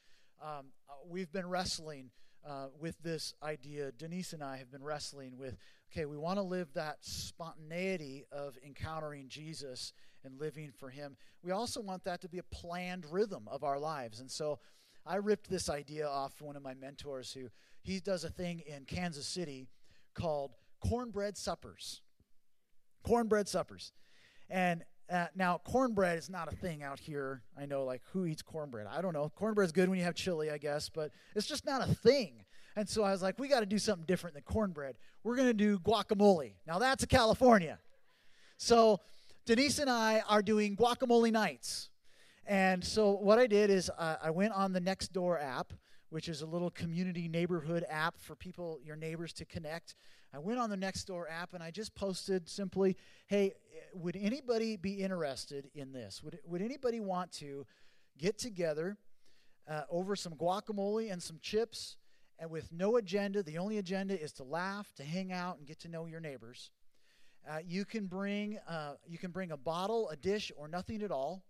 um, 0.43 0.66
uh, 0.89 0.95
we've 1.09 1.30
been 1.30 1.49
wrestling 1.49 2.11
uh, 2.49 2.66
with 2.78 2.97
this 3.03 3.34
idea. 3.43 3.93
Denise 3.93 4.32
and 4.32 4.43
I 4.43 4.57
have 4.57 4.70
been 4.70 4.82
wrestling 4.82 5.36
with 5.38 5.57
okay, 5.93 6.07
we 6.07 6.16
want 6.16 6.38
to 6.38 6.43
live 6.43 6.72
that 6.72 6.97
spontaneity 7.03 8.24
of 8.32 8.57
encountering 8.64 9.28
Jesus 9.28 9.93
and 10.24 10.40
living 10.40 10.72
for 10.78 10.88
Him. 10.88 11.16
We 11.43 11.51
also 11.51 11.82
want 11.82 12.05
that 12.05 12.22
to 12.22 12.28
be 12.28 12.38
a 12.38 12.43
planned 12.45 13.05
rhythm 13.11 13.47
of 13.47 13.62
our 13.62 13.78
lives. 13.78 14.20
And 14.20 14.30
so 14.30 14.59
I 15.05 15.16
ripped 15.16 15.51
this 15.51 15.68
idea 15.68 16.09
off 16.09 16.40
one 16.40 16.57
of 16.57 16.62
my 16.62 16.74
mentors 16.74 17.32
who 17.32 17.49
he 17.82 18.01
does 18.01 18.24
a 18.24 18.30
thing 18.30 18.62
in 18.66 18.84
Kansas 18.84 19.26
City 19.26 19.68
called 20.14 20.53
cornbread 20.80 21.36
suppers. 21.36 22.01
Cornbread 23.05 23.49
suppers. 23.49 23.93
And 24.49 24.84
uh, 25.13 25.27
now, 25.35 25.61
cornbread 25.63 26.17
is 26.17 26.31
not 26.31 26.51
a 26.51 26.57
thing 26.57 26.83
out 26.83 26.99
here. 26.99 27.43
I 27.59 27.67
know, 27.67 27.85
like, 27.85 28.01
who 28.13 28.25
eats 28.25 28.41
cornbread? 28.41 28.87
I 28.87 29.03
don't 29.03 29.13
know. 29.13 29.31
Cornbread's 29.37 29.73
good 29.73 29.89
when 29.89 29.99
you 29.99 30.05
have 30.05 30.15
chili, 30.15 30.51
I 30.51 30.57
guess, 30.57 30.89
but 30.89 31.11
it's 31.37 31.47
just 31.47 31.67
not 31.67 31.87
a 31.87 31.95
thing. 31.95 32.45
And 32.77 32.89
so 32.89 33.05
I 33.05 33.13
was 33.13 33.23
like, 33.23 33.39
we 33.39 33.49
got 33.49 33.61
to 33.61 33.67
do 33.67 33.79
something 33.79 34.07
different 34.07 34.35
than 34.35 34.43
cornbread. 34.45 34.97
We're 35.23 35.37
going 35.37 35.49
to 35.49 35.55
do 35.55 35.79
guacamole. 35.79 36.55
Now, 36.67 36.79
that's 36.79 37.03
a 37.03 37.07
California. 37.07 37.79
So 38.57 39.01
Denise 39.45 39.79
and 39.79 39.91
I 39.91 40.23
are 40.29 40.41
doing 40.41 40.77
guacamole 40.77 41.31
nights. 41.31 41.91
And 42.47 42.83
so 42.83 43.11
what 43.11 43.39
I 43.39 43.47
did 43.47 43.69
is 43.69 43.91
uh, 43.91 44.17
I 44.23 44.31
went 44.31 44.55
on 44.55 44.73
the 44.73 44.81
Nextdoor 44.81 45.43
app, 45.43 45.75
which 46.09 46.29
is 46.29 46.41
a 46.41 46.47
little 46.47 46.71
community 46.71 47.29
neighborhood 47.29 47.85
app 47.89 48.19
for 48.19 48.35
people, 48.35 48.79
your 48.83 48.97
neighbors, 48.97 49.33
to 49.35 49.45
connect. 49.45 49.95
I 50.35 50.39
went 50.39 50.59
on 50.59 50.70
the 50.70 50.76
Nextdoor 50.76 51.24
app 51.30 51.53
and 51.53 51.62
I 51.62 51.70
just 51.70 51.95
posted 51.95 52.49
simply, 52.49 52.97
hey, 53.26 53.53
would 53.95 54.16
anybody 54.16 54.76
be 54.76 54.95
interested 54.95 55.68
in 55.74 55.93
this? 55.93 56.22
Would, 56.22 56.39
would 56.47 56.62
anybody 56.62 57.01
want 57.01 57.33
to 57.33 57.66
get 58.16 58.39
together 58.39 58.97
uh, 59.68 59.83
over 59.91 60.16
some 60.16 60.33
guacamole 60.35 61.12
and 61.12 61.22
some 61.22 61.39
chips 61.43 61.97
and 62.39 62.51
with 62.51 62.72
no 62.72 62.97
agenda? 62.97 63.43
The 63.43 63.59
only 63.59 63.76
agenda 63.76 64.18
is 64.18 64.33
to 64.35 64.43
laugh, 64.43 64.91
to 64.97 65.05
hang 65.05 65.33
out, 65.33 65.59
and 65.59 65.66
get 65.66 65.80
to 65.80 65.89
know 65.89 66.07
your 66.07 66.20
neighbors. 66.20 66.70
Uh, 67.49 67.59
you 67.66 67.85
can 67.85 68.07
bring 68.07 68.59
uh, 68.68 68.95
you 69.07 69.18
can 69.18 69.33
bring 69.33 69.51
a 69.51 69.57
bottle, 69.57 70.09
a 70.11 70.16
dish, 70.16 70.51
or 70.57 70.68
nothing 70.68 71.03
at 71.03 71.11
all. 71.11 71.45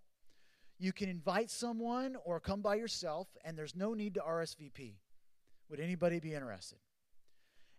You 0.78 0.92
can 0.92 1.08
invite 1.08 1.50
someone 1.50 2.16
or 2.24 2.40
come 2.40 2.62
by 2.62 2.76
yourself, 2.76 3.28
and 3.44 3.56
there's 3.56 3.76
no 3.76 3.94
need 3.94 4.14
to 4.14 4.20
RSVP. 4.20 4.94
Would 5.68 5.80
anybody 5.80 6.18
be 6.18 6.34
interested? 6.34 6.78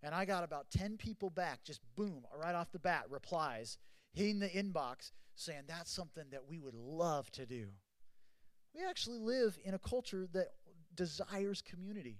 And 0.03 0.13
I 0.13 0.25
got 0.25 0.43
about 0.43 0.69
10 0.69 0.97
people 0.97 1.29
back, 1.29 1.63
just 1.63 1.79
boom, 1.95 2.25
right 2.37 2.53
off 2.53 2.71
the 2.71 2.79
bat, 2.79 3.05
replies 3.09 3.77
in 4.15 4.39
the 4.39 4.49
inbox 4.49 5.11
saying 5.35 5.63
that's 5.67 5.91
something 5.91 6.25
that 6.31 6.47
we 6.47 6.59
would 6.59 6.75
love 6.75 7.31
to 7.31 7.45
do. 7.45 7.67
We 8.75 8.83
actually 8.83 9.19
live 9.19 9.57
in 9.63 9.73
a 9.73 9.79
culture 9.79 10.27
that 10.33 10.49
desires 10.93 11.61
community. 11.61 12.17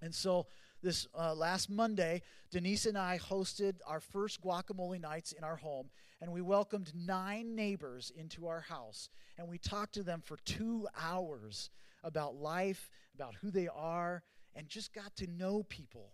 And 0.00 0.14
so 0.14 0.46
this 0.82 1.06
uh, 1.18 1.34
last 1.34 1.70
Monday, 1.70 2.22
Denise 2.50 2.86
and 2.86 2.98
I 2.98 3.18
hosted 3.18 3.76
our 3.86 4.00
first 4.00 4.40
guacamole 4.42 5.00
nights 5.00 5.32
in 5.32 5.44
our 5.44 5.56
home, 5.56 5.90
and 6.20 6.32
we 6.32 6.40
welcomed 6.42 6.92
nine 6.94 7.54
neighbors 7.54 8.12
into 8.16 8.46
our 8.46 8.60
house. 8.60 9.08
And 9.38 9.48
we 9.48 9.58
talked 9.58 9.94
to 9.94 10.02
them 10.02 10.22
for 10.24 10.36
two 10.44 10.86
hours 10.98 11.70
about 12.02 12.36
life, 12.36 12.90
about 13.14 13.34
who 13.36 13.50
they 13.50 13.68
are, 13.68 14.22
and 14.54 14.68
just 14.68 14.92
got 14.92 15.16
to 15.16 15.26
know 15.26 15.64
people. 15.64 16.12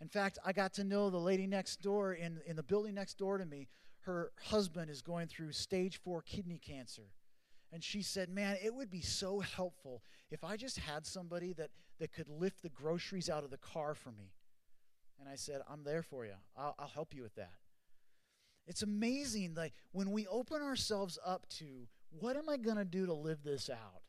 In 0.00 0.08
fact, 0.08 0.38
I 0.44 0.52
got 0.52 0.74
to 0.74 0.84
know 0.84 1.10
the 1.10 1.18
lady 1.18 1.46
next 1.46 1.80
door 1.80 2.12
in, 2.12 2.40
in 2.46 2.56
the 2.56 2.62
building 2.62 2.94
next 2.94 3.18
door 3.18 3.38
to 3.38 3.46
me. 3.46 3.68
Her 4.00 4.30
husband 4.40 4.90
is 4.90 5.02
going 5.02 5.28
through 5.28 5.52
stage 5.52 5.98
four 6.02 6.22
kidney 6.22 6.58
cancer. 6.58 7.10
And 7.72 7.82
she 7.82 8.02
said, 8.02 8.28
Man, 8.28 8.56
it 8.62 8.74
would 8.74 8.90
be 8.90 9.00
so 9.00 9.40
helpful 9.40 10.02
if 10.30 10.44
I 10.44 10.56
just 10.56 10.78
had 10.78 11.06
somebody 11.06 11.52
that, 11.54 11.70
that 11.98 12.12
could 12.12 12.28
lift 12.28 12.62
the 12.62 12.68
groceries 12.68 13.28
out 13.28 13.42
of 13.42 13.50
the 13.50 13.58
car 13.58 13.94
for 13.94 14.12
me. 14.12 14.32
And 15.18 15.28
I 15.28 15.36
said, 15.36 15.62
I'm 15.68 15.82
there 15.82 16.02
for 16.02 16.24
you. 16.24 16.34
I'll, 16.56 16.74
I'll 16.78 16.88
help 16.88 17.14
you 17.14 17.22
with 17.22 17.34
that. 17.36 17.54
It's 18.66 18.82
amazing 18.82 19.54
like 19.54 19.72
when 19.92 20.10
we 20.10 20.26
open 20.26 20.60
ourselves 20.60 21.18
up 21.24 21.48
to 21.50 21.88
what 22.10 22.36
am 22.36 22.48
I 22.48 22.56
going 22.56 22.76
to 22.76 22.84
do 22.84 23.06
to 23.06 23.14
live 23.14 23.42
this 23.42 23.70
out? 23.70 24.02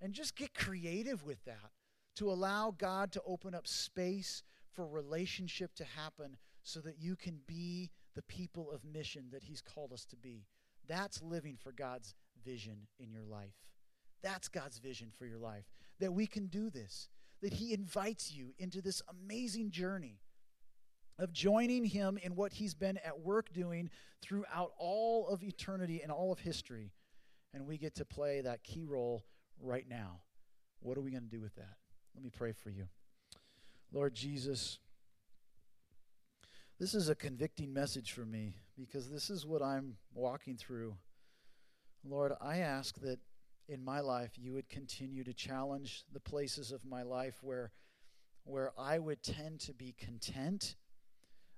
And 0.00 0.12
just 0.12 0.36
get 0.36 0.54
creative 0.54 1.24
with 1.24 1.44
that 1.44 1.70
to 2.16 2.30
allow 2.30 2.74
God 2.76 3.12
to 3.12 3.22
open 3.26 3.54
up 3.54 3.66
space 3.66 4.42
for 4.72 4.86
relationship 4.86 5.74
to 5.76 5.84
happen 5.84 6.36
so 6.62 6.80
that 6.80 6.98
you 6.98 7.16
can 7.16 7.40
be 7.46 7.90
the 8.14 8.22
people 8.22 8.70
of 8.70 8.84
mission 8.84 9.26
that 9.32 9.44
He's 9.44 9.62
called 9.62 9.92
us 9.92 10.04
to 10.06 10.16
be. 10.16 10.46
That's 10.88 11.22
living 11.22 11.56
for 11.56 11.72
God's 11.72 12.14
vision 12.44 12.86
in 12.98 13.10
your 13.10 13.24
life. 13.24 13.54
That's 14.22 14.48
God's 14.48 14.78
vision 14.78 15.10
for 15.16 15.26
your 15.26 15.38
life. 15.38 15.64
That 15.98 16.12
we 16.12 16.26
can 16.26 16.46
do 16.46 16.70
this, 16.70 17.08
that 17.42 17.54
He 17.54 17.72
invites 17.72 18.32
you 18.32 18.54
into 18.58 18.82
this 18.82 19.02
amazing 19.08 19.70
journey 19.70 20.20
of 21.18 21.32
joining 21.32 21.84
Him 21.84 22.18
in 22.22 22.34
what 22.34 22.54
He's 22.54 22.74
been 22.74 22.98
at 22.98 23.20
work 23.20 23.52
doing 23.52 23.90
throughout 24.22 24.72
all 24.78 25.28
of 25.28 25.42
eternity 25.42 26.00
and 26.02 26.10
all 26.10 26.32
of 26.32 26.40
history. 26.40 26.92
And 27.52 27.66
we 27.66 27.78
get 27.78 27.94
to 27.96 28.04
play 28.04 28.40
that 28.40 28.62
key 28.62 28.84
role 28.84 29.24
right 29.60 29.86
now. 29.88 30.20
What 30.80 30.96
are 30.96 31.02
we 31.02 31.10
going 31.10 31.24
to 31.24 31.28
do 31.28 31.40
with 31.40 31.54
that? 31.56 31.76
Let 32.14 32.24
me 32.24 32.30
pray 32.30 32.52
for 32.52 32.70
you. 32.70 32.86
Lord 33.92 34.14
Jesus, 34.14 34.78
this 36.78 36.94
is 36.94 37.08
a 37.08 37.14
convicting 37.14 37.72
message 37.72 38.12
for 38.12 38.24
me 38.24 38.56
because 38.78 39.10
this 39.10 39.30
is 39.30 39.44
what 39.44 39.62
I'm 39.62 39.96
walking 40.14 40.56
through. 40.56 40.96
Lord, 42.04 42.32
I 42.40 42.58
ask 42.58 43.00
that 43.00 43.18
in 43.68 43.84
my 43.84 44.00
life 44.00 44.32
you 44.36 44.52
would 44.52 44.68
continue 44.68 45.24
to 45.24 45.34
challenge 45.34 46.04
the 46.12 46.20
places 46.20 46.72
of 46.72 46.84
my 46.84 47.02
life 47.02 47.38
where 47.42 47.72
where 48.44 48.72
I 48.78 48.98
would 48.98 49.22
tend 49.22 49.60
to 49.60 49.74
be 49.74 49.94
content 49.98 50.76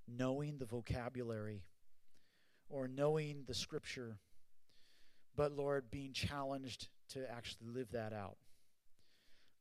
knowing 0.09 0.59
the 0.59 0.66
vocabulary 0.66 1.62
or 2.68 2.89
knowing 2.89 3.45
the 3.47 3.55
scripture 3.55 4.18
but 5.37 5.53
Lord 5.53 5.91
being 5.91 6.12
challenged 6.12 6.89
to 7.11 7.30
actually 7.30 7.68
live 7.68 7.93
that 7.93 8.12
out. 8.12 8.37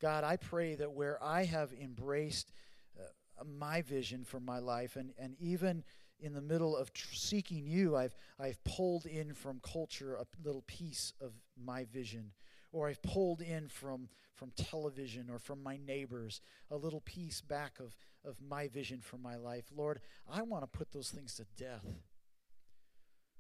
God, 0.02 0.24
I 0.24 0.36
pray 0.38 0.76
that 0.76 0.92
where 0.92 1.22
I 1.24 1.46
have 1.46 1.72
embraced 1.74 2.52
uh, 3.00 3.44
my 3.44 3.84
vision 3.84 4.24
for 4.24 4.40
my 4.40 4.60
life, 4.60 4.96
and, 4.96 5.14
and 5.18 5.36
even 5.40 5.84
in 6.20 6.34
the 6.34 6.42
middle 6.42 6.76
of 6.76 6.92
tr- 6.92 7.14
seeking 7.14 7.66
you, 7.66 7.96
I've, 7.96 8.16
I've 8.40 8.64
pulled 8.64 9.06
in 9.06 9.34
from 9.34 9.60
culture 9.62 10.16
a 10.16 10.26
little 10.44 10.64
piece 10.68 11.14
of 11.22 11.34
my 11.56 11.86
vision, 11.86 12.32
or 12.72 12.88
I've 12.88 13.02
pulled 13.04 13.42
in 13.42 13.68
from, 13.68 14.10
from 14.36 14.52
television 14.56 15.30
or 15.30 15.40
from 15.40 15.62
my 15.62 15.78
neighbors 15.78 16.42
a 16.70 16.78
little 16.78 17.02
piece 17.02 17.42
back 17.42 17.80
of, 17.80 17.96
of 18.26 18.38
my 18.42 18.68
vision 18.68 19.02
for 19.02 19.18
my 19.18 19.36
life. 19.36 19.66
Lord, 19.76 20.00
I 20.32 20.42
want 20.42 20.64
to 20.64 20.78
put 20.78 20.92
those 20.92 21.10
things 21.10 21.36
to 21.36 21.46
death. 21.58 21.86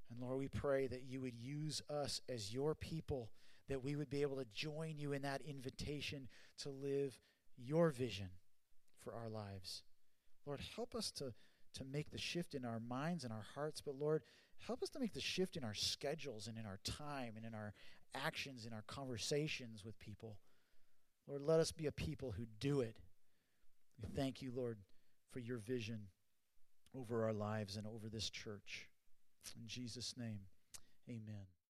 And 0.09 0.19
Lord, 0.19 0.37
we 0.37 0.47
pray 0.47 0.87
that 0.87 1.03
you 1.07 1.21
would 1.21 1.39
use 1.39 1.81
us 1.89 2.21
as 2.27 2.53
your 2.53 2.75
people 2.75 3.31
that 3.71 3.81
we 3.81 3.95
would 3.95 4.09
be 4.09 4.21
able 4.21 4.35
to 4.35 4.45
join 4.53 4.95
you 4.97 5.13
in 5.13 5.21
that 5.21 5.41
invitation 5.47 6.27
to 6.57 6.69
live 6.69 7.17
your 7.57 7.89
vision 7.89 8.27
for 8.99 9.13
our 9.13 9.29
lives. 9.29 9.83
Lord, 10.45 10.59
help 10.75 10.93
us 10.93 11.09
to, 11.11 11.33
to 11.75 11.85
make 11.85 12.11
the 12.11 12.17
shift 12.17 12.53
in 12.53 12.65
our 12.65 12.81
minds 12.81 13.23
and 13.23 13.31
our 13.31 13.45
hearts, 13.55 13.79
but 13.79 13.95
Lord, 13.95 14.23
help 14.67 14.83
us 14.83 14.89
to 14.89 14.99
make 14.99 15.13
the 15.13 15.21
shift 15.21 15.55
in 15.55 15.63
our 15.63 15.73
schedules 15.73 16.47
and 16.47 16.57
in 16.57 16.65
our 16.65 16.79
time 16.83 17.35
and 17.37 17.45
in 17.45 17.55
our 17.55 17.73
actions, 18.13 18.65
in 18.65 18.73
our 18.73 18.83
conversations 18.87 19.85
with 19.85 19.97
people. 19.99 20.35
Lord, 21.25 21.41
let 21.41 21.61
us 21.61 21.71
be 21.71 21.85
a 21.85 21.93
people 21.93 22.33
who 22.33 22.47
do 22.59 22.81
it. 22.81 22.97
We 24.01 24.09
thank 24.13 24.41
you, 24.41 24.51
Lord, 24.53 24.79
for 25.31 25.39
your 25.39 25.59
vision 25.59 26.07
over 26.93 27.23
our 27.23 27.33
lives 27.33 27.77
and 27.77 27.87
over 27.87 28.09
this 28.09 28.29
church. 28.29 28.89
In 29.55 29.65
Jesus' 29.65 30.15
name, 30.17 30.41
amen. 31.09 31.60